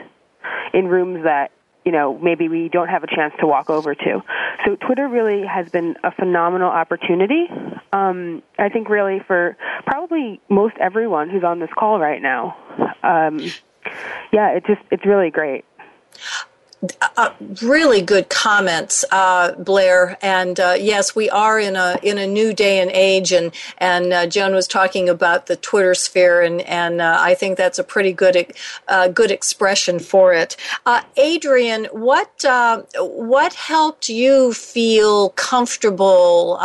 in 0.72 0.88
rooms 0.88 1.24
that 1.24 1.50
you 1.84 1.92
know, 1.92 2.18
maybe 2.18 2.48
we 2.48 2.68
don't 2.70 2.88
have 2.88 3.04
a 3.04 3.06
chance 3.06 3.34
to 3.40 3.46
walk 3.46 3.68
over 3.68 3.94
to. 3.94 4.22
So 4.64 4.76
Twitter 4.76 5.06
really 5.06 5.44
has 5.46 5.68
been 5.68 5.96
a 6.02 6.10
phenomenal 6.10 6.70
opportunity. 6.70 7.46
Um, 7.92 8.42
I 8.58 8.70
think 8.70 8.88
really 8.88 9.20
for 9.26 9.56
probably 9.84 10.40
most 10.48 10.74
everyone 10.80 11.28
who's 11.28 11.44
on 11.44 11.60
this 11.60 11.68
call 11.78 12.00
right 12.00 12.22
now. 12.22 12.56
Um, 13.02 13.38
yeah, 14.32 14.52
it's 14.52 14.66
just 14.66 14.80
it's 14.90 15.04
really 15.04 15.30
great 15.30 15.66
uh, 17.16 17.30
really 17.62 18.02
good 18.02 18.28
comments, 18.28 19.04
uh, 19.10 19.52
Blair. 19.52 20.16
And 20.22 20.58
uh, 20.58 20.76
yes, 20.78 21.14
we 21.14 21.30
are 21.30 21.58
in 21.58 21.76
a 21.76 21.98
in 22.02 22.18
a 22.18 22.26
new 22.26 22.52
day 22.52 22.80
and 22.80 22.90
age. 22.90 23.32
And 23.32 23.52
and 23.78 24.12
uh, 24.12 24.26
Joan 24.26 24.54
was 24.54 24.66
talking 24.66 25.08
about 25.08 25.46
the 25.46 25.56
Twitter 25.56 25.94
sphere, 25.94 26.42
and 26.42 26.60
and 26.62 27.00
uh, 27.00 27.18
I 27.20 27.34
think 27.34 27.56
that's 27.56 27.78
a 27.78 27.84
pretty 27.84 28.12
good 28.12 28.52
uh, 28.88 29.08
good 29.08 29.30
expression 29.30 29.98
for 29.98 30.32
it. 30.32 30.56
Adrian, 31.16 31.86
what 31.92 32.44
what 32.98 33.54
helped 33.54 34.08
you 34.08 34.52
feel 34.52 35.30
comfortable? 35.30 36.58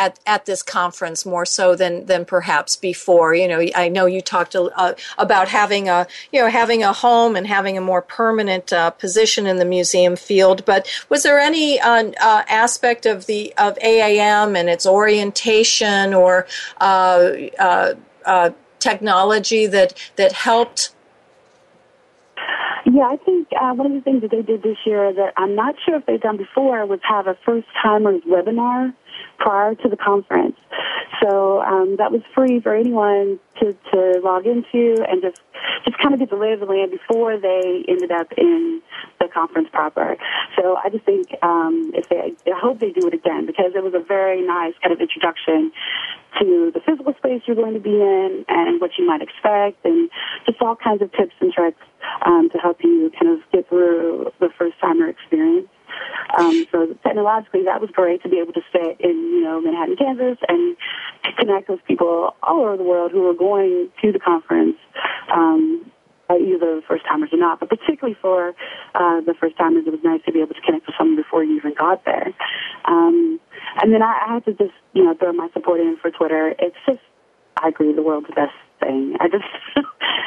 At, 0.00 0.18
at 0.26 0.46
this 0.46 0.62
conference 0.62 1.26
more 1.26 1.44
so 1.44 1.76
than, 1.76 2.06
than 2.06 2.24
perhaps 2.24 2.74
before. 2.74 3.34
You 3.34 3.46
know, 3.46 3.66
I 3.76 3.90
know 3.90 4.06
you 4.06 4.22
talked 4.22 4.56
uh, 4.56 4.94
about 5.18 5.48
having 5.48 5.90
a, 5.90 6.06
you 6.32 6.40
know, 6.40 6.48
having 6.48 6.82
a 6.82 6.94
home 6.94 7.36
and 7.36 7.46
having 7.46 7.76
a 7.76 7.82
more 7.82 8.00
permanent 8.00 8.72
uh, 8.72 8.90
position 8.90 9.46
in 9.46 9.58
the 9.58 9.66
museum 9.66 10.16
field, 10.16 10.64
but 10.64 10.88
was 11.10 11.22
there 11.22 11.38
any 11.38 11.78
uh, 11.80 12.10
uh 12.20 12.42
aspect 12.48 13.04
of 13.04 13.26
the, 13.26 13.52
of 13.58 13.76
AAM 13.78 14.58
and 14.58 14.70
its 14.70 14.86
orientation 14.86 16.14
or 16.14 16.46
uh, 16.80 17.32
uh, 17.58 18.50
technology 18.78 19.66
that, 19.66 19.92
that 20.16 20.32
helped 20.32 20.94
yeah, 22.86 23.04
I 23.04 23.16
think 23.18 23.48
uh, 23.52 23.72
one 23.74 23.86
of 23.86 23.92
the 23.92 24.00
things 24.00 24.22
that 24.22 24.30
they 24.30 24.42
did 24.42 24.62
this 24.62 24.78
year 24.84 25.12
that 25.12 25.34
I'm 25.36 25.54
not 25.54 25.76
sure 25.84 25.96
if 25.96 26.06
they've 26.06 26.20
done 26.20 26.38
before 26.38 26.84
was 26.86 26.98
have 27.08 27.26
a 27.26 27.36
first 27.44 27.68
timers 27.80 28.22
webinar 28.22 28.94
prior 29.40 29.74
to 29.74 29.88
the 29.88 29.96
conference. 29.96 30.56
So 31.22 31.60
um, 31.62 31.96
that 31.98 32.12
was 32.12 32.22
free 32.34 32.60
for 32.60 32.74
anyone 32.74 33.40
to, 33.60 33.76
to 33.92 34.20
log 34.22 34.46
into 34.46 35.04
and 35.08 35.20
just 35.20 35.36
just 35.84 35.98
kind 35.98 36.14
of 36.14 36.20
get 36.20 36.30
the 36.30 36.36
lay 36.36 36.52
of 36.52 36.60
the 36.60 36.66
land 36.66 36.90
before 36.90 37.38
they 37.38 37.84
ended 37.88 38.10
up 38.10 38.28
in 38.36 38.82
the 39.18 39.28
conference 39.28 39.68
proper. 39.72 40.16
So 40.56 40.76
I 40.76 40.88
just 40.90 41.04
think 41.04 41.28
um, 41.42 41.92
if 41.94 42.08
they, 42.08 42.32
I 42.50 42.58
hope 42.58 42.80
they 42.80 42.90
do 42.90 43.06
it 43.06 43.14
again 43.14 43.46
because 43.46 43.72
it 43.74 43.82
was 43.82 43.94
a 43.94 44.04
very 44.04 44.46
nice 44.46 44.74
kind 44.82 44.92
of 44.92 45.00
introduction 45.00 45.72
to 46.40 46.70
the 46.72 46.80
physical 46.80 47.12
space 47.18 47.42
you're 47.46 47.56
going 47.56 47.74
to 47.74 47.80
be 47.80 47.96
in 47.96 48.44
and 48.48 48.80
what 48.80 48.92
you 48.98 49.06
might 49.06 49.20
expect 49.22 49.84
and 49.84 50.10
just 50.46 50.60
all 50.62 50.76
kinds 50.76 51.02
of 51.02 51.10
tips 51.12 51.34
and 51.40 51.52
tricks 51.52 51.80
um, 52.24 52.48
to 52.52 52.58
help 52.58 52.78
you 52.82 53.10
kind 53.18 53.32
of 53.32 53.40
get 53.52 53.68
through 53.68 54.32
the 54.40 54.48
first 54.58 54.78
timer 54.80 55.08
experience. 55.08 55.68
Um, 56.38 56.66
so 56.70 56.86
technologically, 57.02 57.64
that 57.64 57.80
was 57.80 57.90
great 57.92 58.22
to 58.22 58.28
be 58.28 58.38
able 58.38 58.52
to 58.52 58.62
sit 58.72 59.00
in, 59.00 59.16
you 59.34 59.42
know, 59.42 59.60
Manhattan, 59.60 59.96
Kansas, 59.96 60.38
and 60.48 60.76
connect 61.38 61.68
with 61.68 61.80
people 61.86 62.34
all 62.42 62.62
over 62.62 62.76
the 62.76 62.84
world 62.84 63.12
who 63.12 63.22
were 63.22 63.34
going 63.34 63.88
to 64.02 64.12
the 64.12 64.18
conference. 64.18 64.76
Um, 65.32 65.90
either 66.30 66.80
first 66.86 67.04
timers 67.08 67.30
or 67.32 67.38
not, 67.38 67.58
but 67.58 67.68
particularly 67.68 68.16
for 68.22 68.50
uh, 68.94 69.20
the 69.26 69.34
first 69.40 69.56
timers, 69.56 69.82
it 69.84 69.90
was 69.90 69.98
nice 70.04 70.20
to 70.24 70.32
be 70.32 70.38
able 70.40 70.54
to 70.54 70.60
connect 70.60 70.86
with 70.86 70.94
someone 70.96 71.16
before 71.16 71.42
you 71.42 71.56
even 71.56 71.74
got 71.74 72.04
there. 72.04 72.32
Um, 72.84 73.40
and 73.82 73.92
then 73.92 74.02
I, 74.02 74.26
I 74.26 74.34
had 74.34 74.44
to 74.44 74.52
just, 74.52 74.76
you 74.92 75.04
know, 75.04 75.14
throw 75.14 75.32
my 75.32 75.48
support 75.52 75.80
in 75.80 75.96
for 76.00 76.12
Twitter. 76.12 76.54
It's 76.58 76.76
just, 76.86 77.02
I 77.56 77.68
agree, 77.68 77.92
the 77.92 78.02
world's 78.02 78.28
best 78.28 78.54
thing. 78.78 79.16
I 79.20 79.28
just 79.28 79.44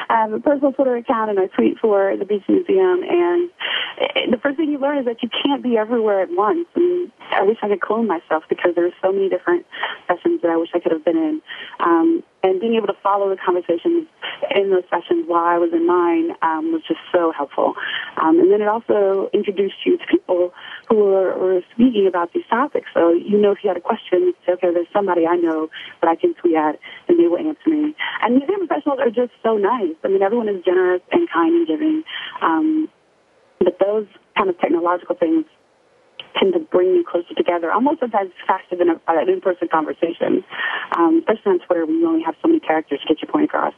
I 0.09 0.21
have 0.21 0.34
a 0.34 0.39
personal 0.39 0.73
Twitter 0.73 0.95
account 0.95 1.31
and 1.31 1.39
I 1.39 1.47
tweet 1.47 1.79
for 1.79 2.15
the 2.17 2.25
Beach 2.25 2.43
Museum. 2.47 3.01
And 3.03 3.49
the 3.97 4.39
first 4.41 4.57
thing 4.57 4.71
you 4.71 4.79
learn 4.79 4.99
is 4.99 5.05
that 5.05 5.21
you 5.21 5.29
can't 5.29 5.61
be 5.61 5.77
everywhere 5.77 6.21
at 6.21 6.29
once. 6.31 6.67
And 6.75 7.11
I 7.31 7.43
wish 7.43 7.57
I 7.61 7.67
could 7.69 7.81
clone 7.81 8.07
myself 8.07 8.43
because 8.49 8.71
there's 8.75 8.93
so 9.01 9.11
many 9.11 9.29
different 9.29 9.65
sessions 10.07 10.41
that 10.41 10.51
I 10.51 10.57
wish 10.57 10.69
I 10.73 10.79
could 10.79 10.91
have 10.91 11.05
been 11.05 11.17
in. 11.17 11.41
Um, 11.79 12.23
and 12.43 12.59
being 12.59 12.75
able 12.75 12.87
to 12.87 12.97
follow 13.01 13.29
the 13.29 13.37
conversations 13.37 14.07
in 14.53 14.69
those 14.69 14.83
sessions 14.89 15.25
while 15.27 15.45
I 15.45 15.57
was 15.57 15.71
in 15.71 15.87
mine 15.87 16.35
um, 16.41 16.73
was 16.73 16.81
just 16.85 16.99
so 17.11 17.31
helpful. 17.31 17.73
Um, 18.17 18.39
and 18.39 18.51
then 18.51 18.61
it 18.61 18.67
also 18.67 19.29
introduced 19.33 19.85
you 19.85 19.97
to 19.97 20.05
people 20.07 20.53
who 20.89 20.95
were, 20.95 21.37
were 21.37 21.61
speaking 21.73 22.05
about 22.07 22.33
these 22.33 22.43
topics. 22.49 22.87
So 22.93 23.13
you 23.13 23.37
know 23.37 23.51
if 23.51 23.59
you 23.63 23.69
had 23.69 23.77
a 23.77 23.81
question, 23.81 24.33
say, 24.45 24.53
okay, 24.53 24.73
there's 24.73 24.91
somebody 24.91 25.25
I 25.25 25.37
know 25.37 25.69
that 26.01 26.09
I 26.09 26.15
can 26.15 26.33
tweet 26.33 26.55
at 26.55 26.79
and 27.07 27.17
they 27.17 27.27
will 27.27 27.39
answer 27.39 27.69
me. 27.69 27.95
And 28.21 28.35
museum 28.35 28.67
professionals 28.67 28.99
are 28.99 29.09
just 29.09 29.31
so 29.41 29.57
nice. 29.57 29.95
I 30.03 30.09
mean, 30.09 30.21
everyone 30.21 30.49
is 30.49 30.63
generous 30.65 31.01
and 31.11 31.29
kind 31.31 31.55
and 31.55 31.67
giving. 31.67 32.03
Um, 32.41 32.89
but 33.64 33.80
those 33.80 34.07
kind 34.38 34.49
of 34.49 34.59
technological 34.59 35.16
things 35.16 35.45
tend 36.39 36.53
to 36.53 36.59
bring 36.59 36.88
you 36.88 37.03
closer 37.09 37.34
together, 37.36 37.72
almost 37.72 37.99
sometimes 37.99 38.32
faster 38.47 38.76
than 38.76 38.89
a, 38.89 38.99
an 39.07 39.30
in-person 39.30 39.68
conversation, 39.72 40.43
um, 40.97 41.20
especially 41.20 41.51
on 41.53 41.59
Twitter 41.59 41.86
when 41.86 41.95
you 41.97 42.07
only 42.07 42.24
have 42.24 42.36
so 42.41 42.47
many 42.47 42.59
characters 42.59 42.99
to 43.01 43.14
get 43.14 43.22
your 43.22 43.32
point 43.32 43.45
across. 43.45 43.74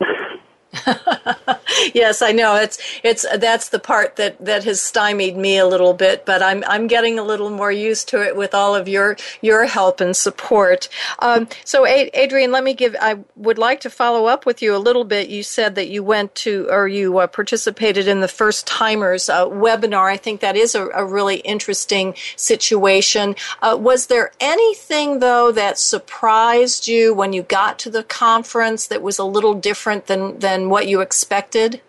yes, 1.94 2.22
I 2.22 2.32
know. 2.32 2.56
It's 2.56 2.78
it's 3.02 3.26
that's 3.38 3.68
the 3.68 3.78
part 3.78 4.16
that 4.16 4.42
that 4.44 4.64
has 4.64 4.80
stymied 4.80 5.36
me 5.36 5.58
a 5.58 5.66
little 5.66 5.92
bit, 5.92 6.24
but 6.24 6.42
I'm 6.42 6.64
I'm 6.66 6.86
getting 6.86 7.18
a 7.18 7.22
little 7.22 7.50
more 7.50 7.70
used 7.70 8.08
to 8.08 8.22
it 8.22 8.36
with 8.36 8.54
all 8.54 8.74
of 8.74 8.88
your 8.88 9.16
your 9.42 9.66
help 9.66 10.00
and 10.00 10.16
support. 10.16 10.88
Um, 11.18 11.48
so, 11.64 11.86
Adrian, 11.86 12.52
let 12.52 12.64
me 12.64 12.72
give. 12.72 12.96
I 13.00 13.18
would 13.36 13.58
like 13.58 13.80
to 13.80 13.90
follow 13.90 14.26
up 14.26 14.46
with 14.46 14.62
you 14.62 14.74
a 14.74 14.78
little 14.78 15.04
bit. 15.04 15.28
You 15.28 15.42
said 15.42 15.74
that 15.74 15.88
you 15.88 16.02
went 16.02 16.34
to 16.36 16.68
or 16.70 16.88
you 16.88 17.18
uh, 17.18 17.26
participated 17.26 18.08
in 18.08 18.20
the 18.20 18.28
first 18.28 18.66
timers 18.66 19.28
uh, 19.28 19.46
webinar. 19.46 20.10
I 20.10 20.16
think 20.16 20.40
that 20.40 20.56
is 20.56 20.74
a, 20.74 20.88
a 20.88 21.04
really 21.04 21.36
interesting 21.36 22.14
situation. 22.36 23.36
Uh, 23.60 23.76
was 23.78 24.06
there 24.06 24.32
anything 24.40 25.18
though 25.18 25.52
that 25.52 25.78
surprised 25.78 26.88
you 26.88 27.12
when 27.12 27.34
you 27.34 27.42
got 27.42 27.78
to 27.80 27.90
the 27.90 28.04
conference 28.04 28.86
that 28.86 29.02
was 29.02 29.18
a 29.18 29.24
little 29.24 29.54
different 29.54 30.06
than 30.06 30.38
than 30.38 30.61
what 30.68 30.86
you 30.86 31.00
expected? 31.00 31.80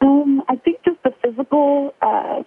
Um, 0.00 0.42
I 0.48 0.56
think 0.56 0.78
just 0.84 1.02
the 1.02 1.12
physical 1.22 1.94
uh, 2.00 2.42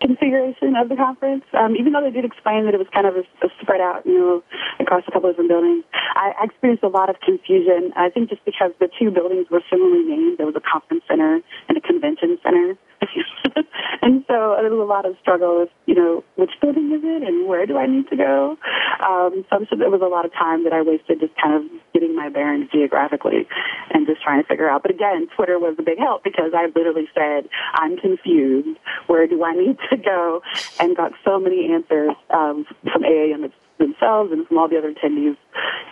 configuration 0.00 0.76
of 0.76 0.88
the 0.88 0.96
conference. 0.96 1.44
Um, 1.52 1.76
even 1.76 1.92
though 1.92 2.02
they 2.02 2.10
did 2.10 2.24
explain 2.24 2.64
that 2.66 2.74
it 2.74 2.78
was 2.78 2.88
kind 2.92 3.06
of 3.06 3.16
a, 3.16 3.24
a 3.44 3.48
spread 3.60 3.80
out, 3.80 4.04
you 4.04 4.18
know, 4.18 4.42
across 4.80 5.04
a 5.08 5.12
couple 5.12 5.30
of 5.30 5.36
different 5.36 5.50
buildings, 5.50 5.84
I, 5.92 6.32
I 6.40 6.44
experienced 6.44 6.84
a 6.84 6.88
lot 6.88 7.10
of 7.10 7.16
confusion. 7.20 7.92
I 7.96 8.10
think 8.10 8.28
just 8.28 8.44
because 8.44 8.72
the 8.80 8.88
two 8.98 9.10
buildings 9.10 9.46
were 9.50 9.62
similarly 9.70 10.04
named, 10.04 10.38
there 10.38 10.46
was 10.46 10.56
a 10.56 10.64
conference 10.64 11.04
center 11.08 11.40
and 11.68 11.78
a 11.78 11.80
convention 11.80 12.38
center. 12.42 12.76
and 14.02 14.24
so 14.26 14.56
there 14.60 14.70
was 14.70 14.80
a 14.80 14.88
lot 14.88 15.04
of 15.06 15.16
struggle 15.20 15.60
with, 15.60 15.70
you 15.86 15.94
know, 15.94 16.24
which 16.36 16.50
building 16.60 16.92
is 16.92 17.02
it 17.04 17.22
and 17.22 17.46
where 17.46 17.66
do 17.66 17.76
I 17.76 17.86
need 17.86 18.08
to 18.08 18.16
go? 18.16 18.56
Um, 19.00 19.44
so 19.48 19.56
I'm 19.56 19.66
sure 19.66 19.78
there 19.78 19.90
was 19.90 20.02
a 20.02 20.08
lot 20.08 20.24
of 20.24 20.32
time 20.32 20.64
that 20.64 20.72
I 20.72 20.82
wasted 20.82 21.20
just 21.20 21.34
kind 21.36 21.54
of 21.54 21.62
getting 21.92 22.14
my 22.14 22.28
bearings 22.28 22.68
geographically 22.72 23.46
and 23.92 24.06
just 24.06 24.22
trying 24.22 24.42
to 24.42 24.48
figure 24.48 24.68
out. 24.68 24.82
But 24.82 24.92
again, 24.92 25.28
Twitter 25.36 25.58
was 25.58 25.76
a 25.78 25.82
big 25.82 25.98
help 25.98 26.24
because 26.24 26.52
I 26.54 26.66
literally 26.74 27.08
said, 27.14 27.48
I'm 27.74 27.96
confused. 27.96 28.78
Where 29.06 29.26
do 29.26 29.44
I 29.44 29.52
need 29.52 29.76
to 29.90 29.96
go? 29.96 30.42
And 30.80 30.96
got 30.96 31.12
so 31.24 31.38
many 31.38 31.72
answers 31.72 32.16
um, 32.30 32.66
from 32.82 33.02
AAM 33.02 33.52
themselves 33.78 34.32
and 34.32 34.46
from 34.46 34.58
all 34.58 34.68
the 34.68 34.78
other 34.78 34.92
attendees. 34.92 35.36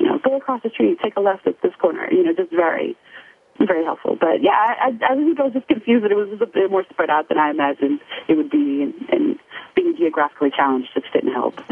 You 0.01 0.07
know, 0.07 0.19
go 0.19 0.37
across 0.37 0.63
the 0.63 0.71
street, 0.71 0.99
take 1.03 1.17
a 1.17 1.21
left 1.21 1.47
at 1.47 1.61
this 1.63 1.73
corner. 1.81 2.09
You 2.11 2.25
know, 2.25 2.33
just 2.35 2.51
very 2.51 2.97
very 3.59 3.85
helpful. 3.85 4.17
But 4.19 4.43
yeah, 4.43 4.53
I, 4.53 4.89
I, 4.89 5.13
I 5.13 5.15
think 5.15 5.39
I 5.41 5.45
was 5.45 5.53
just 5.53 5.69
confused 5.69 6.05
that 6.05 6.11
it 6.11 6.17
was 6.17 6.41
a 6.41 6.47
bit 6.47 6.71
more 6.71 6.85
spread 6.91 7.11
out 7.11 7.29
than 7.29 7.39
I 7.39 7.51
imagined 7.51 8.01
it 8.29 8.35
would 8.35 8.51
be, 8.51 8.83
and, 8.83 8.95
and 9.11 9.39
being 9.75 9.97
geographically 9.97 10.51
challenged 10.51 10.89
just 10.95 11.13
didn't 11.13 11.33
help. 11.33 11.61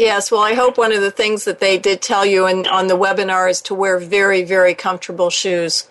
Yes, 0.00 0.32
well, 0.32 0.40
I 0.40 0.54
hope 0.54 0.78
one 0.78 0.92
of 0.92 1.02
the 1.02 1.10
things 1.10 1.44
that 1.44 1.60
they 1.60 1.76
did 1.76 2.00
tell 2.00 2.24
you 2.24 2.46
in, 2.46 2.66
on 2.68 2.86
the 2.86 2.96
webinar 2.96 3.50
is 3.50 3.60
to 3.62 3.74
wear 3.74 3.98
very, 3.98 4.42
very 4.42 4.72
comfortable 4.72 5.28
shoes. 5.28 5.90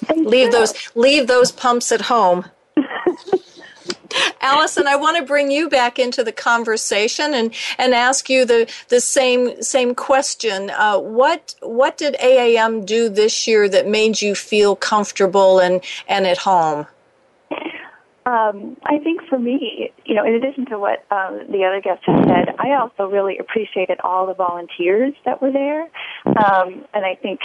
Thank 0.00 0.28
leave 0.28 0.46
you. 0.46 0.52
those 0.52 0.74
leave 0.94 1.26
those 1.26 1.50
pumps 1.50 1.92
at 1.92 2.02
home. 2.02 2.44
Allison, 4.40 4.86
I 4.86 4.96
want 4.96 5.16
to 5.16 5.22
bring 5.22 5.50
you 5.50 5.68
back 5.68 5.98
into 5.98 6.24
the 6.24 6.32
conversation 6.32 7.34
and, 7.34 7.54
and 7.78 7.94
ask 7.94 8.28
you 8.30 8.44
the, 8.44 8.70
the 8.88 9.00
same 9.00 9.62
same 9.62 9.94
question. 9.94 10.70
Uh, 10.70 10.98
what 10.98 11.54
what 11.60 11.96
did 11.98 12.14
AAM 12.14 12.86
do 12.86 13.08
this 13.08 13.46
year 13.46 13.68
that 13.68 13.86
made 13.86 14.20
you 14.22 14.34
feel 14.34 14.76
comfortable 14.76 15.58
and, 15.58 15.82
and 16.08 16.26
at 16.26 16.38
home? 16.38 16.86
Um, 18.26 18.76
I 18.84 18.98
think 18.98 19.22
for 19.28 19.38
me, 19.38 19.90
you 20.04 20.14
know, 20.14 20.24
in 20.24 20.34
addition 20.34 20.66
to 20.66 20.78
what 20.78 21.04
um, 21.10 21.40
the 21.50 21.64
other 21.64 21.80
guests 21.80 22.04
have 22.06 22.24
said, 22.26 22.54
I 22.58 22.74
also 22.74 23.10
really 23.10 23.38
appreciated 23.38 23.98
all 24.04 24.26
the 24.26 24.34
volunteers 24.34 25.14
that 25.24 25.40
were 25.40 25.50
there, 25.50 25.82
um, 26.26 26.84
and 26.92 27.04
I 27.04 27.16
think 27.20 27.40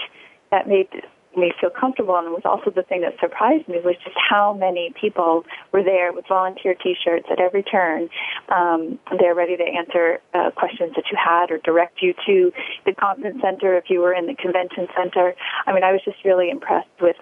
that 0.51 0.67
made 0.67 0.89
me 1.37 1.53
feel 1.59 1.69
comfortable. 1.69 2.15
And 2.17 2.31
was 2.31 2.45
also 2.45 2.71
the 2.71 2.83
thing 2.83 3.01
that 3.01 3.13
surprised 3.19 3.67
me 3.67 3.79
was 3.83 3.95
just 4.03 4.15
how 4.29 4.53
many 4.53 4.93
people 4.99 5.45
were 5.71 5.83
there 5.83 6.13
with 6.13 6.25
volunteer 6.27 6.75
t-shirts 6.75 7.27
at 7.31 7.39
every 7.39 7.63
turn. 7.63 8.09
Um, 8.49 8.99
they're 9.19 9.35
ready 9.35 9.57
to 9.57 9.63
answer 9.63 10.19
uh, 10.33 10.51
questions 10.51 10.93
that 10.95 11.05
you 11.11 11.17
had 11.17 11.51
or 11.51 11.57
direct 11.59 12.01
you 12.01 12.13
to 12.25 12.51
the 12.85 12.93
conference 12.93 13.41
center 13.41 13.75
if 13.77 13.85
you 13.89 13.99
were 13.99 14.13
in 14.13 14.27
the 14.27 14.35
convention 14.35 14.87
center. 14.95 15.33
I 15.65 15.73
mean 15.73 15.83
i 15.83 15.91
was 15.91 16.01
just 16.03 16.17
really 16.25 16.49
impressed 16.49 16.89
with 17.01 17.17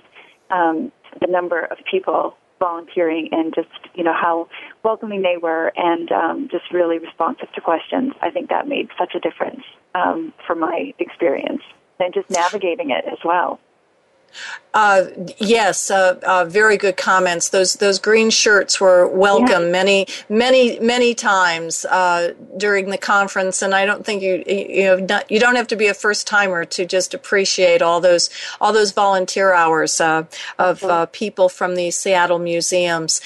um, 0.50 0.92
the 1.20 1.28
number 1.28 1.66
of 1.66 1.78
people 1.90 2.36
volunteering 2.60 3.28
and 3.32 3.54
just 3.54 3.68
you 3.94 4.04
know 4.04 4.14
how 4.14 4.48
welcoming 4.84 5.22
they 5.22 5.38
were 5.38 5.72
and 5.76 6.12
um, 6.12 6.48
just 6.50 6.72
really 6.72 6.98
responsive 6.98 7.52
to 7.54 7.62
questions. 7.62 8.14
I 8.22 8.30
think 8.30 8.50
that 8.50 8.68
made 8.68 8.90
such 8.98 9.16
a 9.16 9.20
difference 9.20 9.64
um, 9.96 10.34
for 10.48 10.56
my 10.56 10.94
experience 11.00 11.62
and 12.00 12.14
just 12.14 12.30
navigating 12.30 12.90
it 12.92 13.06
as 13.12 13.20
well 13.26 13.60
uh, 14.74 15.06
yes, 15.38 15.92
uh, 15.92 16.20
uh, 16.24 16.46
very 16.46 16.78
good 16.78 16.98
comments. 16.98 17.50
Those 17.50 17.76
those 17.76 18.00
green 18.00 18.30
shirts 18.32 18.82
were 18.82 19.08
welcome 19.08 19.64
yeah. 19.64 19.72
many 19.72 20.08
many 20.30 20.80
many 20.80 21.14
times 21.14 21.86
uh, 21.86 22.34
during 22.58 22.90
the 22.90 22.98
conference, 22.98 23.62
and 23.62 23.76
I 23.76 23.86
don't 23.86 24.06
think 24.06 24.24
you 24.24 24.44
you 24.48 24.86
know 24.86 24.98
not, 24.98 25.30
you 25.30 25.40
don't 25.40 25.56
have 25.56 25.68
to 25.68 25.76
be 25.76 25.88
a 25.88 25.94
first 25.94 26.26
timer 26.26 26.66
to 26.66 26.86
just 26.86 27.14
appreciate 27.14 27.82
all 27.82 28.02
those 28.02 28.30
all 28.60 28.74
those 28.74 28.92
volunteer 28.92 29.54
hours 29.54 30.02
uh, 30.02 30.24
of 30.58 30.84
uh, 30.84 31.06
people 31.08 31.50
from 31.50 31.76
the 31.76 31.92
Seattle 31.92 32.40
museums. 32.40 33.22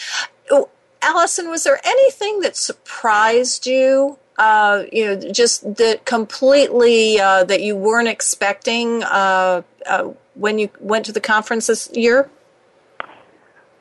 Oh, 0.52 0.70
Allison, 1.02 1.50
was 1.50 1.64
there 1.64 1.80
anything 1.86 2.42
that 2.42 2.58
surprised 2.58 3.66
you 3.66 4.18
uh, 4.38 4.84
you 4.92 5.06
know, 5.06 5.32
just 5.32 5.76
that 5.78 6.06
completely 6.06 7.20
uh, 7.20 7.44
that 7.46 7.62
you 7.62 7.76
weren't 7.76 8.08
expecting 8.08 9.04
uh, 9.04 9.62
uh, 9.88 10.10
when 10.38 10.60
you 10.60 10.70
went 10.80 11.06
to 11.06 11.12
the 11.12 11.22
conference 11.22 11.68
this 11.68 11.90
year? 11.94 12.30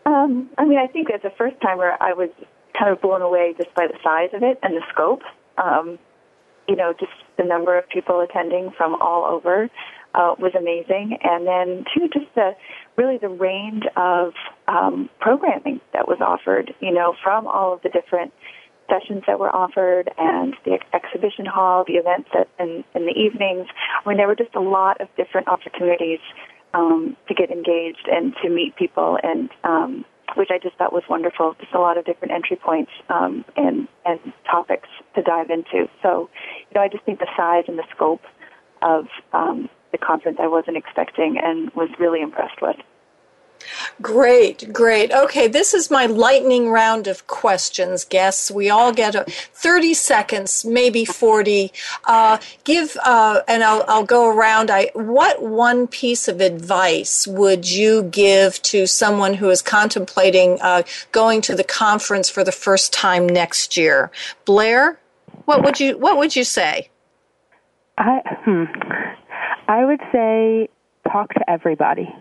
Um, 0.05 0.51
I 0.57 0.65
mean, 0.65 0.79
I 0.79 0.87
think 0.87 1.11
as 1.11 1.21
a 1.25 1.31
first 1.37 1.61
timer, 1.61 1.93
I 2.01 2.13
was 2.13 2.31
kind 2.79 2.93
of 2.93 3.01
blown 3.01 3.23
away 3.23 3.55
just 3.57 3.75
by 3.75 3.87
the 3.87 3.99
size 4.03 4.31
of 4.35 4.43
it 4.43 4.59
and 4.63 4.77
the 4.77 4.83
scope. 4.93 5.23
Um, 5.59 5.99
you 6.69 6.77
know, 6.77 6.93
just 6.99 7.13
the 7.39 7.45
number 7.45 7.77
of 7.79 7.89
people 7.89 8.21
attending 8.21 8.71
from 8.77 8.95
all 9.01 9.25
over 9.25 9.71
uh, 10.15 10.35
was 10.39 10.53
amazing, 10.59 11.19
and 11.23 11.47
then 11.47 11.85
too, 11.95 12.09
just 12.09 12.35
the 12.35 12.53
really 12.97 13.19
the 13.19 13.29
range 13.29 13.85
of 13.97 14.33
um, 14.67 15.11
programming 15.21 15.81
that 15.93 16.09
was 16.09 16.19
offered. 16.21 16.75
You 16.81 16.93
know, 16.93 17.15
from 17.23 17.47
all 17.47 17.73
of 17.75 17.83
the 17.83 17.89
different 17.89 18.33
sessions 18.89 19.23
that 19.27 19.39
were 19.39 19.55
offered 19.55 20.11
and 20.19 20.55
the 20.65 20.73
ex- 20.73 20.87
exhibition 20.93 21.47
hall, 21.47 21.85
the 21.87 21.95
events 21.95 22.29
that 22.35 22.49
in, 22.59 22.85
in 22.95 23.07
the 23.07 23.13
evenings. 23.13 23.67
I 24.05 24.09
mean, 24.09 24.19
there 24.19 24.27
were 24.27 24.37
just 24.37 24.55
a 24.55 24.61
lot 24.61 25.01
of 25.01 25.09
different 25.17 25.49
opportunities 25.49 26.21
um, 26.75 27.17
to 27.29 27.35
get 27.35 27.51
engaged 27.51 28.09
and 28.11 28.35
to 28.43 28.51
meet 28.51 28.77
people, 28.77 29.19
and 29.23 29.51
um, 29.65 30.05
which 30.37 30.51
I 30.51 30.59
just 30.59 30.77
thought 30.77 30.93
was 30.93 31.05
wonderful. 31.09 31.57
Just 31.61 31.73
a 31.73 31.79
lot 31.79 31.97
of 31.97 32.05
different 32.05 32.33
entry 32.33 32.57
points 32.57 32.91
um, 33.09 33.45
and 33.57 33.89
and 34.05 34.21
topics 34.51 34.89
to 35.15 35.23
dive 35.23 35.51
into. 35.51 35.89
So, 36.03 36.29
you 36.69 36.75
know, 36.75 36.83
I 36.83 36.89
just 36.89 37.05
think 37.05 37.19
the 37.19 37.29
size 37.37 37.65
and 37.69 37.79
the 37.79 37.87
scope 37.95 38.23
of 38.83 39.07
um, 39.33 39.69
the 39.93 39.99
conference 39.99 40.39
I 40.41 40.49
wasn't 40.49 40.77
expecting 40.77 41.39
and 41.43 41.71
was 41.75 41.89
really 41.99 42.21
impressed 42.21 42.61
with. 42.61 42.77
Great, 44.03 44.73
great. 44.73 45.13
Okay, 45.13 45.49
this 45.49 45.75
is 45.75 45.91
my 45.91 46.07
lightning 46.07 46.71
round 46.71 47.07
of 47.07 47.27
questions, 47.27 48.05
guests. 48.05 48.51
We 48.51 48.69
all 48.71 48.93
get 48.93 49.15
a 49.15 49.25
30 49.25 49.95
seconds, 49.95 50.65
maybe 50.65 51.05
40. 51.05 51.73
Uh, 52.05 52.39
give, 52.65 52.97
uh, 53.05 53.41
and 53.49 53.63
I'll, 53.65 53.85
I'll 53.89 54.05
go 54.05 54.29
around. 54.29 54.71
I, 54.71 54.91
what 54.95 55.43
one 55.43 55.87
piece 55.87 56.29
of 56.29 56.41
advice 56.41 57.27
would 57.27 57.71
you 57.71 58.05
give 58.05 58.61
to 58.63 58.87
someone 58.87 59.35
who 59.35 59.51
is 59.51 59.63
contemplating 59.63 60.59
uh, 60.61 60.83
going 61.13 61.41
to 61.43 61.55
the 61.55 61.65
conference 61.65 62.29
for 62.29 62.45
the 62.45 62.53
first 62.53 62.93
time 62.93 63.27
next 63.27 63.77
year? 63.77 64.11
Blair, 64.45 64.99
what 65.45 65.63
would 65.65 65.81
you, 65.81 65.97
what 65.99 66.19
would 66.19 66.37
you 66.37 66.45
say? 66.45 66.91
I, 67.99 68.21
hmm, 68.45 68.65
I 69.69 69.85
would 69.85 70.01
say 70.13 70.69
talk 71.11 71.33
to 71.35 71.51
everybody 71.51 72.15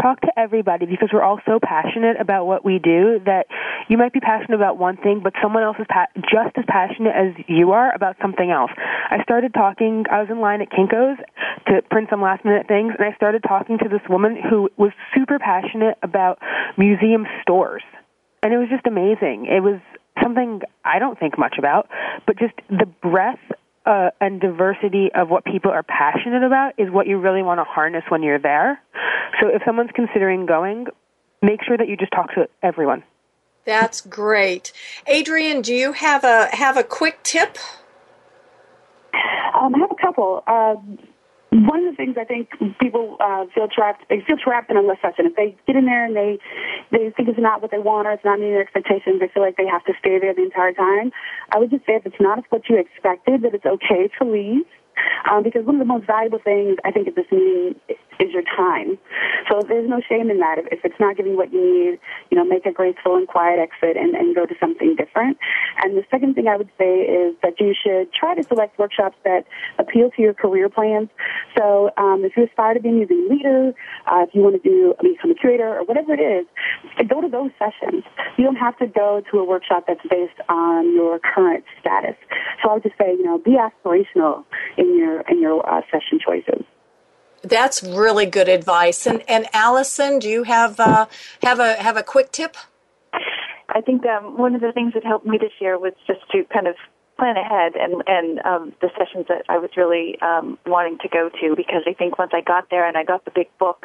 talk 0.00 0.20
to 0.22 0.32
everybody 0.36 0.86
because 0.86 1.10
we're 1.12 1.22
all 1.22 1.40
so 1.46 1.58
passionate 1.62 2.20
about 2.20 2.46
what 2.46 2.64
we 2.64 2.78
do 2.78 3.20
that 3.26 3.46
you 3.88 3.98
might 3.98 4.12
be 4.12 4.20
passionate 4.20 4.54
about 4.54 4.78
one 4.78 4.96
thing, 4.96 5.20
but 5.22 5.32
someone 5.42 5.62
else 5.62 5.76
is 5.78 5.86
pa- 5.88 6.06
just 6.22 6.56
as 6.56 6.64
passionate 6.68 7.14
as 7.14 7.34
you 7.48 7.72
are 7.72 7.94
about 7.94 8.16
something 8.20 8.50
else. 8.50 8.70
I 8.76 9.22
started 9.22 9.54
talking, 9.54 10.04
I 10.10 10.20
was 10.20 10.28
in 10.30 10.40
line 10.40 10.62
at 10.62 10.70
Kinko's 10.70 11.18
to 11.66 11.82
print 11.90 12.08
some 12.10 12.22
last 12.22 12.44
minute 12.44 12.66
things, 12.68 12.94
and 12.98 13.04
I 13.04 13.14
started 13.16 13.42
talking 13.46 13.78
to 13.78 13.88
this 13.88 14.02
woman 14.08 14.36
who 14.48 14.70
was 14.76 14.92
super 15.14 15.38
passionate 15.38 15.98
about 16.02 16.38
museum 16.76 17.26
stores. 17.42 17.82
And 18.42 18.52
it 18.52 18.56
was 18.56 18.68
just 18.68 18.86
amazing. 18.86 19.46
It 19.46 19.60
was 19.60 19.80
something 20.22 20.60
I 20.84 20.98
don't 20.98 21.18
think 21.18 21.38
much 21.38 21.56
about, 21.58 21.88
but 22.26 22.38
just 22.38 22.54
the 22.68 22.86
breadth 22.86 23.40
uh, 23.90 24.10
and 24.20 24.40
diversity 24.40 25.10
of 25.12 25.30
what 25.30 25.44
people 25.44 25.72
are 25.72 25.82
passionate 25.82 26.44
about 26.44 26.74
is 26.78 26.88
what 26.90 27.08
you 27.08 27.18
really 27.18 27.42
want 27.42 27.58
to 27.58 27.64
harness 27.64 28.04
when 28.08 28.22
you're 28.22 28.38
there. 28.38 28.80
So 29.40 29.48
if 29.48 29.62
someone's 29.66 29.90
considering 29.94 30.46
going, 30.46 30.86
make 31.42 31.64
sure 31.64 31.76
that 31.76 31.88
you 31.88 31.96
just 31.96 32.12
talk 32.12 32.32
to 32.34 32.48
everyone. 32.62 33.02
That's 33.64 34.00
great. 34.00 34.72
Adrian, 35.08 35.60
do 35.60 35.74
you 35.74 35.92
have 35.92 36.22
a 36.22 36.48
have 36.52 36.76
a 36.76 36.84
quick 36.84 37.22
tip? 37.24 37.58
Um, 39.60 39.74
I 39.74 39.78
have 39.78 39.90
a 39.90 40.00
couple. 40.00 40.44
Um, 40.46 40.98
one 41.50 41.84
of 41.84 41.92
the 41.92 41.96
things 41.96 42.16
I 42.18 42.24
think 42.24 42.50
people 42.78 43.16
uh, 43.18 43.44
feel 43.54 43.66
trapped, 43.66 44.08
they 44.08 44.22
feel 44.26 44.36
trapped 44.36 44.70
in 44.70 44.76
a 44.76 44.82
session. 45.02 45.26
If 45.26 45.34
they 45.34 45.56
get 45.66 45.74
in 45.74 45.84
there 45.84 46.04
and 46.04 46.14
they 46.14 46.38
they 46.92 47.10
think 47.10 47.28
it's 47.28 47.38
not 47.38 47.60
what 47.60 47.70
they 47.70 47.78
want 47.78 48.06
or 48.06 48.12
it's 48.12 48.24
not 48.24 48.38
meeting 48.38 48.54
their 48.54 48.62
expectations, 48.62 49.18
they 49.18 49.28
feel 49.28 49.42
like 49.42 49.56
they 49.56 49.66
have 49.66 49.84
to 49.86 49.92
stay 49.98 50.18
there 50.20 50.34
the 50.34 50.42
entire 50.42 50.72
time. 50.72 51.10
I 51.50 51.58
would 51.58 51.70
just 51.70 51.86
say 51.86 51.94
if 51.94 52.06
it's 52.06 52.20
not 52.20 52.44
what 52.50 52.68
you 52.68 52.78
expected, 52.78 53.42
that 53.42 53.54
it's 53.54 53.66
okay 53.66 54.08
to 54.18 54.24
leave. 54.24 54.66
Um, 55.30 55.42
because 55.42 55.64
one 55.64 55.76
of 55.76 55.80
the 55.80 55.86
most 55.86 56.06
valuable 56.06 56.40
things 56.42 56.76
I 56.84 56.90
think 56.90 57.08
at 57.08 57.14
this 57.14 57.26
meeting 57.30 57.74
is 57.88 58.32
your 58.32 58.42
time. 58.42 58.98
So 59.48 59.60
there's 59.66 59.88
no 59.88 60.00
shame 60.00 60.30
in 60.30 60.38
that. 60.38 60.58
If, 60.58 60.84
it's 60.84 61.00
not 61.00 61.16
giving 61.16 61.36
what 61.36 61.52
you 61.52 61.60
need, 61.60 61.98
you 62.30 62.36
know, 62.36 62.44
make 62.44 62.66
a 62.66 62.72
graceful 62.72 63.16
and 63.16 63.26
quiet 63.26 63.58
exit 63.58 63.96
and, 63.96 64.14
and 64.14 64.34
go 64.34 64.46
to 64.46 64.54
something 64.60 64.96
different. 64.96 65.38
And 65.82 65.96
the 65.96 66.04
second 66.10 66.34
thing 66.34 66.48
I 66.48 66.56
would 66.56 66.70
say 66.78 67.00
is 67.00 67.34
that 67.42 67.60
you 67.60 67.74
should 67.74 68.12
try 68.12 68.34
to 68.34 68.42
select 68.42 68.78
workshops 68.78 69.16
that 69.24 69.44
appeal 69.78 70.10
to 70.16 70.22
your 70.22 70.34
career 70.34 70.68
plans. 70.68 71.08
So 71.56 71.90
um, 71.96 72.24
if 72.24 72.36
you 72.36 72.44
aspire 72.44 72.74
to 72.74 72.80
be 72.80 72.88
a 72.88 72.92
museum 72.92 73.28
leader, 73.28 73.72
uh, 74.06 74.24
if 74.26 74.34
you 74.34 74.42
want 74.42 74.60
to 74.60 74.68
do 74.68 74.94
become 75.00 75.30
a 75.30 75.34
curator 75.34 75.78
or 75.78 75.84
whatever 75.84 76.14
it 76.14 76.20
is, 76.20 76.46
go 77.08 77.20
to 77.20 77.28
those 77.28 77.50
sessions. 77.58 78.04
You 78.36 78.44
don't 78.44 78.56
have 78.56 78.76
to 78.78 78.86
go 78.86 79.22
to 79.30 79.38
a 79.38 79.44
workshop 79.44 79.84
that's 79.86 80.04
based 80.08 80.40
on 80.48 80.94
your 80.94 81.18
current 81.18 81.64
status. 81.80 82.16
So 82.62 82.70
I 82.70 82.74
would 82.74 82.82
just 82.82 82.96
say, 82.98 83.12
you 83.12 83.24
know, 83.24 83.38
be 83.38 83.56
aspirational 83.56 84.44
in 84.76 84.89
your 84.96 85.20
in 85.22 85.40
your 85.40 85.68
uh, 85.68 85.82
session 85.90 86.18
choices. 86.24 86.64
That's 87.42 87.82
really 87.82 88.26
good 88.26 88.48
advice. 88.48 89.06
And 89.06 89.22
and 89.28 89.46
Allison, 89.52 90.18
do 90.18 90.28
you 90.28 90.42
have 90.44 90.78
uh, 90.78 91.06
have 91.42 91.58
a 91.58 91.74
have 91.74 91.96
a 91.96 92.02
quick 92.02 92.32
tip? 92.32 92.56
I 93.72 93.80
think 93.80 94.04
um, 94.06 94.36
one 94.36 94.54
of 94.54 94.60
the 94.60 94.72
things 94.72 94.94
that 94.94 95.04
helped 95.04 95.26
me 95.26 95.38
this 95.38 95.52
year 95.60 95.78
was 95.78 95.92
just 96.06 96.20
to 96.32 96.44
kind 96.52 96.66
of 96.66 96.74
plan 97.20 97.36
ahead 97.36 97.76
and 97.76 98.02
and 98.06 98.40
um, 98.46 98.72
the 98.80 98.88
sessions 98.98 99.26
that 99.28 99.44
I 99.48 99.58
was 99.58 99.70
really 99.76 100.18
um, 100.22 100.58
wanting 100.64 100.96
to 101.02 101.08
go 101.08 101.28
to 101.28 101.54
because 101.54 101.82
I 101.86 101.92
think 101.92 102.18
once 102.18 102.32
I 102.34 102.40
got 102.40 102.70
there 102.70 102.88
and 102.88 102.96
I 102.96 103.04
got 103.04 103.26
the 103.26 103.30
big 103.30 103.46
book 103.58 103.84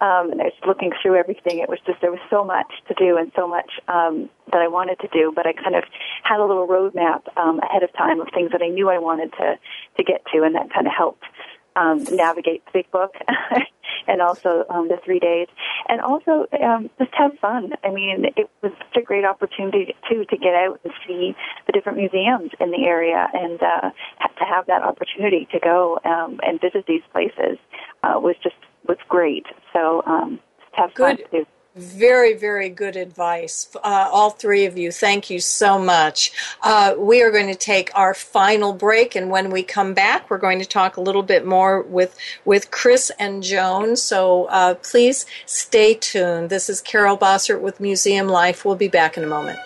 um, 0.00 0.30
and 0.30 0.40
I 0.40 0.54
was 0.54 0.60
looking 0.66 0.92
through 1.02 1.16
everything, 1.16 1.58
it 1.58 1.68
was 1.68 1.80
just 1.84 2.00
there 2.00 2.12
was 2.12 2.22
so 2.30 2.44
much 2.44 2.70
to 2.86 2.94
do 2.94 3.16
and 3.18 3.32
so 3.34 3.48
much 3.48 3.72
um, 3.88 4.30
that 4.52 4.62
I 4.62 4.68
wanted 4.68 5.00
to 5.00 5.08
do, 5.08 5.32
but 5.34 5.46
I 5.46 5.52
kind 5.52 5.74
of 5.74 5.82
had 6.22 6.38
a 6.38 6.46
little 6.46 6.68
roadmap 6.68 7.26
um, 7.36 7.58
ahead 7.58 7.82
of 7.82 7.92
time 7.94 8.20
of 8.20 8.28
things 8.32 8.52
that 8.52 8.62
I 8.62 8.68
knew 8.68 8.88
I 8.88 8.98
wanted 8.98 9.32
to 9.32 9.58
to 9.96 10.04
get 10.04 10.22
to, 10.32 10.44
and 10.44 10.54
that 10.54 10.72
kind 10.72 10.86
of 10.86 10.92
helped 10.96 11.24
um, 11.76 12.04
navigate 12.10 12.64
the 12.66 12.70
big 12.72 12.90
book 12.90 13.14
and 14.08 14.20
also 14.22 14.64
um, 14.70 14.88
the 14.88 14.98
three 15.04 15.18
days, 15.18 15.48
and 15.88 16.00
also 16.00 16.46
um, 16.62 16.90
just 16.98 17.12
have 17.14 17.32
fun. 17.40 17.72
I 17.84 17.90
mean, 17.90 18.26
it 18.36 18.50
was 18.62 18.72
such 18.78 19.02
a 19.02 19.04
great 19.04 19.24
opportunity 19.24 19.94
too 20.10 20.24
to 20.30 20.36
get 20.36 20.54
out 20.54 20.80
and 20.84 20.92
see 21.06 21.34
the 21.66 21.72
different 21.72 21.98
museums 21.98 22.50
in 22.60 22.70
the 22.70 22.84
area, 22.86 23.28
and 23.32 23.60
uh, 23.62 23.90
to 24.38 24.44
have 24.44 24.66
that 24.66 24.82
opportunity 24.82 25.46
to 25.52 25.60
go 25.60 25.98
um, 26.04 26.40
and 26.42 26.60
visit 26.60 26.84
these 26.86 27.02
places 27.12 27.58
uh, 28.02 28.18
was 28.18 28.36
just 28.42 28.56
was 28.88 28.98
great. 29.08 29.46
So 29.72 30.02
um, 30.06 30.40
just 30.60 30.74
have 30.74 30.94
Good. 30.94 31.18
fun 31.18 31.30
too. 31.30 31.46
Very, 31.76 32.32
very 32.32 32.70
good 32.70 32.96
advice. 32.96 33.68
Uh, 33.76 34.08
all 34.10 34.30
three 34.30 34.64
of 34.64 34.78
you, 34.78 34.90
thank 34.90 35.28
you 35.28 35.40
so 35.40 35.78
much. 35.78 36.32
Uh, 36.62 36.94
we 36.96 37.22
are 37.22 37.30
going 37.30 37.48
to 37.48 37.54
take 37.54 37.90
our 37.94 38.14
final 38.14 38.72
break, 38.72 39.14
and 39.14 39.28
when 39.28 39.50
we 39.50 39.62
come 39.62 39.92
back, 39.92 40.30
we're 40.30 40.38
going 40.38 40.58
to 40.58 40.64
talk 40.64 40.96
a 40.96 41.02
little 41.02 41.22
bit 41.22 41.44
more 41.44 41.82
with, 41.82 42.16
with 42.46 42.70
Chris 42.70 43.12
and 43.18 43.42
Joan. 43.42 43.94
So 43.96 44.46
uh, 44.46 44.76
please 44.76 45.26
stay 45.44 45.92
tuned. 45.92 46.48
This 46.48 46.70
is 46.70 46.80
Carol 46.80 47.18
Bossert 47.18 47.60
with 47.60 47.78
Museum 47.78 48.26
Life. 48.26 48.64
We'll 48.64 48.74
be 48.74 48.88
back 48.88 49.18
in 49.18 49.24
a 49.24 49.28
moment. 49.28 49.58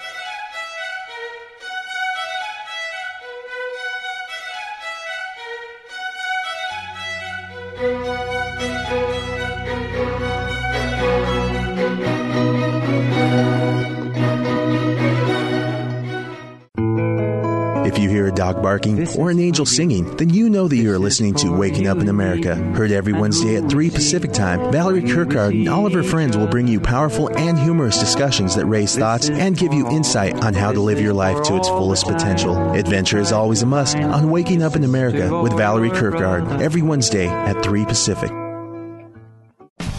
Dog 18.97 19.17
or 19.19 19.31
an 19.31 19.39
angel 19.39 19.67
singing, 19.67 20.17
then 20.17 20.31
you 20.31 20.49
know 20.51 20.69
that 20.69 20.77
you 20.77 20.93
are 20.93 20.99
listening 20.99 21.35
to 21.35 21.51
Waking 21.51 21.87
Up 21.87 21.99
in 21.99 22.09
America. 22.09 22.55
Heard 22.55 22.91
every 22.93 23.13
Wednesday 23.13 23.57
at 23.57 23.71
3 23.71 23.91
Pacific 23.91 24.33
Time, 24.33 24.73
Valerie 24.73 25.03
Kirkgard 25.03 25.51
and 25.51 25.69
all 25.69 25.87
of 25.87 25.93
her 25.93 26.03
friends 26.03 26.37
will 26.37 26.47
bring 26.47 26.69
you 26.69 26.81
powerful 26.81 27.29
and 27.37 27.59
humorous 27.59 27.99
discussions 27.99 28.55
that 28.57 28.67
raise 28.67 28.97
thoughts 28.97 29.29
and 29.29 29.57
give 29.57 29.73
you 29.73 29.89
insight 29.91 30.35
on 30.45 30.55
how 30.55 30.73
to 30.73 30.81
live 30.81 31.01
your 31.01 31.15
life 31.15 31.43
to 31.45 31.57
its 31.57 31.69
fullest 31.69 32.07
potential. 32.07 32.73
Adventure 32.73 33.19
is 33.19 33.33
always 33.33 33.63
a 33.63 33.67
must 33.67 33.97
on 33.97 34.31
Waking 34.31 34.63
Up 34.63 34.77
in 34.77 34.85
America 34.85 35.41
with 35.43 35.53
Valerie 35.55 35.91
Kirkgard 35.91 36.61
every 36.61 36.83
Wednesday 36.83 37.29
at 37.29 37.63
3 37.63 37.85
Pacific. 37.85 38.31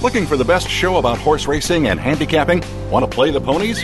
Looking 0.02 0.26
for 0.26 0.36
the 0.36 0.46
best 0.46 0.68
show 0.68 0.98
about 0.98 1.20
horse 1.20 1.46
racing 1.46 1.88
and 1.88 2.00
handicapping? 2.00 2.64
Want 2.90 3.06
to 3.06 3.16
play 3.16 3.30
the 3.30 3.40
ponies? 3.40 3.84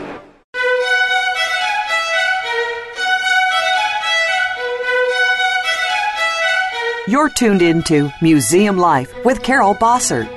You're 7.11 7.27
tuned 7.27 7.61
into 7.61 8.09
Museum 8.21 8.77
Life 8.77 9.13
with 9.25 9.43
Carol 9.43 9.75
Bossert. 9.75 10.29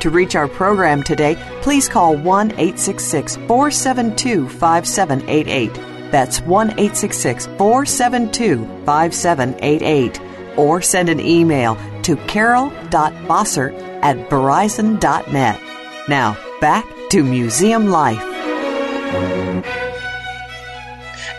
To 0.00 0.08
reach 0.08 0.34
our 0.34 0.48
program 0.48 1.02
today, 1.02 1.36
please 1.60 1.86
call 1.86 2.16
1 2.16 2.52
866 2.52 3.36
472 3.46 4.48
5788. 4.48 5.74
That's 6.10 6.40
1 6.40 6.70
866 6.70 7.44
472 7.58 8.64
5788. 8.86 10.20
Or 10.56 10.80
send 10.80 11.10
an 11.10 11.20
email 11.20 11.76
to 12.04 12.16
carol.bossert 12.16 13.78
at 14.02 14.16
verizon.net. 14.30 15.60
Now, 16.08 16.38
back 16.58 16.86
to 17.10 17.22
Museum 17.22 17.88
Life. 17.88 18.33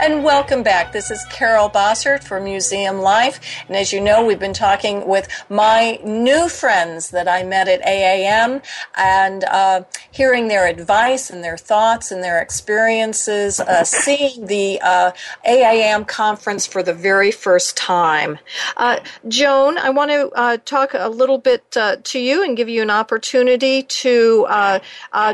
And 0.05 0.23
welcome 0.23 0.61
back. 0.61 0.91
This 0.91 1.09
is 1.09 1.25
Carol 1.31 1.67
Bossert 1.67 2.23
for 2.23 2.39
Museum 2.39 2.99
Life. 2.99 3.39
And 3.67 3.75
as 3.75 3.91
you 3.91 3.99
know, 3.99 4.23
we've 4.23 4.37
been 4.37 4.53
talking 4.53 5.07
with 5.07 5.27
my 5.49 5.99
new 6.05 6.47
friends 6.47 7.09
that 7.09 7.27
I 7.27 7.41
met 7.41 7.67
at 7.67 7.81
AAM 7.81 8.63
and 8.95 9.43
uh, 9.45 9.81
hearing 10.11 10.47
their 10.47 10.67
advice 10.67 11.31
and 11.31 11.43
their 11.43 11.57
thoughts 11.57 12.11
and 12.11 12.23
their 12.23 12.39
experiences, 12.39 13.59
uh, 13.59 13.83
seeing 13.83 14.45
the 14.45 14.79
uh, 14.83 15.11
AAM 15.43 16.07
conference 16.07 16.67
for 16.67 16.83
the 16.83 16.93
very 16.93 17.31
first 17.31 17.75
time. 17.75 18.37
Uh, 18.77 18.99
Joan, 19.27 19.79
I 19.79 19.89
want 19.89 20.11
to 20.11 20.29
uh, 20.35 20.57
talk 20.65 20.91
a 20.93 21.09
little 21.09 21.39
bit 21.39 21.75
uh, 21.75 21.95
to 22.03 22.19
you 22.19 22.43
and 22.43 22.55
give 22.55 22.69
you 22.69 22.83
an 22.83 22.91
opportunity 22.91 23.81
to 23.81 24.45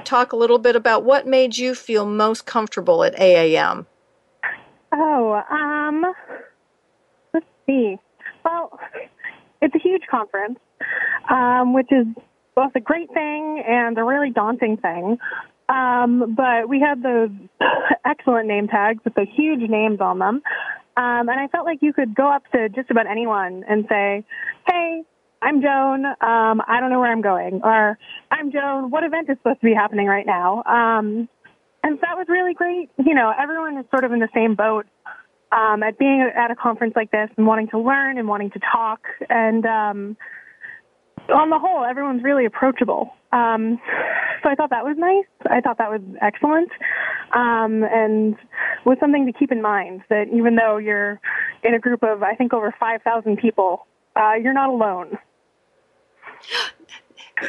talk 0.05 0.31
a 0.31 0.37
little 0.37 0.59
bit 0.59 0.77
about 0.77 1.03
what 1.03 1.27
made 1.27 1.57
you 1.57 1.75
feel 1.75 2.05
most 2.05 2.45
comfortable 2.45 3.03
at 3.03 3.13
AAM. 3.17 3.85
Oh, 4.93 5.41
um, 5.49 6.05
let's 7.33 7.45
see. 7.65 7.97
Well, 8.43 8.77
it's 9.61 9.75
a 9.75 9.79
huge 9.79 10.03
conference, 10.09 10.59
um, 11.29 11.73
which 11.73 11.91
is 11.91 12.07
both 12.55 12.71
a 12.75 12.79
great 12.79 13.09
thing 13.13 13.63
and 13.65 13.97
a 13.97 14.03
really 14.03 14.31
daunting 14.31 14.77
thing. 14.77 15.17
Um, 15.69 16.35
but 16.35 16.67
we 16.67 16.81
had 16.81 17.01
the 17.01 17.31
excellent 18.05 18.47
name 18.47 18.67
tags 18.67 19.03
with 19.05 19.13
the 19.15 19.25
huge 19.25 19.69
names 19.69 20.01
on 20.01 20.19
them. 20.19 20.41
Um, 20.97 21.29
and 21.29 21.39
I 21.39 21.47
felt 21.47 21.65
like 21.65 21.79
you 21.81 21.93
could 21.93 22.13
go 22.13 22.29
up 22.29 22.43
to 22.51 22.67
just 22.69 22.91
about 22.91 23.07
anyone 23.07 23.63
and 23.67 23.85
say, 23.89 24.25
Hey, 24.67 25.03
I'm 25.41 25.61
Joan. 25.61 26.05
Um, 26.05 26.61
I 26.67 26.79
don't 26.79 26.89
know 26.89 26.99
where 26.99 27.11
I'm 27.11 27.21
going. 27.21 27.61
Or 27.63 27.97
I'm 28.29 28.51
Joan. 28.51 28.91
What 28.91 29.03
event 29.03 29.29
is 29.29 29.37
supposed 29.37 29.61
to 29.61 29.65
be 29.65 29.73
happening 29.73 30.07
right 30.07 30.25
now? 30.25 30.63
Um, 30.63 31.29
and 31.83 31.99
that 32.01 32.17
was 32.17 32.27
really 32.29 32.53
great. 32.53 32.89
You 32.97 33.13
know, 33.13 33.33
everyone 33.37 33.77
is 33.77 33.85
sort 33.91 34.03
of 34.03 34.11
in 34.11 34.19
the 34.19 34.29
same 34.33 34.55
boat 34.55 34.85
um, 35.51 35.83
at 35.83 35.97
being 35.97 36.21
at 36.35 36.51
a 36.51 36.55
conference 36.55 36.93
like 36.95 37.11
this 37.11 37.29
and 37.37 37.45
wanting 37.45 37.67
to 37.69 37.79
learn 37.79 38.17
and 38.17 38.27
wanting 38.27 38.51
to 38.51 38.59
talk. 38.59 39.01
And 39.29 39.65
um, 39.65 40.17
on 41.29 41.49
the 41.49 41.59
whole, 41.59 41.83
everyone's 41.83 42.23
really 42.23 42.45
approachable. 42.45 43.13
Um, 43.31 43.79
so 44.43 44.49
I 44.49 44.55
thought 44.55 44.69
that 44.71 44.83
was 44.83 44.97
nice. 44.97 45.25
I 45.49 45.61
thought 45.61 45.77
that 45.77 45.89
was 45.89 46.01
excellent, 46.21 46.69
um, 47.33 47.83
and 47.83 48.35
was 48.85 48.97
something 48.99 49.25
to 49.25 49.33
keep 49.33 49.51
in 49.51 49.61
mind 49.61 50.01
that 50.09 50.25
even 50.33 50.55
though 50.55 50.77
you're 50.77 51.19
in 51.63 51.73
a 51.73 51.79
group 51.79 52.03
of 52.03 52.23
I 52.23 52.35
think 52.35 52.53
over 52.53 52.73
5,000 52.77 53.37
people, 53.37 53.85
uh, 54.15 54.33
you're 54.41 54.53
not 54.53 54.69
alone. 54.69 55.17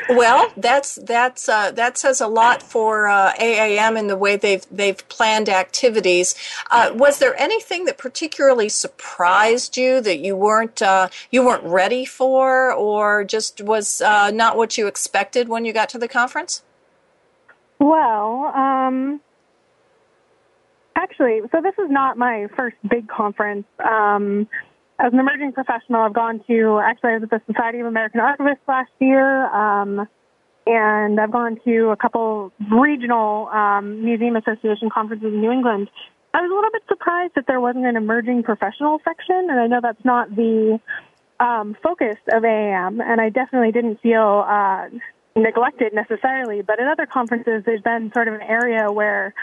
Well, 0.08 0.52
that's 0.56 0.96
that's 0.96 1.48
uh, 1.48 1.70
that 1.72 1.98
says 1.98 2.20
a 2.20 2.26
lot 2.26 2.62
for 2.62 3.08
uh, 3.08 3.32
AAM 3.34 3.98
and 3.98 4.08
the 4.08 4.16
way 4.16 4.36
they've 4.36 4.64
they've 4.70 5.06
planned 5.08 5.48
activities. 5.48 6.34
Uh, 6.70 6.92
was 6.94 7.18
there 7.18 7.38
anything 7.40 7.84
that 7.84 7.98
particularly 7.98 8.68
surprised 8.68 9.76
you 9.76 10.00
that 10.00 10.18
you 10.18 10.36
weren't 10.36 10.80
uh, 10.80 11.08
you 11.30 11.44
weren't 11.44 11.64
ready 11.64 12.04
for, 12.04 12.72
or 12.72 13.24
just 13.24 13.60
was 13.60 14.00
uh, 14.00 14.30
not 14.30 14.56
what 14.56 14.78
you 14.78 14.86
expected 14.86 15.48
when 15.48 15.64
you 15.64 15.72
got 15.72 15.88
to 15.90 15.98
the 15.98 16.08
conference? 16.08 16.62
Well, 17.78 18.44
um, 18.54 19.20
actually, 20.96 21.40
so 21.50 21.60
this 21.60 21.74
is 21.78 21.90
not 21.90 22.16
my 22.16 22.46
first 22.56 22.76
big 22.88 23.08
conference. 23.08 23.66
Um, 23.84 24.48
as 24.98 25.12
an 25.12 25.18
emerging 25.18 25.52
professional, 25.52 26.02
I've 26.02 26.14
gone 26.14 26.40
to 26.46 26.80
actually 26.84 27.10
I 27.10 27.14
was 27.14 27.22
at 27.24 27.30
the 27.30 27.40
Society 27.46 27.80
of 27.80 27.86
American 27.86 28.20
Archivists 28.20 28.66
last 28.68 28.90
year, 29.00 29.46
um, 29.46 30.06
and 30.66 31.20
I've 31.20 31.32
gone 31.32 31.58
to 31.64 31.88
a 31.88 31.96
couple 31.96 32.52
regional 32.70 33.48
um, 33.48 34.04
museum 34.04 34.36
association 34.36 34.90
conferences 34.90 35.32
in 35.32 35.40
New 35.40 35.50
England. 35.50 35.90
I 36.34 36.40
was 36.40 36.50
a 36.50 36.54
little 36.54 36.70
bit 36.72 36.82
surprised 36.88 37.32
that 37.34 37.46
there 37.46 37.60
wasn't 37.60 37.86
an 37.86 37.96
emerging 37.96 38.42
professional 38.44 39.00
section, 39.04 39.48
and 39.50 39.60
I 39.60 39.66
know 39.66 39.80
that's 39.82 40.04
not 40.04 40.34
the 40.34 40.80
um, 41.40 41.76
focus 41.82 42.16
of 42.32 42.42
AAM, 42.42 43.02
and 43.02 43.20
I 43.20 43.28
definitely 43.28 43.72
didn't 43.72 44.00
feel 44.00 44.44
uh, 44.46 44.88
neglected 45.34 45.92
necessarily, 45.94 46.62
but 46.62 46.80
at 46.80 46.86
other 46.86 47.06
conferences, 47.06 47.62
there's 47.64 47.80
been 47.82 48.12
sort 48.12 48.28
of 48.28 48.34
an 48.34 48.42
area 48.42 48.90
where 48.90 49.34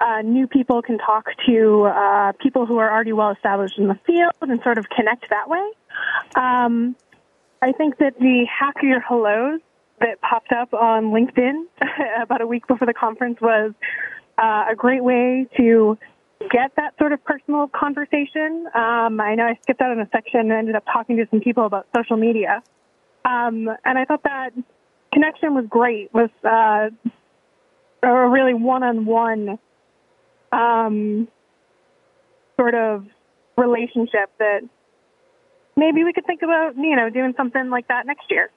uh, 0.00 0.22
new 0.22 0.46
people 0.46 0.82
can 0.82 0.98
talk 0.98 1.26
to 1.46 1.84
uh, 1.84 2.32
people 2.40 2.66
who 2.66 2.78
are 2.78 2.90
already 2.90 3.12
well 3.12 3.30
established 3.30 3.78
in 3.78 3.88
the 3.88 3.98
field 4.06 4.32
and 4.42 4.60
sort 4.62 4.78
of 4.78 4.88
connect 4.88 5.28
that 5.30 5.48
way. 5.48 5.70
Um, 6.34 6.96
I 7.62 7.72
think 7.72 7.98
that 7.98 8.18
the 8.18 8.46
hack 8.46 8.76
your 8.82 9.00
hellos 9.00 9.60
that 10.00 10.20
popped 10.20 10.52
up 10.52 10.74
on 10.74 11.06
LinkedIn 11.06 11.64
about 12.22 12.40
a 12.40 12.46
week 12.46 12.66
before 12.66 12.86
the 12.86 12.94
conference 12.94 13.40
was 13.40 13.72
uh, 14.38 14.64
a 14.70 14.74
great 14.76 15.02
way 15.02 15.46
to 15.56 15.96
get 16.50 16.72
that 16.76 16.94
sort 16.98 17.12
of 17.12 17.24
personal 17.24 17.66
conversation. 17.68 18.66
Um, 18.74 19.20
I 19.20 19.34
know 19.34 19.44
I 19.44 19.58
skipped 19.62 19.80
out 19.80 19.90
on 19.90 20.00
a 20.00 20.08
section 20.12 20.40
and 20.40 20.52
ended 20.52 20.76
up 20.76 20.84
talking 20.92 21.16
to 21.16 21.26
some 21.30 21.40
people 21.40 21.64
about 21.64 21.86
social 21.96 22.16
media. 22.16 22.62
Um, 23.24 23.68
and 23.84 23.98
I 23.98 24.04
thought 24.04 24.22
that 24.24 24.50
connection 25.16 25.54
was 25.54 25.64
great. 25.70 26.12
Was 26.12 26.28
uh, 26.44 26.90
a 28.06 28.28
really 28.28 28.52
one-on-one 28.52 29.58
um, 30.52 31.26
sort 32.56 32.74
of 32.74 33.06
relationship 33.56 34.28
that 34.38 34.60
maybe 35.74 36.04
we 36.04 36.12
could 36.12 36.26
think 36.26 36.42
about, 36.42 36.76
you 36.76 36.94
know, 36.94 37.08
doing 37.08 37.32
something 37.34 37.70
like 37.70 37.88
that 37.88 38.06
next 38.06 38.30
year. 38.30 38.50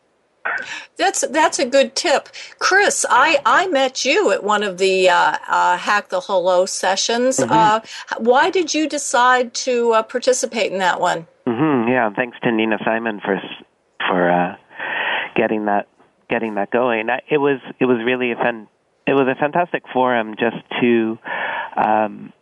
That's 0.98 1.26
that's 1.28 1.60
a 1.60 1.66
good 1.66 1.96
tip, 1.96 2.28
Chris. 2.60 3.06
I, 3.10 3.40
I 3.46 3.68
met 3.68 4.04
you 4.04 4.32
at 4.32 4.44
one 4.44 4.64
of 4.64 4.80
the 4.80 5.10
uh, 5.10 5.38
uh, 5.48 5.78
Hack 5.78 6.10
the 6.10 6.20
Hello 6.20 6.66
sessions. 6.66 7.38
Mm-hmm. 7.38 7.54
Uh, 7.54 7.80
why 8.18 8.50
did 8.50 8.74
you 8.74 8.90
decide 8.90 9.54
to 9.66 9.94
uh, 9.94 10.04
participate 10.04 10.74
in 10.74 10.80
that 10.80 11.00
one? 11.00 11.26
Mm-hmm, 11.48 11.90
yeah, 11.90 12.10
thanks 12.14 12.38
to 12.44 12.52
Nina 12.52 12.80
Simon 12.84 13.22
for 13.24 13.40
for 14.08 14.30
uh, 14.30 14.56
getting 15.36 15.66
that 15.66 15.88
getting 16.30 16.56
that 16.56 16.72
going. 16.72 17.08
It 17.30 17.38
was 17.38 17.60
it 17.80 17.86
was 17.86 17.98
really 18.06 18.32
a 18.32 18.36
fun, 18.36 18.68
it 19.06 19.14
was 19.14 19.28
a 19.28 19.40
fantastic 19.40 19.84
forum 19.92 20.36
just 20.38 20.58
to 20.82 21.18
um, 21.76 22.34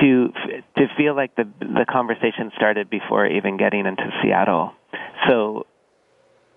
to 0.00 0.28
to 0.76 0.86
feel 0.96 1.14
like 1.14 1.34
the 1.36 1.44
the 1.60 1.86
conversation 1.90 2.50
started 2.56 2.90
before 2.90 3.26
even 3.26 3.56
getting 3.56 3.86
into 3.86 4.04
Seattle. 4.22 4.72
So 5.28 5.66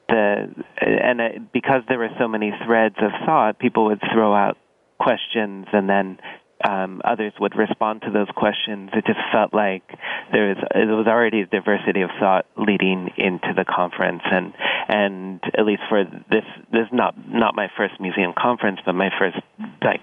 the 0.10 0.54
and 0.82 1.22
uh, 1.22 1.30
because 1.54 1.82
there 1.88 2.00
were 2.00 2.10
so 2.20 2.28
many 2.28 2.52
threads 2.66 2.96
of 3.02 3.12
thought, 3.26 3.60
people 3.60 3.86
would 3.86 4.02
throw 4.14 4.34
out 4.34 4.58
questions 5.00 5.68
and 5.74 5.90
then 5.90 6.18
um, 6.64 7.02
others 7.04 7.34
would 7.40 7.56
respond 7.56 8.02
to 8.02 8.12
those 8.12 8.28
questions. 8.36 8.90
It 8.94 9.06
just 9.06 9.20
felt 9.32 9.54
like 9.54 9.84
there 10.32 10.50
was 10.50 10.58
there 10.74 10.96
was 10.96 11.08
already 11.08 11.42
a 11.42 11.46
diversity 11.46 12.02
of 12.02 12.10
thought 12.20 12.46
leading 12.58 13.10
into 13.18 13.54
the 13.56 13.66
conference, 13.66 14.24
and 14.26 14.54
and 14.88 15.42
at 15.58 15.66
least 15.66 15.82
for 15.90 16.04
this 16.04 16.46
this 16.72 16.82
is 16.88 16.94
not 16.94 17.16
not 17.28 17.56
my 17.56 17.68
first 17.78 18.00
museum 18.00 18.34
conference, 18.38 18.80
but 18.86 18.94
my 18.94 19.10
first 19.20 19.38
like 19.84 20.02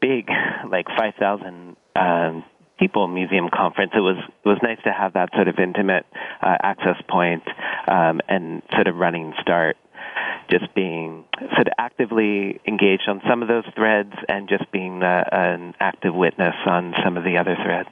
big 0.00 0.28
like 0.70 0.86
five 0.96 1.14
thousand. 1.18 1.76
Um, 1.96 2.44
people 2.78 3.06
museum 3.08 3.50
conference 3.52 3.92
it 3.94 4.00
was 4.00 4.16
it 4.16 4.48
was 4.48 4.56
nice 4.62 4.78
to 4.82 4.90
have 4.90 5.12
that 5.12 5.28
sort 5.34 5.48
of 5.48 5.58
intimate 5.58 6.06
uh, 6.40 6.56
access 6.62 6.96
point 7.10 7.42
um, 7.86 8.22
and 8.26 8.62
sort 8.72 8.86
of 8.86 8.96
running 8.96 9.34
start 9.42 9.76
just 10.50 10.74
being 10.74 11.24
sort 11.54 11.66
of 11.68 11.72
actively 11.78 12.60
engaged 12.66 13.08
on 13.08 13.20
some 13.28 13.42
of 13.42 13.48
those 13.48 13.64
threads 13.74 14.12
and 14.28 14.48
just 14.48 14.70
being 14.72 15.02
uh, 15.02 15.24
an 15.32 15.74
active 15.80 16.14
witness 16.14 16.54
on 16.66 16.94
some 17.04 17.16
of 17.16 17.24
the 17.24 17.38
other 17.38 17.56
threads. 17.62 17.88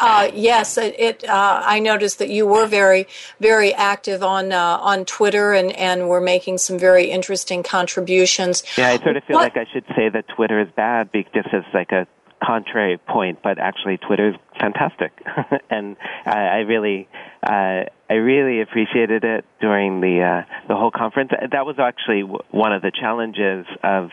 Uh, 0.00 0.30
yes, 0.34 0.78
it. 0.78 0.94
it 0.98 1.28
uh, 1.28 1.62
I 1.64 1.78
noticed 1.78 2.18
that 2.18 2.30
you 2.30 2.46
were 2.46 2.66
very, 2.66 3.06
very 3.40 3.74
active 3.74 4.22
on 4.22 4.52
uh, 4.52 4.78
on 4.80 5.04
Twitter 5.04 5.52
and 5.52 5.72
and 5.72 6.08
were 6.08 6.20
making 6.20 6.58
some 6.58 6.78
very 6.78 7.10
interesting 7.10 7.62
contributions. 7.62 8.62
Yeah, 8.76 8.88
I 8.88 8.98
sort 8.98 9.16
of 9.16 9.24
feel 9.24 9.36
what? 9.36 9.54
like 9.54 9.56
I 9.56 9.70
should 9.72 9.84
say 9.94 10.08
that 10.08 10.24
Twitter 10.34 10.60
is 10.60 10.68
bad, 10.74 11.10
just 11.12 11.48
as 11.52 11.64
like 11.74 11.92
a 11.92 12.06
contrary 12.44 12.98
point, 12.98 13.38
but 13.42 13.58
actually 13.58 13.98
Twitter 13.98 14.30
is 14.30 14.34
fantastic, 14.58 15.12
and 15.70 15.96
I, 16.26 16.38
I 16.38 16.56
really, 16.58 17.08
uh, 17.42 17.84
I 18.10 18.14
really 18.14 18.60
appreciated 18.60 19.24
it 19.24 19.44
during 19.60 20.00
the 20.00 20.22
uh, 20.22 20.68
the 20.68 20.76
whole 20.76 20.90
conference. 20.90 21.30
That 21.30 21.66
was 21.66 21.76
actually 21.78 22.22
one 22.22 22.72
of 22.72 22.82
the 22.82 22.90
challenges 22.90 23.66
of 23.82 24.10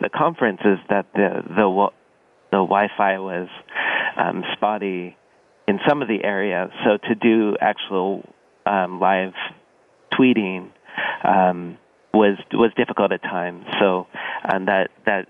the 0.00 0.08
conference 0.08 0.60
is 0.64 0.78
that 0.88 1.06
the 1.14 1.42
the 1.48 1.88
the 2.50 2.58
Wi-Fi 2.58 3.18
was 3.18 3.48
um, 4.16 4.44
spotty 4.54 5.16
in 5.66 5.78
some 5.88 6.02
of 6.02 6.08
the 6.08 6.24
areas, 6.24 6.70
so 6.84 6.98
to 7.08 7.14
do 7.14 7.56
actual 7.60 8.28
um, 8.66 9.00
live 9.00 9.32
tweeting 10.12 10.70
um, 11.24 11.78
was 12.12 12.38
was 12.52 12.70
difficult 12.76 13.12
at 13.12 13.22
times. 13.22 13.64
So, 13.80 14.06
and 14.44 14.68
that 14.68 14.90
that 15.06 15.28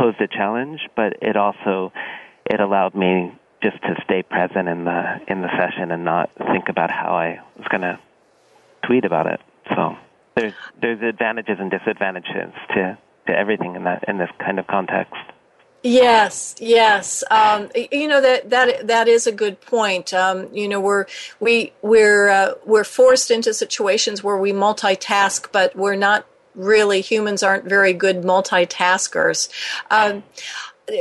posed 0.00 0.20
a 0.20 0.26
challenge, 0.26 0.80
but 0.96 1.18
it 1.20 1.36
also 1.36 1.92
it 2.46 2.60
allowed 2.60 2.94
me 2.94 3.32
just 3.62 3.80
to 3.82 3.94
stay 4.04 4.22
present 4.22 4.68
in 4.68 4.84
the 4.84 5.20
in 5.28 5.42
the 5.42 5.48
session 5.58 5.90
and 5.90 6.04
not 6.04 6.30
think 6.52 6.68
about 6.68 6.90
how 6.90 7.12
I 7.14 7.40
was 7.58 7.68
going 7.68 7.82
to 7.82 7.98
tweet 8.86 9.04
about 9.04 9.26
it. 9.26 9.40
So 9.74 9.96
there's 10.36 10.54
there's 10.80 11.02
advantages 11.02 11.58
and 11.60 11.70
disadvantages 11.70 12.52
to 12.74 12.98
to 13.26 13.38
everything 13.38 13.76
in 13.76 13.84
that 13.84 14.04
in 14.08 14.16
this 14.16 14.30
kind 14.38 14.58
of 14.58 14.66
context. 14.66 15.14
Yes, 15.82 16.54
yes. 16.58 17.24
Um, 17.30 17.70
you 17.74 18.08
know 18.08 18.20
that 18.20 18.50
that 18.50 18.86
that 18.86 19.08
is 19.08 19.26
a 19.26 19.32
good 19.32 19.60
point. 19.60 20.14
Um, 20.14 20.48
you 20.52 20.68
know, 20.68 20.80
we're 20.80 21.06
we 21.40 21.72
we're 21.82 22.28
uh, 22.28 22.54
we're 22.64 22.84
forced 22.84 23.30
into 23.30 23.52
situations 23.52 24.24
where 24.24 24.36
we 24.36 24.52
multitask, 24.52 25.52
but 25.52 25.76
we're 25.76 25.96
not 25.96 26.26
really 26.54 27.00
humans 27.00 27.42
aren't 27.42 27.64
very 27.64 27.92
good 27.92 28.22
multitaskers. 28.22 29.48
Um, 29.90 30.22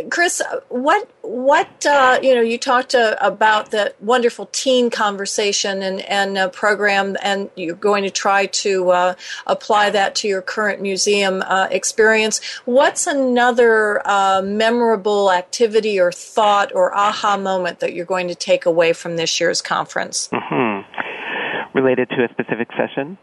Chris, 0.09 0.41
what 0.69 1.09
what 1.21 1.85
uh, 1.85 2.19
you 2.21 2.35
know? 2.35 2.41
You 2.41 2.57
talked 2.57 2.93
uh, 2.93 3.15
about 3.21 3.71
the 3.71 3.93
wonderful 3.99 4.47
teen 4.51 4.89
conversation 4.89 5.81
and 5.81 6.01
and 6.01 6.37
uh, 6.37 6.49
program, 6.49 7.17
and 7.23 7.49
you're 7.55 7.75
going 7.75 8.03
to 8.03 8.09
try 8.09 8.45
to 8.47 8.91
uh, 8.91 9.13
apply 9.47 9.89
that 9.91 10.15
to 10.15 10.27
your 10.27 10.41
current 10.41 10.81
museum 10.81 11.41
uh, 11.41 11.67
experience. 11.71 12.39
What's 12.65 13.07
another 13.07 14.05
uh, 14.07 14.41
memorable 14.43 15.31
activity 15.31 15.99
or 15.99 16.11
thought 16.11 16.71
or 16.75 16.95
aha 16.95 17.37
moment 17.37 17.79
that 17.79 17.93
you're 17.93 18.05
going 18.05 18.27
to 18.27 18.35
take 18.35 18.65
away 18.65 18.93
from 18.93 19.15
this 19.15 19.39
year's 19.39 19.61
conference? 19.61 20.29
Mm-hmm. 20.31 21.77
Related 21.77 22.09
to 22.09 22.23
a 22.23 22.29
specific 22.29 22.67
session 22.77 23.17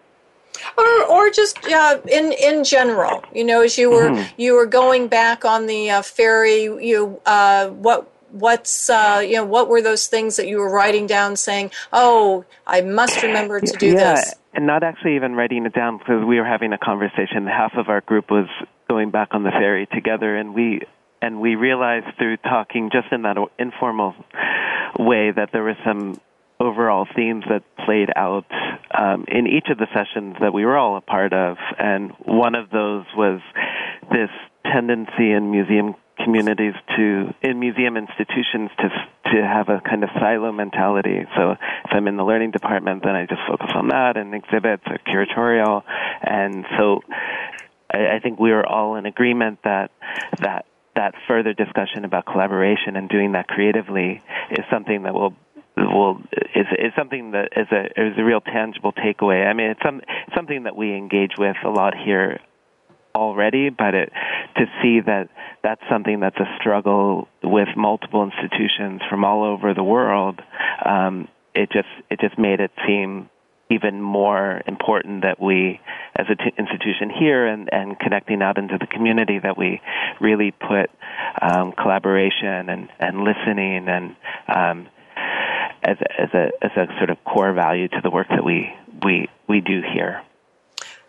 or 0.77 1.05
or 1.05 1.31
just 1.31 1.65
uh, 1.67 1.99
in 2.11 2.33
in 2.33 2.65
general. 2.65 3.23
You 3.35 3.45
know, 3.45 3.63
as 3.63 3.79
you 3.79 3.91
were 3.91 4.11
mm-hmm. 4.11 4.41
you 4.41 4.55
were 4.55 4.67
going 4.67 5.09
back 5.09 5.45
on 5.45 5.67
the 5.67 5.91
uh, 5.91 6.03
ferry, 6.03 6.65
you 6.65 7.21
uh, 7.27 7.69
what 7.69 8.11
what's 8.31 8.91
uh, 8.91 9.23
you 9.25 9.35
know 9.35 9.45
what 9.45 9.69
were 9.69 9.83
those 9.83 10.07
things 10.07 10.37
that 10.37 10.47
you 10.47 10.59
were 10.59 10.71
writing 10.71 11.07
down, 11.07 11.37
saying, 11.37 11.71
"Oh, 11.93 12.45
I 12.67 12.81
must 12.83 13.23
remember 13.23 13.61
to 13.61 13.73
do 13.77 13.89
yeah, 13.89 14.15
this." 14.15 14.35
and 14.55 14.67
not 14.67 14.83
actually 14.83 15.17
even 15.17 15.35
writing 15.35 15.67
it 15.67 15.75
down 15.75 15.99
because 15.99 16.25
we 16.25 16.39
were 16.39 16.47
having 16.47 16.73
a 16.73 16.79
conversation. 16.79 17.47
Half 17.47 17.75
of 17.77 17.89
our 17.89 18.01
group 18.01 18.31
was 18.31 18.49
going 18.89 19.11
back 19.11 19.29
on 19.33 19.43
the 19.43 19.51
ferry 19.51 19.87
together, 19.87 20.37
and 20.37 20.55
we 20.55 20.81
and 21.23 21.41
we 21.41 21.55
realized 21.55 22.07
through 22.19 22.39
talking 22.39 22.91
just 22.91 23.13
in 23.13 23.23
that 23.23 23.37
informal 23.59 24.15
way 24.99 25.31
that 25.31 25.51
there 25.53 25.63
were 25.63 25.77
some 25.85 26.21
overall 26.59 27.07
themes 27.15 27.45
that 27.49 27.63
played 27.85 28.09
out 28.17 28.47
um, 28.97 29.25
in 29.29 29.47
each 29.47 29.67
of 29.71 29.79
the 29.79 29.87
sessions 29.95 30.37
that 30.41 30.53
we 30.53 30.65
were 30.65 30.77
all 30.77 30.97
a 30.97 31.01
part 31.01 31.33
of. 31.33 31.57
And 31.79 32.13
one 32.25 32.55
of 32.55 32.71
those 32.71 33.05
was 33.17 33.41
this 34.11 34.31
tendency 34.65 35.33
in 35.33 35.51
museum 35.51 35.95
communities 36.23 36.73
to 36.97 37.35
in 37.43 37.61
museum 37.61 37.97
institutions 37.97 38.71
to 38.79 38.89
to 39.33 39.43
have 39.43 39.69
a 39.69 39.81
kind 39.81 40.03
of 40.03 40.11
silo 40.19 40.51
mentality. 40.51 41.21
So 41.37 41.53
if 41.53 41.91
I'm 41.91 42.09
in 42.09 42.17
the 42.17 42.25
learning 42.25 42.53
department, 42.53 43.03
then 43.05 43.15
I 43.15 43.27
just 43.27 43.43
focus 43.47 43.71
on 43.75 43.89
that 43.89 44.17
and 44.17 44.35
exhibits 44.35 44.83
or 44.87 44.99
curatorial. 45.07 45.83
And 46.23 46.65
so 46.79 47.01
I, 47.93 48.17
I 48.17 48.21
think 48.21 48.39
we 48.39 48.53
are 48.53 48.65
all 48.65 48.97
in 48.97 49.07
agreement 49.07 49.59
that 49.65 49.91
that 50.41 50.67
that 50.95 51.15
further 51.29 51.53
discussion 51.53 52.05
about 52.05 52.25
collaboration 52.25 52.97
and 52.97 53.09
doing 53.09 53.33
that 53.33 53.47
creatively 53.47 54.23
is 54.51 54.65
something 54.71 55.03
that 55.03 55.13
will 55.13 55.35
will 55.77 56.21
is 56.55 56.67
is 56.79 56.93
something 56.97 57.33
that 57.33 57.51
is 57.57 57.67
a 57.71 57.85
is 58.01 58.15
a 58.19 58.25
real 58.25 58.41
tangible 58.41 58.93
takeaway. 58.93 59.47
I 59.47 59.53
mean, 59.53 59.71
it's 59.71 59.83
some 59.85 60.01
something 60.35 60.65
that 60.65 60.77
we 60.77 60.95
engage 60.97 61.33
with 61.39 61.57
a 61.65 61.71
lot 61.71 61.95
here 61.95 62.41
already, 63.15 63.71
but 63.71 63.95
it, 63.95 64.13
to 64.57 64.67
see 64.83 65.01
that 65.01 65.29
that's 65.63 65.81
something 65.91 66.21
that's 66.21 66.39
a 66.39 66.57
struggle 66.61 67.29
with 67.43 67.69
multiple 67.77 68.23
institutions 68.23 69.01
from 69.09 69.25
all 69.25 69.43
over 69.43 69.75
the 69.75 69.83
world, 69.83 70.41
um, 70.85 71.29
it 71.55 71.71
just 71.71 71.89
it 72.11 72.21
just 72.21 72.39
made 72.39 72.61
it 72.61 72.71
seem 72.87 73.29
even 73.69 74.01
more 74.01 74.63
important 74.69 75.23
that 75.23 75.41
we, 75.41 75.81
as 76.15 76.27
an 76.29 76.37
t- 76.37 76.53
institution 76.57 77.11
here 77.11 77.47
and, 77.47 77.69
and 77.73 77.99
connecting 77.99 78.41
out 78.41 78.59
into 78.59 78.79
the 78.79 78.87
community, 78.87 79.41
that 79.41 79.59
we 79.59 79.81
really 80.21 80.53
put 80.53 80.89
um, 81.43 81.73
collaboration 81.73 82.69
and, 82.69 82.89
and 83.01 83.25
listening 83.25 83.89
and 83.89 84.15
um, 84.55 84.87
as, 85.83 85.97
a, 86.01 86.21
as, 86.21 86.29
a, 86.35 86.51
as 86.63 86.71
a 86.77 86.87
sort 86.99 87.11
of 87.11 87.23
core 87.25 87.53
value 87.53 87.89
to 87.89 88.01
the 88.03 88.11
work 88.11 88.29
that 88.29 88.45
we, 88.45 88.73
we, 89.05 89.29
we 89.49 89.61
do 89.61 89.83
here. 89.83 90.23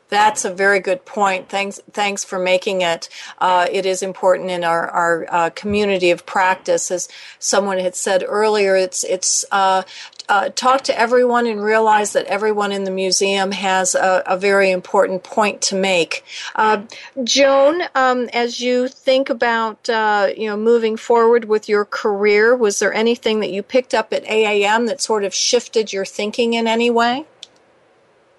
That's 0.10 0.46
a 0.46 0.54
very 0.54 0.80
good 0.80 1.04
point. 1.06 1.50
Thanks, 1.50 1.82
thanks 1.92 2.24
for 2.24 2.40
making 2.40 2.82
it. 2.82 3.10
Uh, 3.40 3.68
it 3.70 3.86
is 3.86 4.02
important 4.02 4.50
in 4.50 4.64
our 4.64 4.90
our 4.90 5.26
uh, 5.30 5.50
community 5.50 6.12
of 6.12 6.26
practice, 6.26 6.92
as 6.92 7.10
someone 7.40 7.78
had 7.78 7.94
said 7.94 8.24
earlier. 8.26 8.78
It's 8.78 9.04
it's 9.04 9.44
uh, 9.52 9.84
uh, 10.30 10.50
talk 10.50 10.82
to 10.82 11.00
everyone 11.00 11.48
and 11.48 11.64
realize 11.64 12.14
that 12.14 12.26
everyone 12.26 12.72
in 12.72 12.84
the 12.84 12.92
museum 12.92 13.52
has 13.52 13.96
a, 13.96 14.24
a 14.26 14.38
very 14.38 14.72
important 14.72 15.24
point 15.24 15.62
to 15.62 15.76
make. 15.76 16.24
Uh, 16.56 16.84
Joan, 17.24 17.82
um, 17.96 18.30
as 18.34 18.60
you 18.60 18.88
think 18.88 19.30
about 19.30 19.90
uh, 19.90 20.30
you 20.36 20.48
know 20.48 20.58
moving 20.58 20.98
forward 20.98 21.46
with 21.46 21.70
your 21.70 21.86
career, 21.86 22.56
was 22.56 22.80
there 22.80 22.94
anything 22.94 23.40
that 23.40 23.52
you 23.52 23.64
picked 23.64 23.94
up 23.94 24.12
at 24.12 24.24
AAM 24.26 24.88
that 24.88 25.02
sort 25.02 25.24
of 25.24 25.34
shifted 25.34 25.94
your 25.94 26.06
thinking 26.06 26.54
in 26.54 26.68
any 26.68 26.90
way? 26.90 27.26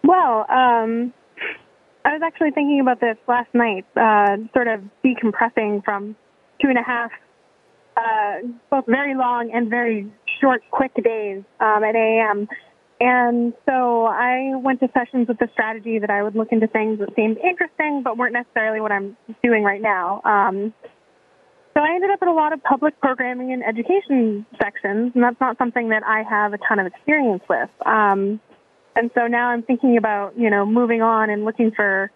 Well, 0.03 0.47
um, 0.49 1.13
I 2.05 2.13
was 2.13 2.23
actually 2.23 2.53
thinking 2.53 2.81
about 2.81 3.01
this 3.01 3.17
last 3.27 3.53
night, 3.55 3.87
uh, 3.97 4.37
sort 4.53 4.69
of 4.69 4.83
decompressing 5.05 5.85
from 5.85 6.17
two 6.61 6.69
and 6.69 6.79
a 6.79 6.83
half, 6.83 7.11
uh, 7.97 8.47
both 8.71 8.87
very 8.87 9.15
long 9.15 9.51
and 9.53 9.69
very 9.69 10.11
short, 10.41 10.63
quick 10.71 10.93
days 11.03 11.43
um, 11.61 11.85
at 11.85 11.95
AM. 11.95 12.49
And 13.01 13.53
so 13.65 14.07
I 14.07 14.53
went 14.57 14.81
to 14.81 14.89
sessions 14.93 15.29
with 15.29 15.39
the 15.39 15.49
strategy 15.53 15.99
that 16.01 16.11
I 16.11 16.23
would 16.23 16.35
look 16.35 16.49
into 16.51 16.67
things 16.67 16.99
that 16.99 17.15
seemed 17.15 17.39
interesting, 17.39 18.03
but 18.03 18.17
weren't 18.17 18.33
necessarily 18.33 18.81
what 18.81 18.91
I'm 18.91 19.17
doing 19.43 19.63
right 19.63 19.81
now. 19.81 20.21
Um, 20.25 20.75
so 21.75 21.85
I 21.85 21.95
ended 21.95 22.11
up 22.11 22.19
at 22.23 22.27
a 22.27 22.33
lot 22.33 22.53
of 22.53 22.61
public 22.65 23.01
programming 23.01 23.53
and 23.53 23.63
education 23.63 24.45
sections, 24.61 25.13
and 25.15 25.23
that's 25.23 25.41
not 25.41 25.59
something 25.59 25.91
that 25.91 26.03
I 26.05 26.25
have 26.29 26.53
a 26.53 26.59
ton 26.69 26.81
of 26.81 26.87
experience 26.87 27.43
with. 27.49 27.69
Um, 27.87 28.41
and 28.97 29.13
so 29.15 29.29
now 29.29 29.51
I'm 29.51 29.63
thinking 29.63 29.97
about, 29.97 30.37
you 30.37 30.51
know, 30.51 30.67
moving 30.67 31.03
on 31.03 31.31
and 31.31 31.45
looking 31.45 31.71
for 31.71 32.11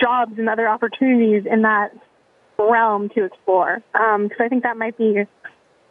jobs 0.00 0.34
and 0.38 0.48
other 0.48 0.68
opportunities 0.68 1.42
in 1.50 1.62
that 1.62 1.88
realm 2.56 3.08
to 3.16 3.24
explore. 3.24 3.82
Um, 3.94 4.28
cause 4.28 4.38
I 4.38 4.48
think 4.48 4.62
that 4.62 4.76
might 4.76 4.96
be 4.96 5.24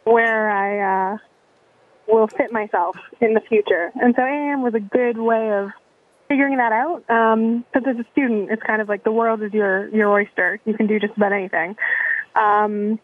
where 0.04 0.50
I, 0.50 1.12
uh, 1.14 1.18
will 2.08 2.26
fit 2.26 2.52
myself 2.52 2.96
in 3.20 3.34
the 3.34 3.40
future. 3.40 3.92
And 3.94 4.14
so 4.14 4.22
AM 4.22 4.62
was 4.62 4.74
a 4.74 4.80
good 4.80 5.18
way 5.18 5.52
of 5.52 5.70
figuring 6.28 6.58
that 6.58 6.72
out. 6.72 7.08
Um, 7.08 7.64
as 7.74 7.82
a 7.84 8.04
student, 8.12 8.50
it's 8.50 8.62
kind 8.62 8.82
of 8.82 8.88
like 8.88 9.04
the 9.04 9.12
world 9.12 9.42
is 9.42 9.52
your, 9.52 9.88
your 9.88 10.10
oyster. 10.10 10.60
You 10.64 10.74
can 10.74 10.86
do 10.86 10.98
just 10.98 11.16
about 11.16 11.32
anything. 11.32 11.76
Um, 12.34 12.98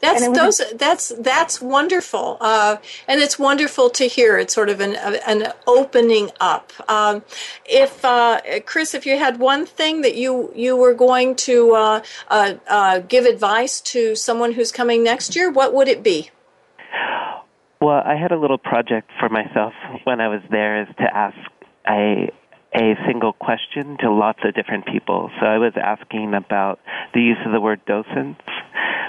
that's 0.00 0.28
those. 0.28 0.60
That's 0.74 1.08
that's 1.18 1.60
wonderful, 1.60 2.36
uh, 2.40 2.76
and 3.08 3.20
it's 3.20 3.38
wonderful 3.38 3.88
to 3.90 4.06
hear. 4.06 4.38
It's 4.38 4.54
sort 4.54 4.68
of 4.68 4.80
an 4.80 4.94
an 4.94 5.52
opening 5.66 6.30
up. 6.38 6.72
Um, 6.88 7.22
if 7.64 8.04
uh, 8.04 8.40
Chris, 8.66 8.94
if 8.94 9.06
you 9.06 9.18
had 9.18 9.38
one 9.38 9.64
thing 9.64 10.02
that 10.02 10.14
you 10.14 10.52
you 10.54 10.76
were 10.76 10.92
going 10.92 11.34
to 11.36 11.72
uh, 11.72 12.02
uh, 12.28 12.54
uh, 12.68 12.98
give 13.00 13.24
advice 13.24 13.80
to 13.82 14.14
someone 14.14 14.52
who's 14.52 14.70
coming 14.70 15.02
next 15.02 15.34
year, 15.34 15.50
what 15.50 15.72
would 15.72 15.88
it 15.88 16.02
be? 16.02 16.30
Well, 17.80 18.02
I 18.04 18.16
had 18.16 18.32
a 18.32 18.38
little 18.38 18.58
project 18.58 19.10
for 19.18 19.28
myself 19.28 19.72
when 20.04 20.20
I 20.20 20.28
was 20.28 20.40
there, 20.50 20.82
is 20.82 20.88
to 20.98 21.16
ask 21.16 21.36
a 21.88 22.30
a 22.74 22.94
single 23.06 23.32
question 23.32 23.96
to 24.00 24.12
lots 24.12 24.40
of 24.44 24.54
different 24.54 24.84
people. 24.86 25.30
So 25.40 25.46
I 25.46 25.56
was 25.56 25.72
asking 25.76 26.34
about 26.34 26.78
the 27.14 27.20
use 27.20 27.38
of 27.46 27.52
the 27.52 27.60
word 27.60 27.80
docents 27.86 28.42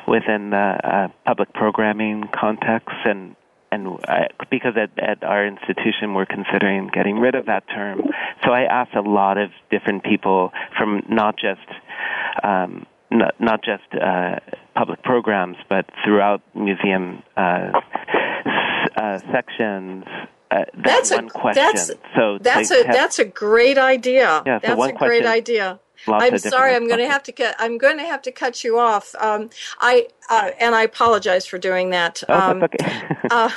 within 0.07 0.51
the 0.51 0.57
uh, 0.57 1.07
public 1.25 1.53
programming 1.53 2.29
context 2.33 2.95
and 3.05 3.35
and 3.69 3.99
I, 4.07 4.27
because 4.49 4.75
at, 4.77 4.97
at 4.97 5.23
our 5.23 5.45
institution 5.45 6.13
we're 6.13 6.25
considering 6.25 6.89
getting 6.93 7.19
rid 7.19 7.35
of 7.35 7.47
that 7.47 7.67
term, 7.67 8.01
so 8.45 8.51
I 8.51 8.63
asked 8.63 8.95
a 8.95 9.01
lot 9.01 9.37
of 9.37 9.49
different 9.69 10.05
people 10.05 10.53
from 10.77 11.03
not 11.09 11.35
just 11.37 11.67
um, 12.43 12.85
not, 13.11 13.35
not 13.39 13.63
just 13.63 13.83
uh, 13.93 14.39
public 14.75 15.03
programs, 15.03 15.57
but 15.69 15.85
throughout 16.03 16.41
museum 16.55 17.23
uh, 17.35 17.71
uh, 18.95 19.19
sections. 19.31 20.05
Uh, 20.49 20.63
that's, 20.75 21.09
that's 21.09 21.11
one 21.11 21.25
a, 21.25 21.29
question. 21.29 21.63
That's, 21.63 21.91
so 22.15 22.37
that's 22.39 22.71
a 22.71 22.85
have, 22.85 22.95
that's 22.95 23.19
a 23.19 23.25
great 23.25 23.77
idea. 23.77 24.43
Yeah, 24.45 24.59
that's 24.59 24.73
a 24.73 24.75
great 24.75 24.95
question, 24.95 25.25
idea. 26.07 26.31
I'm 26.31 26.37
sorry. 26.39 26.75
I'm 26.75 26.87
going 26.87 26.99
to 26.99 27.07
have 27.07 27.23
to 27.23 27.31
cut. 27.31 27.55
I'm 27.59 27.77
going 27.77 27.97
to 27.97 28.05
have 28.05 28.21
to 28.23 28.31
cut 28.31 28.63
you 28.63 28.79
off. 28.79 29.15
Um, 29.19 29.49
I 29.79 30.07
uh, 30.29 30.51
and 30.59 30.75
I 30.75 30.83
apologize 30.83 31.45
for 31.45 31.57
doing 31.57 31.89
that. 31.91 32.23
Oh, 32.29 32.51
um, 32.51 32.63
okay. 32.63 33.01
uh, 33.31 33.49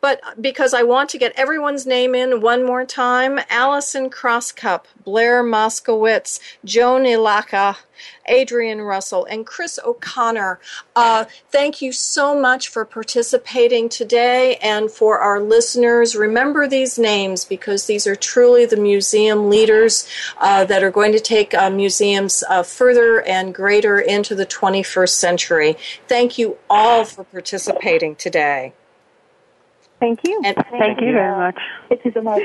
but 0.00 0.20
because 0.40 0.74
I 0.74 0.82
want 0.82 1.10
to 1.10 1.18
get 1.18 1.32
everyone's 1.36 1.86
name 1.86 2.14
in 2.14 2.40
one 2.40 2.64
more 2.64 2.84
time 2.84 3.40
Allison 3.50 4.10
Crosscup, 4.10 4.84
Blair 5.04 5.42
Moskowitz, 5.42 6.40
Joan 6.64 7.02
Ilaka, 7.04 7.76
Adrian 8.26 8.80
Russell, 8.80 9.24
and 9.26 9.46
Chris 9.46 9.78
O'Connor. 9.84 10.58
Uh, 10.94 11.24
thank 11.50 11.80
you 11.80 11.92
so 11.92 12.38
much 12.38 12.68
for 12.68 12.84
participating 12.84 13.88
today 13.88 14.56
and 14.56 14.90
for 14.90 15.18
our 15.18 15.40
listeners. 15.40 16.16
Remember 16.16 16.66
these 16.66 16.98
names 16.98 17.44
because 17.44 17.86
these 17.86 18.06
are 18.06 18.16
truly 18.16 18.66
the 18.66 18.76
museum 18.76 19.48
leaders 19.48 20.08
uh, 20.38 20.64
that 20.64 20.82
are 20.82 20.90
going 20.90 21.12
to 21.12 21.20
take 21.20 21.54
uh, 21.54 21.70
museums 21.70 22.42
uh, 22.48 22.62
further 22.62 23.22
and 23.22 23.54
greater 23.54 23.98
into 23.98 24.34
the 24.34 24.46
21st 24.46 25.10
century. 25.10 25.76
Thank 26.08 26.38
you 26.38 26.58
all 26.68 27.04
for 27.04 27.24
participating 27.24 28.16
today. 28.16 28.72
Thank 30.00 30.20
you. 30.24 30.40
And 30.44 30.56
thank, 30.56 30.68
thank 30.68 31.00
you, 31.00 31.08
you 31.08 31.12
very 31.12 31.36
much. 31.36 31.58
Thank 31.88 32.04
you 32.04 32.12
so 32.12 32.22
much. 32.22 32.42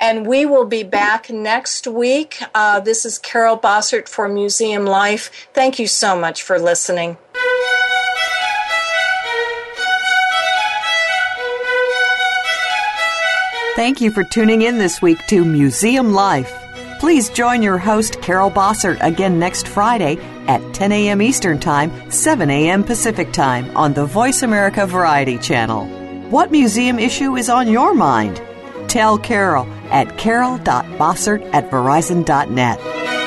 And 0.00 0.26
we 0.26 0.46
will 0.46 0.66
be 0.66 0.82
back 0.82 1.30
next 1.30 1.86
week. 1.86 2.42
Uh, 2.54 2.80
this 2.80 3.04
is 3.04 3.18
Carol 3.18 3.58
Bossert 3.58 4.08
for 4.08 4.28
Museum 4.28 4.84
Life. 4.84 5.48
Thank 5.52 5.78
you 5.78 5.86
so 5.86 6.18
much 6.18 6.42
for 6.42 6.58
listening. 6.58 7.16
Thank 13.76 14.02
you 14.02 14.10
for 14.10 14.24
tuning 14.24 14.62
in 14.62 14.76
this 14.76 15.00
week 15.00 15.26
to 15.28 15.44
Museum 15.44 16.12
Life. 16.12 16.54
Please 16.98 17.30
join 17.30 17.62
your 17.62 17.78
host, 17.78 18.20
Carol 18.20 18.50
Bossert, 18.50 18.98
again 19.00 19.38
next 19.38 19.66
Friday 19.66 20.18
at 20.48 20.74
10 20.74 20.92
a.m. 20.92 21.22
Eastern 21.22 21.58
Time, 21.58 22.10
7 22.10 22.50
a.m. 22.50 22.84
Pacific 22.84 23.32
Time 23.32 23.74
on 23.74 23.94
the 23.94 24.04
Voice 24.04 24.42
America 24.42 24.86
Variety 24.86 25.38
Channel. 25.38 25.99
What 26.30 26.52
museum 26.52 27.00
issue 27.00 27.36
is 27.36 27.50
on 27.50 27.66
your 27.66 27.92
mind? 27.92 28.40
Tell 28.86 29.18
Carol 29.18 29.66
at 29.90 30.16
carol.bossert 30.16 31.42
at 31.52 31.68
verizon.net. 31.72 33.19